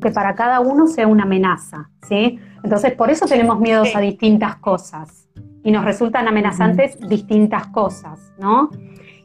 que 0.00 0.10
para 0.12 0.34
cada 0.34 0.60
uno 0.60 0.86
sea 0.86 1.06
una 1.06 1.24
amenaza. 1.24 1.90
¿sí? 2.08 2.40
Entonces, 2.64 2.92
por 2.92 3.10
eso 3.10 3.26
tenemos 3.26 3.60
miedos 3.60 3.94
a 3.94 4.00
distintas 4.00 4.56
cosas 4.56 5.28
y 5.62 5.70
nos 5.70 5.84
resultan 5.84 6.26
amenazantes 6.28 6.98
distintas 7.06 7.66
cosas. 7.66 8.32
¿no? 8.38 8.70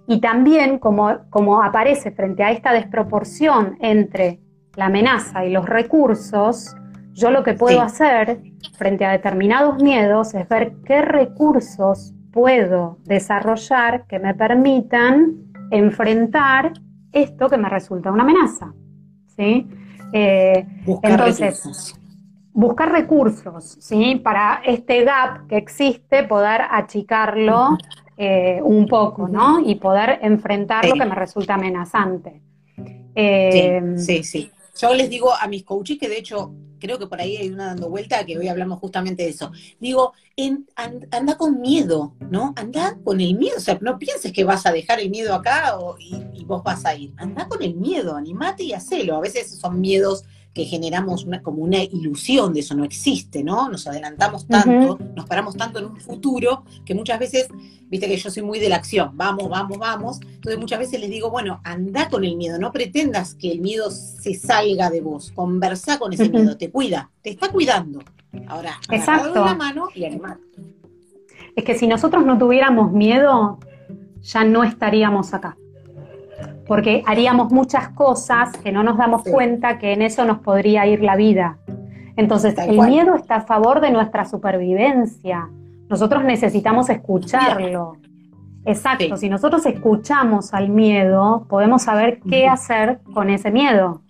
Y 0.06 0.20
también 0.20 0.80
como, 0.80 1.18
como 1.30 1.64
aparece 1.64 2.12
frente 2.12 2.44
a 2.44 2.52
esta 2.52 2.74
desproporción 2.74 3.78
entre 3.80 4.42
la 4.76 4.88
amenaza 4.88 5.46
y 5.46 5.52
los 5.54 5.66
recursos, 5.66 6.76
yo 7.14 7.32
lo 7.32 7.44
que 7.44 7.54
puedo 7.54 7.82
hacer 7.82 8.42
frente 8.78 9.06
a 9.06 9.12
determinados 9.12 9.82
miedos 9.82 10.34
es 10.34 10.48
ver 10.48 10.74
qué 10.86 11.02
recursos 11.02 12.14
puedo 12.32 12.98
desarrollar 13.04 14.06
que 14.08 14.20
me 14.20 14.34
permitan 14.34 15.52
enfrentar 15.72 16.74
esto 17.12 17.50
que 17.50 17.58
me 17.58 17.70
resulta 17.70 18.12
una 18.12 18.24
amenaza. 18.24 18.74
¿sí? 19.36 19.68
Eh, 20.14 20.66
entonces, 21.04 21.96
buscar 22.54 22.92
recursos 22.92 23.78
¿sí? 23.80 24.16
para 24.24 24.62
este 24.66 25.04
gap 25.04 25.48
que 25.48 25.58
existe, 25.58 26.24
poder 26.24 26.62
achicarlo 26.70 27.78
eh, 28.18 28.60
un 28.64 28.88
poco 28.88 29.28
¿no? 29.28 29.60
y 29.60 29.76
poder 29.76 30.20
enfrentar 30.22 30.86
lo 30.86 30.94
que 30.94 31.06
me 31.06 31.16
resulta 31.16 31.56
amenazante. 31.56 32.42
Eh, 33.16 33.96
sí, 33.98 34.24
sí. 34.24 34.52
Yo 34.78 34.94
les 34.94 35.10
digo 35.10 35.32
a 35.34 35.48
mis 35.48 35.64
coaches 35.64 35.98
que 36.00 36.08
de 36.08 36.18
hecho 36.18 36.54
creo 36.82 37.00
que 37.00 37.08
por 37.08 37.22
ahí 37.22 37.38
hay 37.38 37.50
una 37.50 37.68
dando 37.68 37.90
vuelta, 37.90 38.26
que 38.26 38.38
hoy 38.38 38.50
hablamos 38.50 38.80
justamente 38.80 39.24
de 39.24 39.30
eso. 39.30 39.52
Digo, 39.80 40.14
anda 40.76 41.38
con 41.38 41.62
miedo, 41.62 42.14
¿no? 42.30 42.54
Anda 42.58 42.98
con 43.04 43.22
el 43.22 43.36
miedo, 43.36 43.56
o 43.58 43.62
sea, 43.62 43.78
no 43.80 43.98
pienses 43.98 44.34
que 44.34 44.44
vas 44.44 44.66
a 44.66 44.72
dejar 44.74 45.00
el 45.00 45.10
miedo 45.10 45.34
acá 45.34 45.78
y, 46.00 46.44
vos 46.44 46.64
vas 46.64 46.84
a 46.84 46.96
ir. 46.96 47.14
Anda 47.16 47.48
con 47.48 47.64
el 47.64 47.76
miedo, 47.76 48.16
animate 48.16 48.64
y 48.64 48.74
hacelo. 48.74 49.16
A 49.16 49.22
veces 49.22 49.58
son 49.58 49.80
miedos 49.80 50.26
que 50.54 50.66
generamos 50.66 51.26
como 51.44 51.64
una 51.64 51.82
ilusión 51.82 52.54
de 52.54 52.60
eso, 52.60 52.76
no 52.76 52.84
existe, 52.84 53.44
¿no? 53.44 53.70
Nos 53.70 53.88
adelantamos 53.88 54.48
tanto, 54.48 55.00
nos 55.16 55.26
paramos 55.26 55.56
tanto 55.56 55.80
en 55.80 55.86
un 55.86 55.98
futuro 55.98 56.64
que 56.86 56.94
muchas 56.94 57.20
veces, 57.20 57.48
viste 57.90 58.08
que 58.08 58.18
yo 58.18 58.30
soy 58.30 58.44
muy 58.44 58.60
de 58.60 58.68
la 58.68 58.76
acción, 58.76 59.12
vamos, 59.14 59.50
vamos, 59.50 59.78
vamos, 59.78 60.20
entonces 60.22 60.60
muchas 60.60 60.80
veces 60.80 61.00
les 61.00 61.10
digo, 61.10 61.30
bueno, 61.30 61.62
anda 61.64 62.10
con 62.10 62.26
el 62.26 62.36
miedo, 62.36 62.60
no 62.60 62.72
pretendas 62.72 63.36
que 63.36 63.52
el 63.52 63.62
miedo 63.62 63.90
se 63.92 64.34
salga 64.34 64.90
de 64.90 65.00
vos, 65.00 65.32
conversa 65.32 65.98
con 65.98 66.12
ese 66.12 66.30
miedo, 66.30 66.58
te 66.58 66.70
cuida, 66.70 67.10
te 67.22 67.30
está 67.30 67.50
cuidando. 67.50 68.00
Ahora, 68.48 68.80
Exacto. 68.90 69.46
la 69.46 69.56
mano 69.56 69.88
y 69.94 70.06
animar. 70.06 70.38
Es 71.56 71.64
que 71.66 71.78
si 71.78 71.88
nosotros 71.88 72.26
no 72.26 72.38
tuviéramos 72.38 72.92
miedo, 72.92 73.60
ya 74.22 74.44
no 74.44 74.64
estaríamos 74.64 75.34
acá 75.34 75.58
porque 76.72 77.04
haríamos 77.06 77.52
muchas 77.52 77.90
cosas 77.90 78.56
que 78.60 78.72
no 78.72 78.82
nos 78.82 78.98
damos 78.98 79.24
cuenta 79.24 79.78
que 79.78 79.92
en 79.92 80.02
eso 80.02 80.24
nos 80.24 80.40
podría 80.40 80.88
ir 80.88 81.04
la 81.04 81.18
vida. 81.18 81.58
Entonces, 82.16 82.58
el 82.58 82.80
miedo 82.80 83.14
está 83.16 83.36
a 83.36 83.42
favor 83.42 83.82
de 83.82 83.92
nuestra 83.92 84.24
supervivencia. 84.24 85.50
Nosotros 85.90 86.24
necesitamos 86.24 86.90
escucharlo. 86.90 87.98
Exacto, 88.64 89.18
si 89.18 89.28
nosotros 89.28 89.66
escuchamos 89.66 90.54
al 90.54 90.70
miedo, 90.70 91.46
podemos 91.50 91.82
saber 91.82 92.22
qué 92.30 92.48
hacer 92.48 93.02
con 93.14 93.30
ese 93.30 93.52
miedo. 93.52 94.04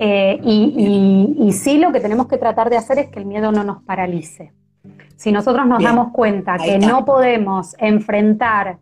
Eh, 0.00 0.40
y, 0.42 1.36
y, 1.38 1.52
sí 1.52 1.78
lo 1.78 1.92
que 1.92 2.00
tenemos 2.00 2.26
que 2.26 2.38
tratar 2.38 2.70
de 2.70 2.76
hacer 2.76 2.98
es 2.98 3.08
que 3.10 3.20
el 3.20 3.26
miedo 3.26 3.52
no 3.52 3.62
nos 3.62 3.84
paralice. 3.84 4.52
Si 5.14 5.30
nosotros 5.30 5.64
nos 5.64 5.80
damos 5.80 6.10
cuenta 6.10 6.56
que 6.58 6.76
no 6.80 7.04
podemos 7.04 7.76
enfrentar 7.78 8.78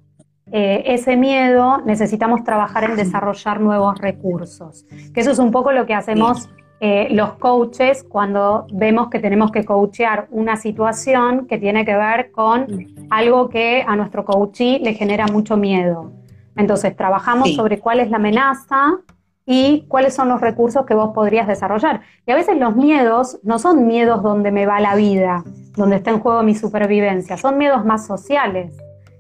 eh, 0.51 0.82
ese 0.86 1.16
miedo, 1.16 1.82
necesitamos 1.84 2.42
trabajar 2.42 2.84
en 2.84 2.96
desarrollar 2.96 3.61
nuevos 3.61 3.99
recursos. 3.99 4.86
Que 5.12 5.20
eso 5.20 5.30
es 5.30 5.38
un 5.38 5.51
poco 5.51 5.72
lo 5.72 5.84
que 5.86 5.94
hacemos 5.94 6.49
eh, 6.80 7.09
los 7.11 7.32
coaches 7.34 8.05
cuando 8.09 8.66
vemos 8.72 9.11
que 9.11 9.18
tenemos 9.18 9.51
que 9.51 9.64
coachear 9.64 10.28
una 10.30 10.57
situación 10.57 11.46
que 11.46 11.59
tiene 11.59 11.84
que 11.84 11.96
ver 11.96 12.30
con 12.30 12.66
algo 13.11 13.49
que 13.49 13.84
a 13.86 13.96
nuestro 13.96 14.24
coachee 14.24 14.78
le 14.78 14.94
genera 14.94 15.26
mucho 15.26 15.57
miedo. 15.57 16.12
Entonces, 16.57 16.96
trabajamos 16.96 17.55
sobre 17.55 17.78
cuál 17.78 18.01
es 18.01 18.11
la 18.11 18.16
amenaza 18.16 18.96
y 19.44 19.84
cuáles 19.88 20.14
son 20.14 20.28
los 20.28 20.40
recursos 20.40 20.86
que 20.86 20.94
vos 20.94 21.11
podrías 21.14 21.46
desarrollar. 21.46 22.01
Y 22.26 22.32
a 22.32 22.36
veces 22.36 22.57
los 22.59 22.74
miedos 22.74 23.38
no 23.42 23.59
son 23.59 23.86
miedos 23.86 24.22
donde 24.22 24.51
me 24.51 24.66
va 24.66 24.80
la 24.80 24.94
vida, 24.94 25.44
donde 25.76 25.96
está 25.96 26.11
en 26.11 26.20
juego 26.20 26.42
mi 26.42 26.55
supervivencia, 26.55 27.36
son 27.36 27.59
miedos 27.59 27.84
más 27.84 28.07
sociales 28.07 28.76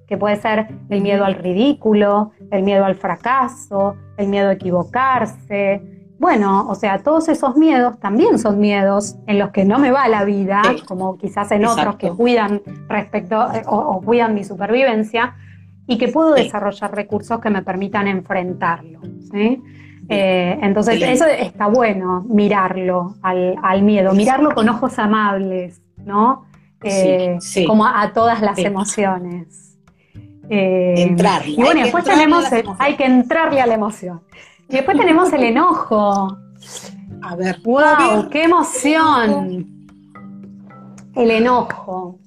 que 0.08 0.16
puede 0.16 0.36
ser 0.36 0.68
el 0.88 1.02
miedo 1.02 1.24
al 1.24 1.34
ridículo, 1.34 2.32
el 2.50 2.62
miedo 2.62 2.84
al 2.84 2.96
fracaso, 2.96 3.96
el 4.16 4.28
miedo 4.28 4.48
a 4.48 4.52
equivocarse. 4.52 5.82
Bueno, 6.18 6.66
o 6.68 6.74
sea, 6.74 6.98
todos 6.98 7.28
esos 7.28 7.56
miedos 7.56 8.00
también 8.00 8.38
son 8.38 8.58
miedos 8.58 9.16
en 9.26 9.38
los 9.38 9.50
que 9.50 9.64
no 9.64 9.78
me 9.78 9.90
va 9.90 10.08
la 10.08 10.24
vida, 10.24 10.62
como 10.86 11.16
quizás 11.16 11.52
en 11.52 11.66
otros 11.66 11.96
que 11.96 12.10
cuidan 12.10 12.62
respecto 12.88 13.52
eh, 13.52 13.62
o, 13.66 14.00
cuidan 14.00 14.34
mi 14.34 14.42
supervivencia, 14.42 15.36
y 15.86 15.96
que 15.96 16.08
puedo 16.08 16.34
desarrollar 16.34 16.94
recursos 16.94 17.40
que 17.40 17.50
me 17.50 17.62
permitan 17.62 18.08
enfrentarlo. 18.08 19.00
Eh, 20.10 20.58
entonces, 20.62 21.00
eso 21.02 21.26
está 21.26 21.68
bueno, 21.68 22.24
mirarlo 22.28 23.14
al, 23.22 23.56
al, 23.62 23.82
miedo, 23.82 24.12
mirarlo 24.12 24.54
con 24.54 24.68
ojos 24.68 24.98
amables, 24.98 25.80
¿no? 25.98 26.48
eh, 26.82 27.38
como 27.66 27.86
a, 27.86 28.12
todas 28.12 28.40
las 28.40 28.58
emociones. 28.58 29.67
Eh, 30.50 30.94
entrarle. 30.96 31.50
Y 31.52 31.62
bueno, 31.62 31.82
después 31.82 32.04
tenemos, 32.04 32.44
hay 32.78 32.96
que 32.96 33.04
entrarle 33.04 33.60
a 33.60 33.66
la 33.66 33.74
emoción. 33.74 34.22
Y 34.68 34.74
después 34.74 34.98
tenemos 34.98 35.32
el 35.32 35.44
enojo. 35.44 36.36
A 37.22 37.36
ver. 37.36 37.60
¡Wow! 37.62 38.28
¡Qué 38.30 38.44
emoción! 38.44 39.66
El 41.14 41.30
enojo. 41.30 42.18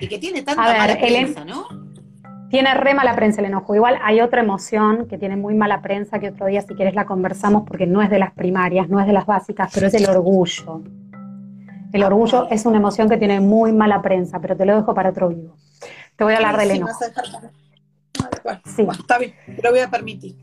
Y 0.00 0.08
que 0.08 0.18
tiene 0.18 0.42
tanta 0.42 0.62
mala 0.62 0.96
prensa, 0.98 1.44
¿no? 1.44 1.66
Tiene 2.50 2.72
re 2.74 2.94
mala 2.94 3.14
prensa 3.14 3.40
el 3.40 3.46
enojo. 3.46 3.74
Igual 3.74 3.98
hay 4.02 4.20
otra 4.20 4.40
emoción 4.40 5.06
que 5.06 5.18
tiene 5.18 5.36
muy 5.36 5.54
mala 5.54 5.82
prensa 5.82 6.18
que 6.18 6.30
otro 6.30 6.46
día 6.46 6.62
si 6.62 6.74
quieres 6.74 6.94
la 6.94 7.04
conversamos 7.04 7.64
porque 7.66 7.86
no 7.86 8.00
es 8.00 8.08
de 8.08 8.18
las 8.18 8.32
primarias, 8.32 8.88
no 8.88 9.00
es 9.00 9.06
de 9.06 9.12
las 9.12 9.26
básicas, 9.26 9.70
pero 9.74 9.88
es 9.88 9.94
el 9.94 10.08
orgullo. 10.08 10.82
El 11.92 12.02
orgullo 12.04 12.48
es 12.50 12.64
una 12.66 12.78
emoción 12.78 13.08
que 13.08 13.16
tiene 13.16 13.40
muy 13.40 13.72
mala 13.72 14.00
prensa, 14.00 14.40
pero 14.40 14.56
te 14.56 14.64
lo 14.64 14.76
dejo 14.76 14.94
para 14.94 15.10
otro 15.10 15.28
vivo. 15.28 15.56
Te 16.18 16.24
voy 16.24 16.34
a 16.34 16.38
hablar 16.38 16.56
del 16.56 16.72
enojo. 16.72 16.98
sí. 18.64 18.84
está 18.90 19.18
bien, 19.18 19.34
lo 19.62 19.70
voy 19.70 19.78
a 19.78 19.88
permitir. 19.88 20.34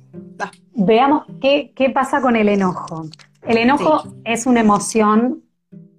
Veamos 0.74 1.26
qué, 1.42 1.92
pasa 1.94 2.22
con 2.22 2.38
el 2.38 2.48
enojo. 2.48 3.10
El 3.42 3.58
enojo 3.58 4.04
es 4.24 4.46
una 4.46 4.62
emoción 4.62 5.44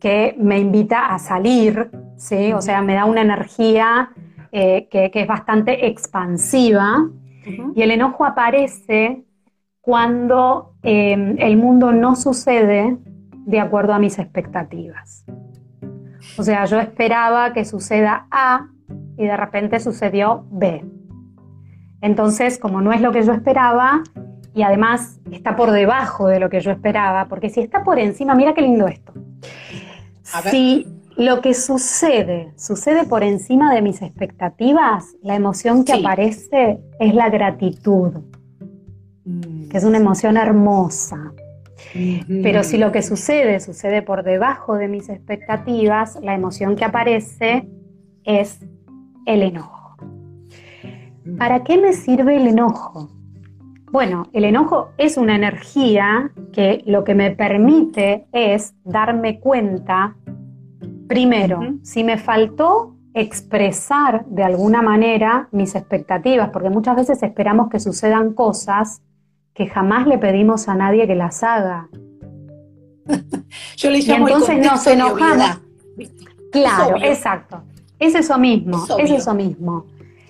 que 0.00 0.34
me 0.38 0.58
invita 0.58 1.14
a 1.14 1.18
salir, 1.18 1.90
¿sí? 2.16 2.54
O 2.54 2.62
sea, 2.62 2.80
me 2.80 2.94
da 2.94 3.04
una 3.04 3.20
energía 3.20 4.12
eh, 4.50 4.88
que, 4.90 5.10
es 5.12 5.26
bastante 5.26 5.86
expansiva. 5.86 7.10
Y 7.74 7.82
el 7.82 7.90
enojo 7.90 8.24
aparece 8.24 9.24
cuando 9.82 10.72
eh, 10.82 11.36
el 11.38 11.58
mundo 11.58 11.92
no 11.92 12.16
sucede 12.16 12.96
de 13.30 13.60
acuerdo 13.60 13.92
a 13.92 13.98
mis 13.98 14.18
expectativas. 14.18 15.26
O 16.38 16.42
sea, 16.42 16.64
yo 16.64 16.80
esperaba 16.80 17.52
que 17.52 17.66
suceda 17.66 18.26
A 18.30 18.70
y 19.16 19.24
de 19.24 19.36
repente 19.36 19.80
sucedió 19.80 20.44
B. 20.50 20.84
Entonces, 22.00 22.58
como 22.58 22.80
no 22.80 22.92
es 22.92 23.00
lo 23.00 23.12
que 23.12 23.22
yo 23.22 23.32
esperaba 23.32 24.02
y 24.54 24.62
además 24.62 25.20
está 25.30 25.56
por 25.56 25.70
debajo 25.70 26.28
de 26.28 26.40
lo 26.40 26.48
que 26.48 26.60
yo 26.60 26.70
esperaba, 26.70 27.26
porque 27.28 27.50
si 27.50 27.60
está 27.60 27.84
por 27.84 27.98
encima, 27.98 28.34
mira 28.34 28.54
qué 28.54 28.62
lindo 28.62 28.86
esto. 28.86 29.12
Si 30.50 30.86
lo 31.16 31.40
que 31.40 31.54
sucede 31.54 32.52
sucede 32.56 33.04
por 33.04 33.22
encima 33.22 33.74
de 33.74 33.82
mis 33.82 34.02
expectativas, 34.02 35.16
la 35.22 35.34
emoción 35.34 35.84
que 35.84 35.94
aparece 35.94 36.78
es 37.00 37.14
la 37.14 37.30
gratitud, 37.30 38.12
mm. 39.24 39.68
que 39.68 39.78
es 39.78 39.84
una 39.84 39.98
emoción 39.98 40.36
hermosa. 40.36 41.32
Pero 42.42 42.62
si 42.62 42.76
lo 42.76 42.92
que 42.92 43.02
sucede 43.02 43.60
sucede 43.60 44.02
por 44.02 44.22
debajo 44.22 44.74
de 44.74 44.88
mis 44.88 45.08
expectativas, 45.08 46.18
la 46.22 46.34
emoción 46.34 46.76
que 46.76 46.84
aparece 46.84 47.68
es 48.24 48.60
el 49.26 49.42
enojo. 49.42 49.96
¿Para 51.38 51.64
qué 51.64 51.76
me 51.76 51.92
sirve 51.92 52.36
el 52.36 52.46
enojo? 52.46 53.10
Bueno, 53.90 54.28
el 54.32 54.44
enojo 54.44 54.90
es 54.96 55.16
una 55.16 55.36
energía 55.36 56.30
que 56.52 56.82
lo 56.86 57.04
que 57.04 57.14
me 57.14 57.30
permite 57.30 58.26
es 58.32 58.74
darme 58.84 59.40
cuenta, 59.40 60.16
primero, 61.08 61.60
si 61.82 62.04
me 62.04 62.16
faltó 62.16 62.96
expresar 63.14 64.26
de 64.26 64.44
alguna 64.44 64.82
manera 64.82 65.48
mis 65.50 65.74
expectativas, 65.74 66.50
porque 66.50 66.68
muchas 66.68 66.96
veces 66.96 67.22
esperamos 67.22 67.70
que 67.70 67.80
sucedan 67.80 68.34
cosas 68.34 69.02
que 69.54 69.66
jamás 69.66 70.06
le 70.06 70.18
pedimos 70.18 70.68
a 70.68 70.74
nadie 70.74 71.06
que 71.06 71.14
las 71.14 71.42
haga. 71.42 71.88
Yo 73.76 73.90
le 73.90 74.00
llamo 74.00 74.28
y 74.28 74.32
entonces 74.32 74.58
nos 74.58 74.86
enojamos. 74.86 75.60
Claro, 76.52 76.96
exacto. 77.02 77.62
Es 77.98 78.14
eso 78.14 78.38
mismo, 78.38 78.84
es, 78.98 79.10
eso 79.10 79.34
mismo. 79.34 79.86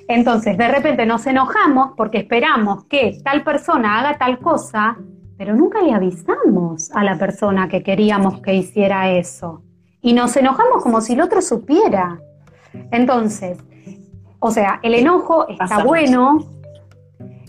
Entonces, 0.08 0.56
de 0.56 0.68
repente 0.68 1.04
nos 1.04 1.26
enojamos 1.26 1.92
porque 1.96 2.18
esperamos 2.18 2.84
que 2.84 3.18
tal 3.24 3.42
persona 3.42 3.98
haga 3.98 4.18
tal 4.18 4.38
cosa, 4.38 4.96
pero 5.36 5.54
nunca 5.54 5.82
le 5.82 5.92
avisamos 5.92 6.90
a 6.92 7.02
la 7.02 7.18
persona 7.18 7.68
que 7.68 7.82
queríamos 7.82 8.40
que 8.40 8.54
hiciera 8.54 9.10
eso. 9.10 9.62
Y 10.00 10.12
nos 10.12 10.36
enojamos 10.36 10.82
como 10.82 11.00
si 11.00 11.14
el 11.14 11.20
otro 11.20 11.42
supiera. 11.42 12.20
Entonces, 12.92 13.58
o 14.38 14.50
sea, 14.50 14.78
el 14.82 14.94
enojo 14.94 15.48
está 15.48 15.82
bueno, 15.82 16.38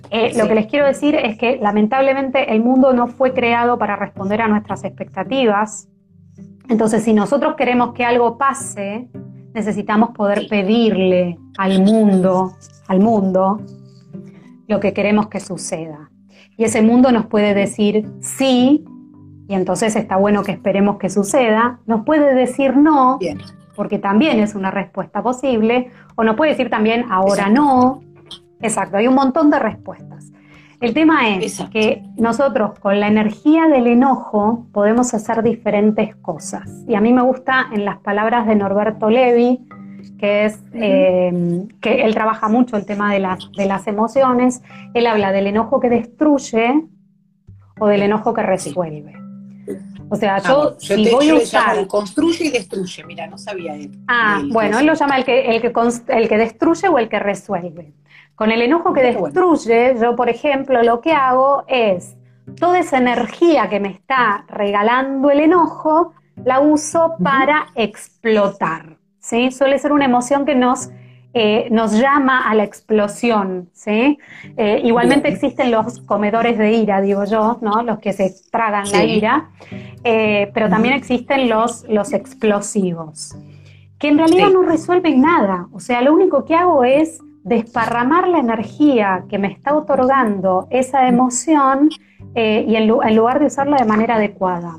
eh, 0.09 0.31
lo 0.37 0.47
que 0.47 0.55
les 0.55 0.67
quiero 0.67 0.85
decir 0.85 1.15
es 1.15 1.37
que 1.37 1.57
lamentablemente 1.57 2.53
el 2.53 2.63
mundo 2.63 2.93
no 2.93 3.07
fue 3.07 3.33
creado 3.33 3.77
para 3.77 3.95
responder 3.95 4.41
a 4.41 4.47
nuestras 4.47 4.83
expectativas. 4.83 5.89
Entonces, 6.69 7.03
si 7.03 7.13
nosotros 7.13 7.55
queremos 7.55 7.93
que 7.93 8.05
algo 8.05 8.37
pase, 8.37 9.09
necesitamos 9.57 10.11
poder 10.11 10.47
pedirle 10.47 11.39
al 11.57 11.81
mundo, 11.81 12.55
al 12.87 12.99
mundo, 12.99 13.59
lo 14.67 14.79
que 14.79 14.93
queremos 14.93 15.29
que 15.29 15.39
suceda. 15.39 16.11
Y 16.57 16.63
ese 16.63 16.83
mundo 16.83 17.11
nos 17.11 17.25
puede 17.25 17.55
decir 17.55 18.07
sí, 18.21 18.85
y 19.47 19.53
entonces 19.55 19.95
está 19.95 20.15
bueno 20.17 20.43
que 20.43 20.51
esperemos 20.51 20.97
que 20.97 21.09
suceda. 21.09 21.79
Nos 21.87 22.05
puede 22.05 22.35
decir 22.35 22.77
no, 22.77 23.17
porque 23.75 23.97
también 23.97 24.39
es 24.39 24.53
una 24.53 24.69
respuesta 24.69 25.23
posible, 25.23 25.91
o 26.15 26.23
nos 26.23 26.35
puede 26.35 26.51
decir 26.51 26.69
también 26.69 27.05
ahora 27.09 27.49
no, 27.49 28.01
Exacto, 28.61 28.97
hay 28.97 29.07
un 29.07 29.15
montón 29.15 29.49
de 29.49 29.59
respuestas. 29.59 30.31
El 30.79 30.93
tema 30.93 31.35
es 31.35 31.59
que 31.71 32.03
nosotros 32.17 32.77
con 32.79 32.99
la 32.99 33.07
energía 33.07 33.67
del 33.67 33.87
enojo 33.87 34.67
podemos 34.71 35.11
hacer 35.13 35.41
diferentes 35.41 36.15
cosas. 36.17 36.69
Y 36.87 36.93
a 36.93 37.01
mí 37.01 37.13
me 37.13 37.23
gusta 37.23 37.67
en 37.73 37.83
las 37.83 37.97
palabras 37.97 38.45
de 38.45 38.55
Norberto 38.55 39.09
Levi, 39.09 39.59
que 40.19 40.45
es 40.45 40.59
eh, 40.73 41.65
que 41.81 42.03
él 42.03 42.13
trabaja 42.13 42.47
mucho 42.47 42.77
el 42.77 42.85
tema 42.85 43.11
de 43.11 43.19
las, 43.19 43.51
de 43.53 43.65
las 43.65 43.87
emociones. 43.87 44.61
Él 44.93 45.07
habla 45.07 45.31
del 45.31 45.47
enojo 45.47 45.79
que 45.79 45.89
destruye 45.89 46.85
o 47.79 47.87
del 47.87 48.03
enojo 48.03 48.35
que 48.35 48.43
resuelve. 48.43 49.13
O 50.09 50.15
sea, 50.15 50.37
yo, 50.41 50.75
si 50.79 51.09
voy 51.11 51.29
a 51.29 51.35
usar. 51.35 51.87
construye 51.87 52.45
y 52.45 52.49
destruye, 52.49 53.03
mira, 53.03 53.27
no 53.27 53.37
sabía 53.37 53.75
él. 53.75 53.91
Ah, 54.07 54.41
bueno, 54.49 54.79
él 54.79 54.85
lo 54.85 54.93
llama 54.93 55.17
el 55.17 55.25
que, 55.25 55.55
el, 55.55 55.61
que 55.61 55.73
el 56.07 56.29
que 56.29 56.37
destruye 56.37 56.87
o 56.87 56.97
el 56.97 57.09
que 57.09 57.19
resuelve. 57.19 57.93
Con 58.37 58.51
el 58.51 58.61
enojo 58.61 58.93
que 58.93 59.01
destruye, 59.01 59.95
yo, 59.99 60.15
por 60.15 60.29
ejemplo, 60.29 60.83
lo 60.83 61.01
que 61.01 61.11
hago 61.11 61.63
es 61.67 62.15
toda 62.59 62.77
esa 62.77 62.99
energía 62.99 63.67
que 63.67 63.79
me 63.79 63.89
está 63.89 64.45
regalando 64.47 65.31
el 65.31 65.39
enojo, 65.39 66.13
la 66.45 66.59
uso 66.59 67.15
para 67.23 67.65
explotar. 67.73 68.97
¿sí? 69.19 69.49
Suele 69.49 69.79
ser 69.79 69.91
una 69.91 70.05
emoción 70.05 70.45
que 70.45 70.53
nos, 70.53 70.91
eh, 71.33 71.67
nos 71.71 71.93
llama 71.93 72.47
a 72.47 72.53
la 72.53 72.63
explosión. 72.63 73.71
¿sí? 73.73 74.19
Eh, 74.55 74.81
igualmente 74.83 75.29
existen 75.29 75.71
los 75.71 76.01
comedores 76.01 76.59
de 76.59 76.73
ira, 76.73 77.01
digo 77.01 77.25
yo, 77.25 77.57
¿no? 77.61 77.81
los 77.81 77.97
que 77.97 78.13
se 78.13 78.35
tragan 78.51 78.85
la 78.91 79.03
ira, 79.03 79.49
eh, 80.03 80.51
pero 80.53 80.69
también 80.69 80.93
existen 80.93 81.49
los, 81.49 81.85
los 81.89 82.13
explosivos, 82.13 83.35
que 83.97 84.09
en 84.09 84.19
realidad 84.19 84.49
no 84.53 84.61
resuelven 84.61 85.21
nada. 85.21 85.69
O 85.73 85.79
sea, 85.79 86.03
lo 86.03 86.13
único 86.13 86.45
que 86.45 86.53
hago 86.53 86.83
es 86.83 87.19
desparramar 87.47 88.27
la 88.27 88.39
energía 88.39 89.23
que 89.29 89.37
me 89.37 89.47
está 89.47 89.73
otorgando 89.73 90.67
esa 90.69 91.07
emoción 91.07 91.89
eh, 92.35 92.65
y 92.67 92.75
en, 92.75 92.87
lugar 92.87 93.39
de 93.39 93.45
usarla 93.45 93.77
de 93.77 93.85
manera 93.85 94.15
adecuada. 94.15 94.77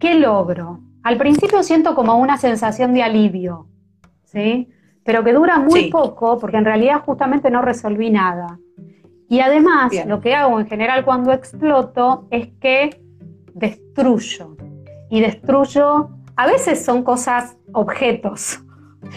¿Qué 0.00 0.14
logro? 0.14 0.80
Al 1.02 1.18
principio 1.18 1.62
siento 1.62 1.94
como 1.94 2.16
una 2.16 2.38
sensación 2.38 2.94
de 2.94 3.02
alivio, 3.02 3.66
¿sí? 4.24 4.70
Pero 5.04 5.22
que 5.22 5.34
dura 5.34 5.58
muy 5.58 5.90
poco 5.90 6.38
porque 6.38 6.56
en 6.56 6.64
realidad 6.64 7.02
justamente 7.04 7.50
no 7.50 7.60
resolví 7.60 8.10
nada. 8.10 8.58
Y 9.28 9.40
además, 9.40 9.92
lo 10.06 10.20
que 10.20 10.34
hago 10.34 10.58
en 10.58 10.66
general 10.66 11.04
cuando 11.04 11.32
exploto 11.32 12.26
es 12.30 12.48
que 12.58 13.02
destruyo. 13.54 14.56
Y 15.10 15.20
destruyo, 15.20 16.08
a 16.36 16.46
veces 16.46 16.82
son 16.82 17.02
cosas, 17.02 17.58
objetos, 17.72 18.60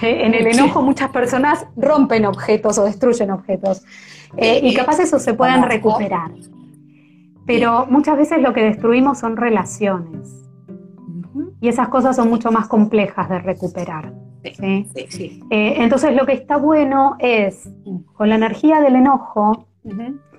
en 0.02 0.34
el 0.34 0.48
enojo 0.48 0.82
muchas 0.82 1.10
personas 1.10 1.66
rompen 1.76 2.26
objetos 2.26 2.78
o 2.78 2.86
destruyen 2.86 3.32
objetos. 3.32 3.84
Eh, 4.38 4.62
y 4.64 4.74
capaz 4.74 5.00
eso 5.00 5.20
se 5.20 5.34
puedan 5.34 5.64
recuperar. 5.64 6.32
Pero 7.46 7.86
muchas 7.90 8.18
veces 8.18 8.42
lo 8.42 8.54
que 8.54 8.64
destruimos 8.64 9.20
son 9.20 9.38
relaciones. 9.38 10.48
Y 11.60 11.68
esas 11.68 11.90
cosas 11.90 12.16
son 12.16 12.30
mucho 12.30 12.52
más 12.52 12.68
complejas 12.68 13.30
de 13.30 13.40
recuperar. 13.40 14.14
Eh, 14.44 14.86
entonces 15.50 16.16
lo 16.16 16.26
que 16.26 16.34
está 16.34 16.58
bueno 16.58 17.16
es, 17.20 17.70
con 18.14 18.30
la 18.30 18.36
energía 18.36 18.80
del 18.82 18.96
enojo, 18.96 19.68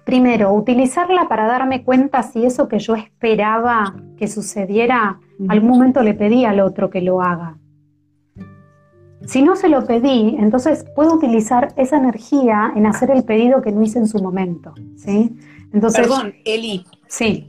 primero, 0.05 0.53
utilizarla 0.53 1.29
para 1.29 1.47
darme 1.47 1.85
cuenta 1.85 2.23
si 2.23 2.45
eso 2.45 2.69
que 2.69 2.79
yo 2.79 2.95
esperaba 2.97 3.95
que 4.17 4.27
sucediera, 4.27 5.21
algún 5.49 5.71
momento 5.71 6.03
le 6.03 6.15
pedí 6.15 6.45
al 6.45 6.61
otro 6.61 6.91
que 6.91 7.01
lo 7.01 7.21
haga. 7.23 7.57
Si 9.27 9.43
no 9.43 9.57
se 9.57 9.69
lo 9.69 9.87
pedí, 9.87 10.37
entonces 10.39 10.85
puedo 10.95 11.15
utilizar 11.15 11.73
esa 11.77 11.97
energía 11.97 12.73
en 12.75 12.87
hacer 12.87 13.11
el 13.11 13.25
pedido 13.25 13.63
que 13.63 13.73
no 13.73 13.83
hice 13.83 13.99
en 13.99 14.09
su 14.09 14.23
momento. 14.23 14.75
¿sí? 14.97 15.37
Entonces, 15.73 16.01
Perdón, 16.01 16.35
Eli. 16.45 16.85
Sí. 17.09 17.49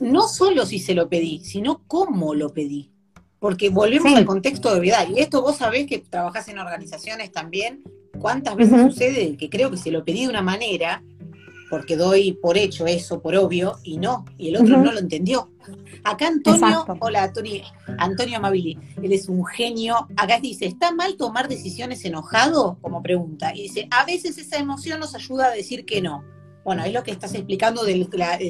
No 0.00 0.26
solo 0.28 0.66
si 0.66 0.78
se 0.78 0.94
lo 0.94 1.08
pedí, 1.08 1.40
sino 1.44 1.82
cómo 1.86 2.34
lo 2.34 2.50
pedí. 2.50 2.90
porque 3.38 3.70
volvemos 3.70 4.14
al 4.14 4.24
contexto 4.24 4.72
de 4.72 4.78
obviedad. 4.78 5.06
Y 5.08 5.18
esto 5.18 5.42
vos 5.42 5.56
sabés 5.56 5.86
que 5.86 5.98
trabajás 5.98 6.46
en 6.48 6.60
organizaciones 6.60 7.32
también, 7.32 7.82
cuántas 8.20 8.54
veces 8.54 8.80
sucede 8.82 9.36
que 9.36 9.50
creo 9.50 9.68
que 9.68 9.76
se 9.76 9.90
lo 9.90 10.04
pedí 10.04 10.22
de 10.22 10.28
una 10.28 10.42
manera, 10.42 11.02
porque 11.72 11.96
doy 11.96 12.34
por 12.34 12.58
hecho 12.58 12.86
eso, 12.86 13.22
por 13.22 13.34
obvio, 13.34 13.78
y 13.82 13.96
no, 13.96 14.26
y 14.36 14.50
el 14.50 14.56
otro 14.56 14.76
no 14.76 14.92
lo 14.92 14.98
entendió. 14.98 15.48
Acá 16.04 16.26
Antonio, 16.26 16.84
hola 17.00 17.22
Antonio, 17.22 17.62
Antonio 17.96 18.36
Amabili, 18.36 18.78
él 19.02 19.10
es 19.10 19.26
un 19.26 19.42
genio. 19.46 20.06
Acá 20.18 20.38
dice, 20.38 20.66
¿está 20.66 20.92
mal 20.92 21.16
tomar 21.16 21.48
decisiones 21.48 22.04
enojado? 22.04 22.76
Como 22.82 23.02
pregunta. 23.02 23.54
Y 23.54 23.62
dice, 23.62 23.88
a 23.90 24.04
veces 24.04 24.36
esa 24.36 24.58
emoción 24.58 25.00
nos 25.00 25.14
ayuda 25.14 25.46
a 25.46 25.50
decir 25.50 25.86
que 25.86 26.02
no. 26.02 26.22
Bueno, 26.62 26.84
es 26.84 26.92
lo 26.92 27.02
que 27.02 27.10
estás 27.10 27.34
explicando 27.34 27.84
del 27.84 28.06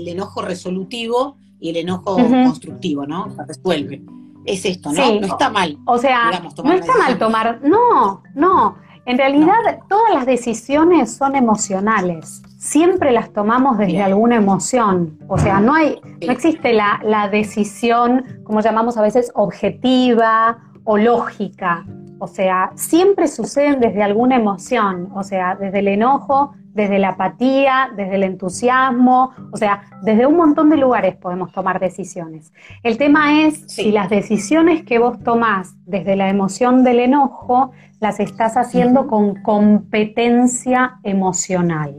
enojo 0.08 0.42
resolutivo 0.42 1.36
y 1.60 1.70
el 1.70 1.76
enojo 1.76 2.16
constructivo, 2.16 3.06
¿no? 3.06 3.32
Se 3.36 3.44
resuelve 3.44 4.02
es 4.44 4.64
esto, 4.64 4.92
¿no? 4.92 5.20
no 5.20 5.26
está 5.26 5.50
mal. 5.50 5.78
O 5.86 5.98
sea, 5.98 6.30
no 6.64 6.72
está 6.72 6.96
mal 6.98 7.18
tomar, 7.18 7.60
no, 7.62 8.22
no. 8.34 8.76
En 9.05 9.18
realidad 9.18 9.55
todas 9.88 10.14
las 10.14 10.26
decisiones 10.26 11.16
son 11.16 11.34
emocionales. 11.34 12.42
Siempre 12.57 13.11
las 13.11 13.32
tomamos 13.32 13.76
desde 13.76 14.00
alguna 14.00 14.36
emoción. 14.36 15.18
O 15.26 15.38
sea, 15.38 15.59
no 15.59 15.74
hay, 15.74 16.00
no 16.24 16.32
existe 16.32 16.72
la, 16.72 17.00
la 17.03 17.28
decisión, 17.28 18.24
como 18.44 18.61
llamamos 18.61 18.96
a 18.96 19.03
veces, 19.03 19.32
objetiva 19.34 20.59
o 20.84 20.98
lógica. 20.98 21.84
O 22.20 22.28
sea, 22.28 22.70
siempre 22.76 23.26
suceden 23.26 23.80
desde 23.80 24.05
alguna 24.05 24.36
emoción. 24.36 25.11
O 25.16 25.24
sea, 25.24 25.57
desde 25.57 25.80
el 25.80 25.88
enojo, 25.88 26.55
desde 26.74 26.98
la 26.98 27.11
apatía, 27.11 27.90
desde 27.96 28.14
el 28.14 28.22
entusiasmo, 28.22 29.32
o 29.53 29.57
sea, 29.57 29.82
desde 30.03 30.26
un 30.26 30.36
montón 30.36 30.70
de 30.70 30.76
lugares 30.76 31.16
podemos 31.16 31.53
tomar 31.53 31.80
decisiones. 31.80 32.53
El 32.82 32.96
tema 32.96 33.42
es 33.42 33.64
si 33.66 33.92
las 33.92 34.09
decisiones 34.09 34.84
que 34.84 34.98
vos 34.98 35.22
tomás 35.22 35.74
desde 35.84 36.16
la 36.16 36.28
emoción 36.28 36.82
del 36.82 37.00
enojo 37.00 37.72
las 38.03 38.20
estás 38.20 38.57
haciendo 38.57 39.07
con 39.07 39.42
competencia 39.42 40.98
emocional. 41.03 41.94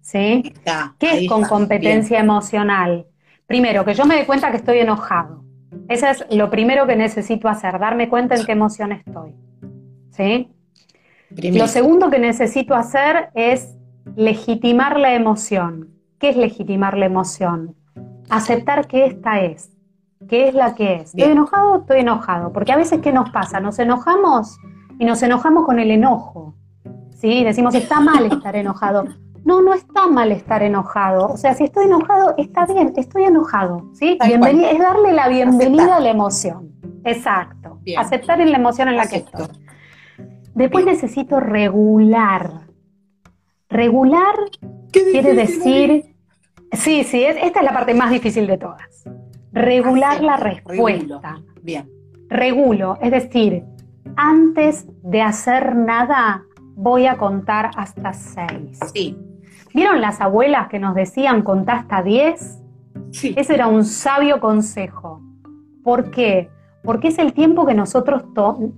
¿Sí? 0.00 0.54
¿Qué 0.98 1.24
es 1.24 1.28
con 1.28 1.42
competencia 1.44 2.18
emocional? 2.18 3.06
Primero, 3.46 3.84
que 3.84 3.94
yo 3.94 4.06
me 4.06 4.16
dé 4.16 4.24
cuenta 4.24 4.50
que 4.50 4.56
estoy 4.56 4.78
enojado. 4.78 5.44
Eso 5.88 6.06
es 6.06 6.24
lo 6.30 6.48
primero 6.50 6.86
que 6.86 6.96
necesito 6.96 7.48
hacer, 7.48 7.78
darme 7.78 8.08
cuenta 8.08 8.34
en 8.36 8.46
qué 8.46 8.52
emoción 8.52 8.92
estoy. 8.92 9.34
¿Sí? 10.10 10.48
Lo 11.30 11.66
segundo 11.66 12.10
que 12.10 12.18
necesito 12.18 12.74
hacer 12.74 13.30
es 13.34 13.76
Legitimar 14.16 14.98
la 14.98 15.14
emoción. 15.14 15.90
¿Qué 16.18 16.30
es 16.30 16.36
legitimar 16.36 16.96
la 16.96 17.06
emoción? 17.06 17.76
Aceptar 18.28 18.86
que 18.86 19.06
esta 19.06 19.40
es, 19.40 19.70
que 20.28 20.48
es 20.48 20.54
la 20.54 20.74
que 20.74 20.96
es. 20.96 21.14
¿Estoy 21.14 21.32
enojado? 21.32 21.80
Estoy 21.80 22.00
enojado. 22.00 22.52
Porque 22.52 22.72
a 22.72 22.76
veces, 22.76 23.00
¿qué 23.00 23.12
nos 23.12 23.30
pasa? 23.30 23.60
Nos 23.60 23.78
enojamos 23.78 24.58
y 25.00 25.04
nos 25.04 25.20
enojamos 25.22 25.64
con 25.64 25.80
el 25.80 25.90
enojo. 25.90 26.54
¿Sí? 27.16 27.42
Decimos, 27.42 27.74
está 27.74 28.00
mal 28.00 28.26
estar 28.26 28.54
enojado. 28.54 29.06
No, 29.44 29.62
no 29.62 29.74
está 29.74 30.06
mal 30.06 30.30
estar 30.30 30.62
enojado. 30.62 31.26
O 31.28 31.36
sea, 31.36 31.54
si 31.54 31.64
estoy 31.64 31.86
enojado, 31.86 32.34
está 32.38 32.66
bien, 32.66 32.92
estoy 32.96 33.24
enojado. 33.24 33.90
¿sí? 33.94 34.16
es 34.20 34.78
darle 34.78 35.12
la 35.12 35.28
bienvenida 35.28 35.96
a 35.96 36.00
la 36.00 36.10
emoción. 36.10 36.70
Exacto. 37.04 37.80
Aceptar 37.96 38.40
en 38.40 38.52
la 38.52 38.58
emoción 38.58 38.88
en 38.88 38.96
la 38.96 39.08
que 39.08 39.16
estoy. 39.16 39.46
Después 40.54 40.84
necesito 40.84 41.40
regular 41.40 42.70
Regular 43.70 44.34
quiere 44.90 45.34
decir, 45.34 46.16
sí, 46.72 47.04
sí, 47.04 47.22
esta 47.22 47.60
es 47.60 47.64
la 47.64 47.72
parte 47.72 47.94
más 47.94 48.10
difícil 48.10 48.48
de 48.48 48.58
todas. 48.58 49.04
Regular 49.52 50.20
la 50.20 50.36
respuesta. 50.36 51.40
Bien. 51.62 51.88
Regulo, 52.28 52.98
es 53.00 53.12
decir, 53.12 53.64
antes 54.16 54.86
de 55.02 55.22
hacer 55.22 55.76
nada 55.76 56.44
voy 56.74 57.06
a 57.06 57.18
contar 57.18 57.70
hasta 57.76 58.12
seis. 58.12 58.78
Sí. 58.92 59.16
¿Vieron 59.74 60.00
las 60.00 60.20
abuelas 60.20 60.68
que 60.68 60.78
nos 60.78 60.94
decían 60.94 61.42
contar 61.42 61.80
hasta 61.80 62.02
diez? 62.02 62.58
Sí. 63.12 63.34
Ese 63.36 63.54
era 63.54 63.68
un 63.68 63.84
sabio 63.84 64.40
consejo. 64.40 65.20
¿Por 65.84 66.10
qué? 66.10 66.50
Porque 66.82 67.08
es 67.08 67.18
el 67.18 67.32
tiempo 67.32 67.66
que 67.66 67.74
nosotros 67.74 68.24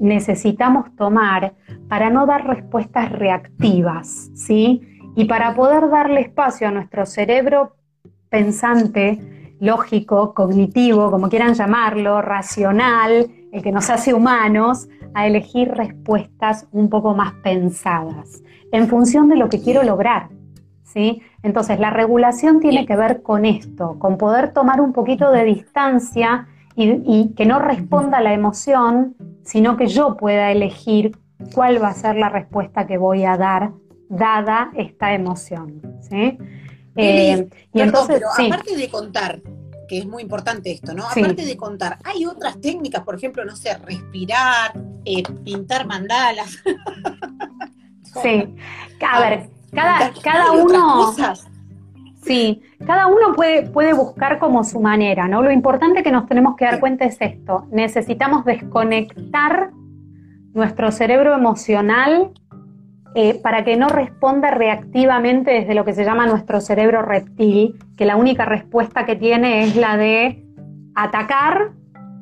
necesitamos 0.01 0.95
tomar 0.97 1.55
para 1.89 2.11
no 2.11 2.27
dar 2.27 2.47
respuestas 2.47 3.13
reactivas, 3.13 4.31
¿sí? 4.35 4.83
Y 5.15 5.27
para 5.27 5.55
poder 5.55 5.89
darle 5.89 6.21
espacio 6.21 6.69
a 6.69 6.71
nuestro 6.71 7.07
cerebro 7.07 7.77
pensante, 8.29 9.55
lógico, 9.61 10.35
cognitivo, 10.35 11.11
como 11.11 11.29
quieran 11.29 11.55
llamarlo, 11.55 12.23
racional, 12.23 13.31
el 13.53 13.63
que 13.63 13.71
nos 13.71 13.91
hace 13.91 14.15
humanos, 14.15 14.89
a 15.15 15.27
elegir 15.27 15.69
respuestas 15.69 16.67
un 16.73 16.89
poco 16.89 17.15
más 17.15 17.33
pensadas, 17.43 18.43
en 18.73 18.89
función 18.89 19.29
de 19.29 19.37
lo 19.37 19.49
que 19.49 19.61
quiero 19.61 19.83
lograr. 19.83 20.29
¿sí? 20.85 21.23
Entonces, 21.43 21.79
la 21.81 21.91
regulación 21.91 22.61
tiene 22.61 22.87
que 22.87 22.97
ver 22.97 23.23
con 23.23 23.45
esto, 23.45 23.99
con 23.99 24.19
poder 24.19 24.53
tomar 24.53 24.81
un 24.81 24.93
poquito 24.93 25.31
de 25.31 25.45
distancia 25.45 26.49
y, 26.75 27.35
que 27.35 27.45
no 27.45 27.59
responda 27.59 28.19
a 28.19 28.23
la 28.23 28.33
emoción, 28.33 29.15
sino 29.45 29.77
que 29.77 29.89
yo 29.89 30.17
pueda 30.17 30.51
elegir 30.51 31.19
cuál 31.55 31.83
va 31.83 31.89
a 31.89 31.95
ser 31.95 32.17
la 32.17 32.29
respuesta 32.29 32.87
que 32.87 32.97
voy 32.97 33.25
a 33.25 33.37
dar 33.37 33.73
dada 34.09 34.71
esta 34.75 35.15
emoción. 35.15 35.83
¿sí? 36.01 36.39
Eh, 36.97 37.49
y 37.73 37.81
entonces, 37.81 38.23
aparte 38.25 38.77
de 38.77 38.89
contar, 38.91 39.41
que 39.93 39.99
es 39.99 40.07
muy 40.07 40.23
importante 40.23 40.73
esto, 40.73 40.95
¿no? 40.95 41.05
Aparte 41.05 41.45
de 41.45 41.55
contar, 41.55 41.99
hay 42.03 42.25
otras 42.25 42.59
técnicas, 42.63 43.03
por 43.03 43.15
ejemplo, 43.15 43.45
no 43.45 43.55
sé, 43.55 43.77
respirar, 43.77 44.73
eh, 45.05 45.23
pintar 45.45 45.87
mandalas. 45.87 46.65
sí, 48.23 48.55
a 49.07 49.21
ver, 49.21 49.51
cada, 49.71 50.11
cada 50.23 50.53
uno... 50.53 51.13
Sí, 52.23 52.63
cada 52.87 53.09
uno 53.09 53.35
puede, 53.35 53.69
puede 53.69 53.93
buscar 53.93 54.39
como 54.39 54.65
su 54.65 54.81
manera, 54.81 55.29
¿no? 55.29 55.43
Lo 55.43 55.53
importante 55.53 56.03
que 56.03 56.11
nos 56.11 56.27
tenemos 56.27 56.57
que 56.57 56.65
dar 56.65 56.81
cuenta 56.81 57.05
es 57.05 57.19
esto, 57.21 57.67
necesitamos 57.71 58.47
desconectar 58.47 59.73
nuestro 60.55 60.91
cerebro 60.91 61.35
emocional 61.35 62.33
eh, 63.15 63.35
para 63.43 63.63
que 63.63 63.77
no 63.77 63.89
responda 63.89 64.53
reactivamente 64.53 65.51
desde 65.51 65.75
lo 65.75 65.85
que 65.85 65.93
se 65.93 66.03
llama 66.03 66.27
nuestro 66.27 66.63
cerebro 66.63 67.03
reptil, 67.03 67.79
que 68.03 68.07
la 68.07 68.17
única 68.17 68.45
respuesta 68.45 69.07
que 69.07 69.15
tiene 69.15 69.63
es 69.63 69.77
la 69.77 69.97
de 69.97 70.45
atacar 70.97 71.71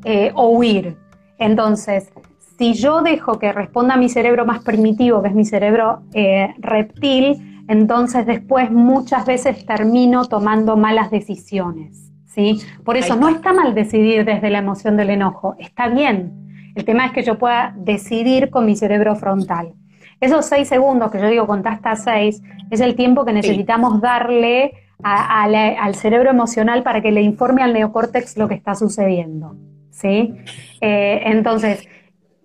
eh, 0.05 0.31
o 0.35 0.51
huir. 0.51 0.99
Entonces, 1.39 2.13
si 2.59 2.75
yo 2.75 3.01
dejo 3.01 3.39
que 3.39 3.51
responda 3.51 3.95
a 3.95 3.97
mi 3.97 4.11
cerebro 4.11 4.45
más 4.45 4.59
primitivo, 4.63 5.23
que 5.23 5.29
es 5.29 5.35
mi 5.35 5.47
cerebro 5.47 6.03
eh, 6.13 6.55
reptil, 6.59 7.65
entonces 7.67 8.27
después 8.27 8.71
muchas 8.71 9.25
veces 9.25 9.65
termino 9.65 10.27
tomando 10.27 10.77
malas 10.77 11.11
decisiones. 11.11 12.13
¿sí? 12.27 12.61
Por 12.85 12.99
eso 12.99 13.17
no 13.17 13.31
está 13.31 13.55
mal 13.55 13.75
decidir 13.75 14.27
desde 14.27 14.51
la 14.51 14.59
emoción 14.59 14.99
del 14.99 15.09
enojo, 15.09 15.55
está 15.59 15.89
bien. 15.89 16.75
El 16.75 16.85
tema 16.85 17.07
es 17.07 17.13
que 17.13 17.23
yo 17.23 17.39
pueda 17.39 17.73
decidir 17.75 18.51
con 18.51 18.67
mi 18.67 18.77
cerebro 18.77 19.17
frontal. 19.17 19.73
Esos 20.21 20.45
seis 20.45 20.69
segundos 20.69 21.11
que 21.11 21.19
yo 21.19 21.29
digo 21.29 21.47
contar 21.47 21.73
hasta 21.73 21.97
seis 21.97 22.43
es 22.71 22.81
el 22.83 22.97
tiempo 22.97 23.25
que 23.25 23.33
necesitamos 23.33 24.03
darle 24.03 24.75
al 25.03 25.95
cerebro 25.95 26.31
emocional 26.31 26.83
para 26.83 27.01
que 27.01 27.13
le 27.13 27.23
informe 27.23 27.63
al 27.63 27.73
neocórtex 27.73 28.37
lo 28.37 28.49
que 28.49 28.55
está 28.55 28.75
sucediendo. 28.75 29.57
¿sí? 29.91 30.35
Eh, 30.81 31.23
entonces, 31.27 31.87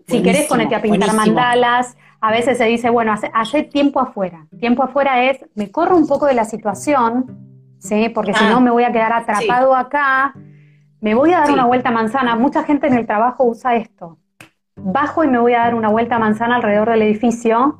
si 0.07 0.21
querés 0.21 0.47
ponerte 0.47 0.75
a 0.75 0.81
pintar 0.81 1.13
mandalas, 1.13 1.97
a 2.21 2.31
veces 2.31 2.57
se 2.57 2.65
dice, 2.65 2.89
bueno, 2.89 3.13
hace, 3.33 3.63
tiempo 3.63 3.99
afuera. 3.99 4.47
Tiempo 4.59 4.83
afuera 4.83 5.23
es, 5.23 5.45
me 5.55 5.71
corro 5.71 5.95
un 5.95 6.07
poco 6.07 6.25
de 6.25 6.33
la 6.33 6.45
situación, 6.45 7.75
¿sí? 7.77 8.09
Porque 8.09 8.33
si 8.33 8.43
no 8.45 8.57
ah, 8.57 8.59
me 8.59 8.71
voy 8.71 8.83
a 8.83 8.91
quedar 8.91 9.13
atrapado 9.13 9.75
acá, 9.75 10.33
me 11.01 11.13
voy 11.13 11.33
a 11.33 11.39
dar 11.39 11.51
una 11.51 11.65
vuelta 11.65 11.91
manzana. 11.91 12.35
Mucha 12.35 12.63
gente 12.63 12.87
en 12.87 12.95
el 12.95 13.05
trabajo 13.05 13.43
usa 13.43 13.75
esto. 13.75 14.17
Bajo 14.75 15.23
y 15.23 15.27
me 15.27 15.39
voy 15.39 15.53
a 15.53 15.59
dar 15.59 15.75
una 15.75 15.89
vuelta 15.89 16.19
manzana 16.19 16.55
alrededor 16.55 16.89
del 16.89 17.03
edificio 17.03 17.79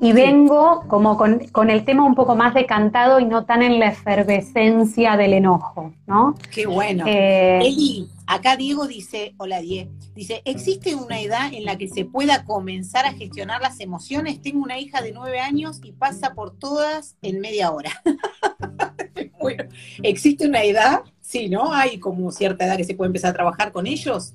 y 0.00 0.12
vengo 0.12 0.84
como 0.88 1.16
con, 1.16 1.70
el 1.70 1.84
tema 1.84 2.04
un 2.04 2.14
poco 2.14 2.36
más 2.36 2.54
decantado 2.54 3.20
y 3.20 3.24
no 3.24 3.44
tan 3.44 3.62
en 3.62 3.78
la 3.78 3.88
efervescencia 3.88 5.16
del 5.16 5.34
enojo, 5.34 5.94
¿no? 6.06 6.34
Qué 6.50 6.66
bueno. 6.66 7.04
Eh, 7.06 7.60
Eli, 7.62 8.08
acá 8.26 8.56
Diego 8.56 8.86
dice, 8.86 9.34
hola 9.38 9.60
Diego, 9.60 9.90
dice, 10.14 10.42
¿existe 10.44 10.94
una 10.94 11.20
edad 11.20 11.52
en 11.52 11.64
la 11.64 11.78
que 11.78 11.88
se 11.88 12.04
pueda 12.04 12.44
comenzar 12.44 13.06
a 13.06 13.12
gestionar 13.12 13.62
las 13.62 13.80
emociones? 13.80 14.42
Tengo 14.42 14.62
una 14.62 14.78
hija 14.78 15.00
de 15.00 15.12
nueve 15.12 15.40
años 15.40 15.80
y 15.82 15.92
pasa 15.92 16.34
por 16.34 16.56
todas 16.58 17.16
en 17.22 17.40
media 17.40 17.70
hora. 17.70 17.90
bueno, 19.40 19.64
¿existe 20.02 20.46
una 20.46 20.64
edad? 20.64 21.02
Sí, 21.20 21.48
¿no? 21.48 21.72
Hay 21.72 21.98
como 21.98 22.30
cierta 22.30 22.66
edad 22.66 22.76
que 22.76 22.84
se 22.84 22.94
puede 22.94 23.08
empezar 23.08 23.30
a 23.30 23.34
trabajar 23.34 23.72
con 23.72 23.86
ellos. 23.86 24.34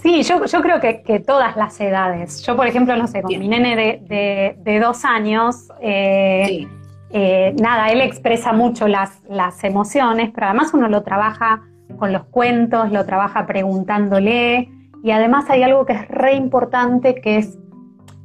Sí, 0.00 0.22
yo, 0.22 0.44
yo 0.46 0.62
creo 0.62 0.80
que, 0.80 1.20
todas 1.20 1.56
las 1.56 1.80
edades. 1.80 2.42
Yo, 2.42 2.56
por 2.56 2.66
ejemplo, 2.66 2.96
no 2.96 3.06
sé, 3.06 3.22
con 3.22 3.38
mi 3.38 3.48
nene 3.48 4.00
de, 4.02 4.80
dos 4.80 5.04
años, 5.04 5.68
eh, 5.80 6.66
eh, 7.10 7.54
nada, 7.60 7.90
él 7.90 8.00
expresa 8.00 8.52
mucho 8.52 8.88
las, 8.88 9.22
las 9.28 9.62
emociones, 9.64 10.30
pero 10.34 10.46
además 10.46 10.72
uno 10.72 10.88
lo 10.88 11.02
trabaja 11.02 11.62
con 11.98 12.12
los 12.12 12.24
cuentos, 12.24 12.90
lo 12.90 13.04
trabaja 13.04 13.46
preguntándole 13.46 14.70
Y 15.04 15.10
además 15.10 15.50
hay 15.50 15.62
algo 15.62 15.84
que 15.84 15.92
es 15.92 16.08
re 16.08 16.34
importante, 16.34 17.20
que 17.20 17.36
es 17.36 17.58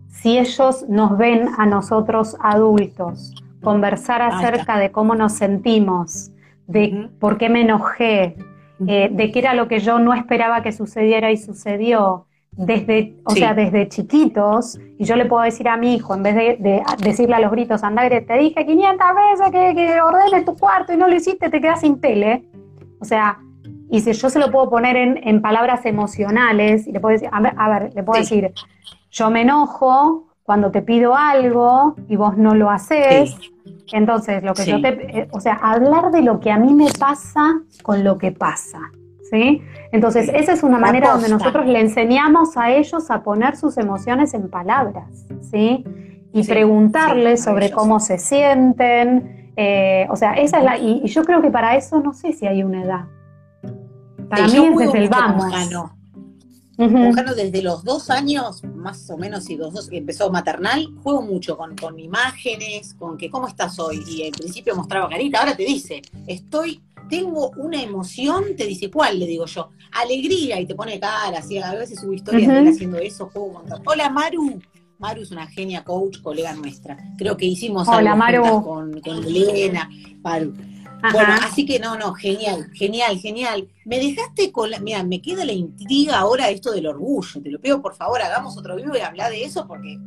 si 0.10 0.38
ellos 0.38 0.86
nos 0.88 1.18
ven 1.18 1.50
a 1.58 1.66
nosotros 1.66 2.38
adultos, 2.40 3.36
conversar 3.62 4.22
acerca 4.22 4.80
de 4.80 4.92
cómo 4.92 5.16
nos 5.16 5.34
sentimos, 5.34 6.32
de 6.66 7.10
por 7.20 7.38
qué 7.38 7.50
me 7.50 7.62
enojé, 7.62 8.36
eh, 8.86 9.10
de 9.12 9.32
qué 9.32 9.40
era 9.40 9.54
lo 9.54 9.68
que 9.68 9.80
yo 9.80 10.00
no 10.00 10.14
esperaba 10.14 10.62
que 10.62 10.72
sucediera 10.72 11.32
y 11.32 11.38
sucedió, 11.38 12.26
desde, 12.52 13.16
o 13.24 13.32
sea, 13.32 13.54
desde 13.54 13.88
chiquitos, 13.88 14.80
y 14.98 15.06
yo 15.06 15.16
le 15.16 15.26
puedo 15.26 15.44
decir 15.44 15.68
a 15.68 15.78
mi 15.78 15.96
hijo, 15.96 16.16
en 16.16 16.24
vez 16.24 16.36
de, 16.36 16.82
decirle 17.00 17.36
a 17.36 17.40
los 17.40 17.52
gritos, 17.52 17.84
anda, 17.84 18.08
te 18.10 18.38
dije 18.38 18.66
500 18.66 19.08
veces 19.16 19.52
que, 19.52 19.76
que 19.76 20.02
ordenes 20.02 20.46
tu 20.46 20.56
cuarto 20.56 20.94
y 20.94 20.98
no 20.98 21.08
lo 21.08 21.16
hiciste, 21.16 21.50
te 21.50 21.62
quedas 21.62 21.82
sin 21.82 22.02
tele. 22.02 22.46
O 23.00 23.06
sea, 23.06 23.40
y 23.90 24.02
si 24.02 24.12
yo 24.14 24.30
se 24.30 24.40
lo 24.40 24.52
puedo 24.52 24.70
poner 24.70 24.98
en, 24.98 25.42
palabras 25.42 25.86
emocionales, 25.86 26.88
y 26.88 26.92
le 26.92 27.00
puedo 27.00 27.14
decir, 27.14 27.30
a 27.32 27.40
ver, 27.70 27.94
le 27.94 28.04
puedo 28.04 28.20
decir, 28.20 28.52
yo 29.12 29.30
me 29.30 29.42
enojo 29.42 30.28
cuando 30.44 30.72
te 30.72 30.82
pido 30.82 31.16
algo 31.16 31.96
y 32.08 32.16
vos 32.16 32.38
no 32.38 32.54
lo 32.54 32.70
haces. 32.70 33.36
Entonces, 33.92 34.44
lo 34.44 34.54
que 34.54 34.66
yo 34.66 34.82
te, 34.82 35.20
eh, 35.20 35.28
o 35.32 35.40
sea, 35.40 35.54
hablar 35.56 36.12
de 36.12 36.22
lo 36.22 36.40
que 36.40 36.52
a 36.52 36.58
mí 36.58 36.74
me 36.74 36.88
pasa 37.00 37.62
con 37.84 38.04
lo 38.04 38.18
que 38.18 38.32
pasa. 38.32 38.80
¿Sí? 39.30 39.62
Entonces, 39.92 40.30
esa 40.34 40.54
es 40.54 40.64
una 40.64 40.78
manera 40.78 41.12
donde 41.12 41.28
nosotros 41.28 41.66
le 41.66 41.82
enseñamos 41.82 42.56
a 42.56 42.72
ellos 42.72 43.12
a 43.12 43.24
poner 43.24 43.58
sus 43.58 43.78
emociones 43.78 44.34
en 44.34 44.50
palabras, 44.50 45.26
¿sí? 45.42 45.84
Y 46.32 46.46
preguntarles 46.46 47.44
sobre 47.44 47.70
cómo 47.70 48.00
se 48.00 48.20
sienten. 48.20 49.52
Eh, 49.58 50.08
o 50.10 50.16
sea, 50.16 50.34
esa 50.34 50.60
es 50.60 50.64
la. 50.64 50.78
Y, 50.78 51.06
yo 51.08 51.26
creo 51.26 51.42
que 51.42 51.52
para 51.52 51.76
eso 51.76 52.00
no 52.00 52.14
sé 52.14 52.32
si 52.32 52.48
hay 52.48 52.64
una 52.64 52.84
edad. 52.84 53.06
Para 54.30 54.48
mí 54.48 54.66
es 54.66 54.78
desde 54.78 54.98
el 54.98 55.10
vamos. 55.10 55.97
Con 56.78 57.16
desde 57.36 57.64
los 57.64 57.84
dos 57.84 58.12
años, 58.12 58.64
más 58.64 59.10
o 59.10 59.18
menos, 59.18 59.50
y 59.50 59.56
dos, 59.56 59.74
dos 59.74 59.90
empezó 59.92 60.30
maternal, 60.30 60.88
juego 61.02 61.24
mucho 61.24 61.58
con, 61.58 61.76
con 61.76 62.00
imágenes, 62.00 62.94
con 62.94 63.18
que 63.18 63.32
cómo 63.32 63.48
estás 63.48 63.80
hoy. 63.80 64.04
Y 64.08 64.22
en 64.22 64.32
principio 64.32 64.76
mostraba 64.76 65.10
carita, 65.10 65.40
ahora 65.40 65.58
te 65.58 65.64
dice, 65.64 66.04
estoy, 66.28 66.80
tengo 67.10 67.50
una 67.58 67.82
emoción, 67.82 68.56
te 68.56 68.68
dice 68.68 68.92
cuál, 68.92 69.18
le 69.18 69.26
digo 69.26 69.48
yo, 69.48 69.72
alegría, 69.92 70.60
y 70.60 70.68
te 70.68 70.76
pone 70.76 71.00
cara, 71.00 71.40
así, 71.40 71.58
a 71.58 71.74
veces 71.74 72.00
subo 72.00 72.14
historias 72.14 72.48
de 72.48 72.60
él 72.60 72.68
haciendo 72.68 73.00
eso, 73.00 73.28
juego 73.34 73.54
montón. 73.54 73.82
Hola 73.84 74.12
Maru, 74.12 74.62
Maru 75.00 75.22
es 75.22 75.32
una 75.32 75.48
genia 75.48 75.84
coach, 75.84 76.22
colega 76.22 76.54
nuestra. 76.54 76.98
Creo 77.18 77.38
que 77.38 77.46
hicimos 77.46 77.88
Hola, 77.88 78.14
algo 78.14 78.64
con, 78.64 79.02
con 79.02 79.24
Elena, 79.24 79.90
Maru. 80.22 80.54
Bueno, 81.12 81.34
así 81.44 81.66
que 81.66 81.80
no, 81.80 81.98
no, 81.98 82.14
genial, 82.14 82.70
genial, 82.74 83.18
genial. 83.20 83.68
Me 83.86 84.00
dejaste 84.00 84.52
con 84.52 84.72
la, 84.72 84.80
mira, 84.80 85.04
me 85.04 85.22
queda 85.22 85.46
la 85.46 85.54
intriga 85.54 86.20
ahora 86.20 86.50
esto 86.50 86.72
del 86.72 86.88
orgullo. 86.88 87.42
Te 87.42 87.52
lo 87.52 87.60
pido, 87.60 87.82
por 87.82 87.96
favor, 87.96 88.22
hagamos 88.22 88.58
otro 88.58 88.76
vivo 88.76 88.96
y 88.96 89.02
hablar 89.02 89.32
de 89.32 89.44
eso 89.44 89.68
porque 89.68 89.98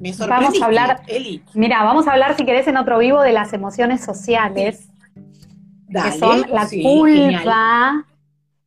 me 0.00 0.12
sorprende. 0.12 0.46
Vamos 0.46 0.62
a 0.62 0.64
hablar, 0.64 1.02
Eli. 1.06 1.42
Mira, 1.54 1.84
vamos 1.84 2.06
a 2.06 2.12
hablar 2.12 2.36
si 2.36 2.44
querés 2.44 2.66
en 2.66 2.76
otro 2.76 2.98
vivo 2.98 3.22
de 3.22 3.32
las 3.32 3.52
emociones 3.52 4.04
sociales. 4.04 4.88
que 5.90 6.12
son 6.18 6.42
la 6.50 6.68
culpa, 6.68 8.06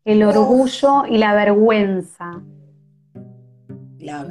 el 0.05 0.24
orgullo 0.24 1.05
y 1.07 1.18
la 1.18 1.34
vergüenza. 1.34 2.41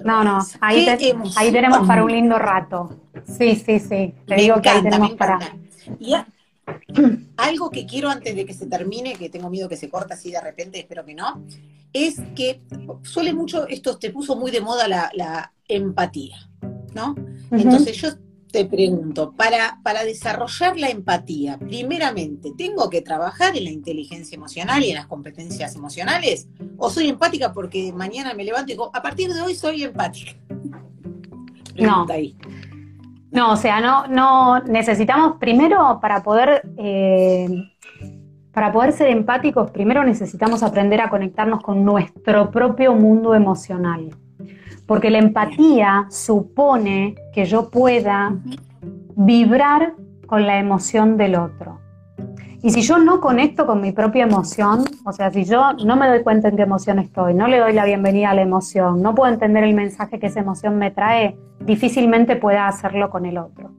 no, 0.04 0.24
no, 0.24 0.38
ahí, 0.60 0.88
ahí 1.36 1.52
tenemos 1.52 1.86
para 1.86 2.02
un 2.02 2.10
lindo 2.10 2.38
rato. 2.38 2.90
Sí, 3.26 3.54
sí, 3.56 3.78
sí. 3.78 4.14
Te 4.26 4.36
digo 4.36 4.60
que 4.62 4.70
ahí 4.70 4.82
tenemos 4.82 5.12
para. 5.12 5.38
Algo 7.36 7.70
que 7.70 7.86
quiero 7.86 8.08
antes 8.08 8.34
de 8.34 8.44
que 8.44 8.54
se 8.54 8.66
termine, 8.66 9.14
que 9.14 9.30
tengo 9.30 9.50
miedo 9.50 9.68
que 9.68 9.76
se 9.76 9.88
corte 9.88 10.14
así 10.14 10.30
de 10.30 10.40
repente, 10.40 10.80
espero 10.80 11.04
que 11.04 11.14
no, 11.14 11.44
es 11.92 12.20
que 12.34 12.60
suele 13.02 13.32
mucho, 13.32 13.66
esto 13.68 13.98
te 13.98 14.10
puso 14.10 14.36
muy 14.36 14.50
de 14.50 14.60
moda 14.60 14.88
la, 14.88 15.52
empatía, 15.70 16.48
¿no? 16.94 17.14
Entonces 17.50 17.94
yo 17.98 18.08
te 18.50 18.64
pregunto, 18.64 19.32
para, 19.32 19.80
para 19.82 20.04
desarrollar 20.04 20.78
la 20.78 20.88
empatía, 20.88 21.58
primeramente, 21.58 22.52
¿tengo 22.56 22.88
que 22.88 23.02
trabajar 23.02 23.56
en 23.56 23.64
la 23.64 23.70
inteligencia 23.70 24.36
emocional 24.36 24.82
y 24.82 24.90
en 24.90 24.96
las 24.96 25.06
competencias 25.06 25.74
emocionales? 25.74 26.48
¿O 26.78 26.88
soy 26.88 27.08
empática 27.08 27.52
porque 27.52 27.92
mañana 27.92 28.32
me 28.34 28.44
levanto 28.44 28.72
y 28.72 28.74
digo, 28.74 28.90
a 28.94 29.02
partir 29.02 29.32
de 29.32 29.40
hoy 29.42 29.54
soy 29.54 29.84
empática? 29.84 30.32
no. 31.76 32.06
ahí. 32.08 32.36
No, 33.30 33.52
o 33.52 33.56
sea, 33.56 33.80
no, 33.80 34.06
no 34.06 34.60
necesitamos 34.60 35.36
primero 35.38 35.98
para 36.00 36.22
poder 36.22 36.62
eh, 36.76 37.46
para 38.58 38.72
poder 38.72 38.92
ser 38.92 39.08
empáticos, 39.10 39.70
primero 39.70 40.02
necesitamos 40.02 40.64
aprender 40.64 41.00
a 41.00 41.08
conectarnos 41.08 41.62
con 41.62 41.84
nuestro 41.84 42.50
propio 42.50 42.92
mundo 42.92 43.32
emocional. 43.32 44.10
Porque 44.84 45.10
la 45.10 45.18
empatía 45.18 46.06
supone 46.10 47.14
que 47.32 47.44
yo 47.44 47.70
pueda 47.70 48.34
vibrar 49.14 49.94
con 50.26 50.44
la 50.44 50.58
emoción 50.58 51.16
del 51.16 51.36
otro. 51.36 51.78
Y 52.60 52.70
si 52.70 52.82
yo 52.82 52.98
no 52.98 53.20
conecto 53.20 53.66
con 53.66 53.80
mi 53.80 53.92
propia 53.92 54.24
emoción, 54.24 54.84
o 55.04 55.12
sea, 55.12 55.30
si 55.30 55.44
yo 55.44 55.74
no 55.84 55.94
me 55.94 56.08
doy 56.08 56.24
cuenta 56.24 56.48
en 56.48 56.56
qué 56.56 56.62
emoción 56.62 56.98
estoy, 56.98 57.32
no 57.32 57.46
le 57.46 57.58
doy 57.58 57.72
la 57.72 57.84
bienvenida 57.84 58.30
a 58.30 58.34
la 58.34 58.42
emoción, 58.42 59.00
no 59.00 59.14
puedo 59.14 59.32
entender 59.32 59.62
el 59.62 59.74
mensaje 59.74 60.18
que 60.18 60.26
esa 60.26 60.40
emoción 60.40 60.76
me 60.76 60.90
trae, 60.90 61.36
difícilmente 61.60 62.34
pueda 62.34 62.66
hacerlo 62.66 63.10
con 63.10 63.26
el 63.26 63.38
otro. 63.38 63.70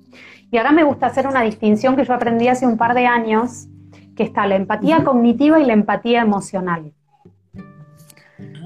Y 0.49 0.57
ahora 0.57 0.71
me 0.71 0.83
gusta 0.83 1.07
hacer 1.07 1.27
una 1.27 1.41
distinción 1.41 1.97
que 1.97 2.05
yo 2.05 2.13
aprendí 2.13 2.47
hace 2.47 2.65
un 2.65 2.77
par 2.77 2.93
de 2.93 3.05
años, 3.05 3.67
que 4.15 4.23
está 4.23 4.47
la 4.47 4.55
empatía 4.55 5.03
cognitiva 5.03 5.59
y 5.59 5.65
la 5.65 5.73
empatía 5.73 6.21
emocional. 6.21 6.93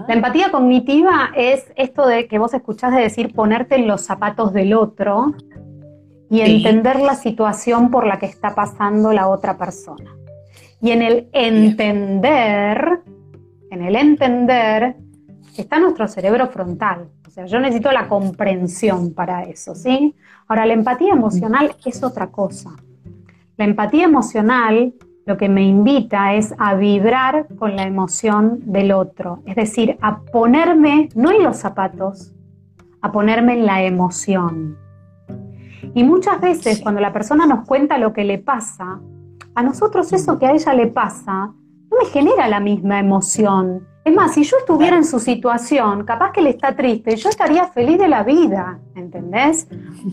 La 0.08 0.14
empatía 0.14 0.52
cognitiva 0.52 1.32
es 1.36 1.72
esto 1.76 2.06
de 2.06 2.28
que 2.28 2.38
vos 2.38 2.54
escuchás 2.54 2.94
de 2.94 3.02
decir 3.02 3.34
ponerte 3.34 3.76
en 3.76 3.88
los 3.88 4.02
zapatos 4.02 4.54
del 4.54 4.74
otro 4.74 5.34
y 6.30 6.42
entender 6.42 7.00
la 7.00 7.16
situación 7.16 7.92
por 7.92 8.08
la 8.08 8.20
que 8.20 8.26
está 8.26 8.56
pasando 8.56 9.14
la 9.14 9.28
otra 9.28 9.58
persona. 9.58 10.16
Y 10.82 10.92
en 10.92 11.02
el 11.02 11.30
entender, 11.32 13.02
en 13.70 13.82
el 13.82 13.96
entender, 13.96 14.98
está 15.58 15.80
nuestro 15.80 16.08
cerebro 16.08 16.48
frontal. 16.48 17.08
O 17.28 17.30
sea, 17.30 17.46
yo 17.46 17.60
necesito 17.60 17.92
la 17.92 18.08
comprensión 18.08 19.14
para 19.14 19.44
eso, 19.44 19.76
¿sí? 19.76 20.16
Ahora, 20.48 20.66
la 20.66 20.74
empatía 20.74 21.14
emocional 21.14 21.76
es 21.86 22.04
otra 22.04 22.32
cosa. 22.32 22.72
La 23.58 23.66
empatía 23.66 24.06
emocional 24.06 24.94
lo 25.26 25.38
que 25.38 25.48
me 25.48 25.64
invita 25.64 26.34
es 26.34 26.54
a 26.58 26.76
vibrar 26.76 27.48
con 27.58 27.76
la 27.76 27.84
emoción 27.84 28.60
del 28.66 28.92
otro, 28.92 29.42
es 29.46 29.56
decir, 29.56 29.98
a 30.02 30.20
ponerme, 30.20 31.10
no 31.16 31.32
en 31.32 31.44
los 31.44 31.58
zapatos, 31.58 32.34
a 33.02 33.12
ponerme 33.12 33.54
en 33.54 33.66
la 33.66 33.84
emoción. 33.84 34.78
Y 35.94 36.04
muchas 36.04 36.40
veces 36.40 36.82
cuando 36.82 37.02
la 37.02 37.14
persona 37.14 37.46
nos 37.46 37.66
cuenta 37.66 37.98
lo 37.98 38.14
que 38.14 38.24
le 38.24 38.38
pasa, 38.38 39.00
a 39.56 39.64
nosotros 39.64 40.12
eso 40.14 40.40
que 40.40 40.48
a 40.48 40.52
ella 40.52 40.74
le 40.74 40.88
pasa 40.88 41.54
no 41.92 41.98
me 42.00 42.06
genera 42.06 42.48
la 42.48 42.60
misma 42.60 43.00
emoción. 43.00 43.88
Es 44.04 44.14
más, 44.14 44.34
si 44.34 44.44
yo 44.44 44.58
estuviera 44.58 44.98
en 44.98 45.06
su 45.06 45.20
situación, 45.20 46.04
capaz 46.04 46.32
que 46.32 46.42
le 46.42 46.50
está 46.50 46.76
triste, 46.76 47.16
yo 47.16 47.30
estaría 47.30 47.68
feliz 47.68 47.98
de 47.98 48.08
la 48.08 48.24
vida, 48.24 48.80
¿entendés? 48.96 49.68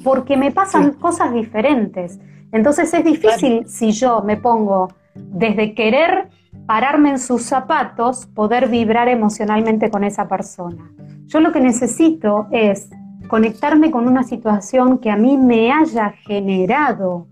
Porque 0.05 0.37
me 0.37 0.53
pasan 0.53 0.93
cosas 0.93 1.33
diferentes. 1.33 2.21
Entonces 2.53 2.93
es 2.95 3.05
difícil 3.05 3.67
si 3.67 3.93
yo 3.93 4.23
me 4.23 4.37
pongo 4.37 4.89
desde 5.15 5.75
querer 5.75 6.29
pararme 6.67 7.11
en 7.11 7.19
sus 7.19 7.43
zapatos, 7.43 8.27
poder 8.27 8.69
vibrar 8.69 9.09
emocionalmente 9.09 9.91
con 9.91 10.05
esa 10.05 10.29
persona. 10.29 10.93
Yo 11.27 11.41
lo 11.41 11.53
que 11.53 11.61
necesito 11.61 12.47
es 12.51 12.91
conectarme 13.31 13.93
con 13.93 14.09
una 14.09 14.25
situación 14.25 14.99
que 14.99 15.09
a 15.09 15.17
mí 15.17 15.37
me 15.37 15.71
haya 15.71 16.15
generado 16.27 17.29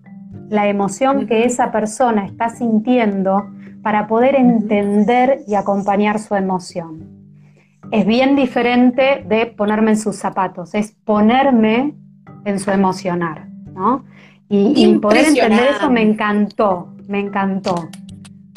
la 0.49 0.69
emoción 0.69 1.27
que 1.27 1.45
esa 1.45 1.73
persona 1.73 2.25
está 2.25 2.51
sintiendo 2.51 3.51
para 3.83 4.07
poder 4.07 4.37
entender 4.37 5.41
y 5.49 5.57
acompañar 5.57 6.21
su 6.21 6.37
emoción. 6.37 7.05
Es 7.91 8.07
bien 8.07 8.37
diferente 8.37 9.25
de 9.27 9.47
ponerme 9.47 9.91
en 9.91 9.97
sus 9.97 10.15
zapatos, 10.15 10.73
es 10.75 10.93
ponerme 11.05 11.95
en 12.45 12.61
su 12.61 12.71
emocionar, 12.71 13.49
¿no? 13.75 14.05
Y, 14.49 14.95
poder 14.99 15.27
entender 15.27 15.71
eso 15.77 15.91
me 15.91 16.03
encantó, 16.03 16.95
me 17.09 17.19
encantó. 17.19 17.89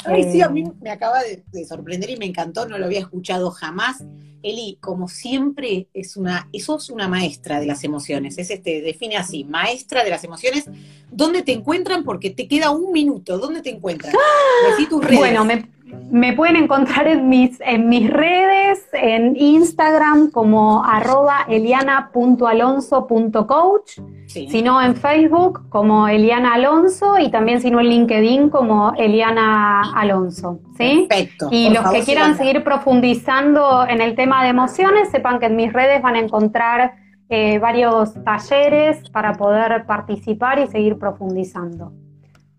Ay, 0.04 0.30
sí, 0.30 0.40
a 0.40 0.48
mí 0.48 0.62
eh, 0.62 0.72
me 0.80 0.90
acaba 0.90 1.20
de, 1.22 1.64
sorprender 1.64 2.10
y 2.10 2.16
me 2.16 2.26
encantó, 2.26 2.66
no 2.66 2.78
lo 2.78 2.86
había 2.86 3.00
escuchado 3.00 3.50
jamás. 3.50 4.04
Eli, 4.42 4.78
como 4.80 5.06
siempre, 5.06 5.88
es 5.94 6.16
una, 6.16 6.48
eso 6.52 6.76
es 6.76 6.90
una 6.90 7.06
maestra 7.06 7.60
de 7.60 7.66
las 7.66 7.84
emociones. 7.84 8.38
Es 8.38 8.50
este, 8.50 8.80
define 8.80 9.16
así, 9.16 9.44
maestra 9.44 10.02
de 10.02 10.10
las 10.10 10.24
emociones. 10.24 10.64
¿Dónde 11.10 11.42
te 11.42 11.52
encuentran? 11.52 12.02
Porque 12.02 12.30
te 12.30 12.48
queda 12.48 12.70
un 12.70 12.92
minuto. 12.92 13.38
¿Dónde 13.38 13.62
te 13.62 13.70
encuentran? 13.70 14.14
¡Ah! 14.14 14.86
tus 14.88 15.04
redes. 15.04 15.18
Bueno, 15.18 15.44
me, 15.44 15.68
me 16.10 16.32
pueden 16.34 16.56
encontrar 16.56 17.06
en 17.06 17.28
mis, 17.28 17.60
en 17.60 17.88
mis 17.88 18.10
redes, 18.10 18.84
en 18.92 19.36
Instagram 19.36 20.30
como 20.30 20.84
arroba 20.84 21.46
eliana.alonso.coach, 21.48 24.00
si 24.26 24.62
no 24.62 24.82
en 24.82 24.96
Facebook 24.96 25.68
como 25.68 26.08
Eliana 26.08 26.54
Alonso 26.54 27.18
y 27.18 27.30
también 27.30 27.60
si 27.60 27.70
no 27.70 27.80
en 27.80 27.86
LinkedIn 27.86 28.50
como 28.50 28.92
Eliana 28.96 29.92
Alonso. 29.94 30.60
¿sí? 30.76 31.06
Perfecto. 31.08 31.48
Y 31.50 31.70
los 31.70 31.90
que 31.90 32.02
quieran 32.02 32.36
seguir 32.36 32.64
profundizando 32.64 33.86
en 33.86 34.00
el 34.00 34.14
tema 34.14 34.42
de 34.42 34.50
emociones, 34.50 35.10
sepan 35.10 35.38
que 35.38 35.46
en 35.46 35.56
mis 35.56 35.72
redes 35.72 36.02
van 36.02 36.16
a 36.16 36.20
encontrar 36.20 36.94
eh, 37.28 37.58
varios 37.58 38.14
talleres 38.24 39.08
para 39.10 39.32
poder 39.32 39.84
participar 39.86 40.58
y 40.58 40.66
seguir 40.66 40.98
profundizando. 40.98 41.92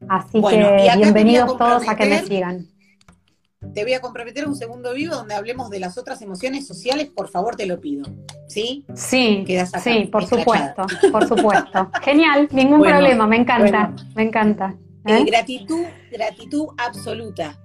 Así 0.09 0.41
que 0.41 0.91
bienvenidos 0.97 1.57
todos 1.57 1.87
a 1.87 1.95
que 1.95 2.05
me 2.05 2.19
sigan. 2.19 2.72
Te 3.73 3.83
voy 3.83 3.93
a 3.93 4.01
comprometer 4.01 4.47
un 4.47 4.55
segundo 4.55 4.93
vivo 4.93 5.15
donde 5.15 5.35
hablemos 5.35 5.69
de 5.69 5.79
las 5.79 5.97
otras 5.97 6.21
emociones 6.21 6.67
sociales, 6.67 7.09
por 7.15 7.29
favor 7.29 7.55
te 7.55 7.65
lo 7.65 7.79
pido. 7.79 8.03
¿Sí? 8.47 8.85
Sí, 8.93 9.45
sí, 9.83 10.09
por 10.11 10.25
supuesto, 10.25 10.85
por 11.11 11.27
supuesto. 11.27 11.89
Genial, 12.03 12.47
ningún 12.51 12.81
problema, 12.81 13.25
me 13.27 13.37
encanta, 13.37 13.93
me 14.15 14.23
encanta. 14.23 14.75
¿eh? 15.05 15.23
gratitud, 15.25 15.85
gratitud 16.11 16.67
absoluta. 16.77 17.59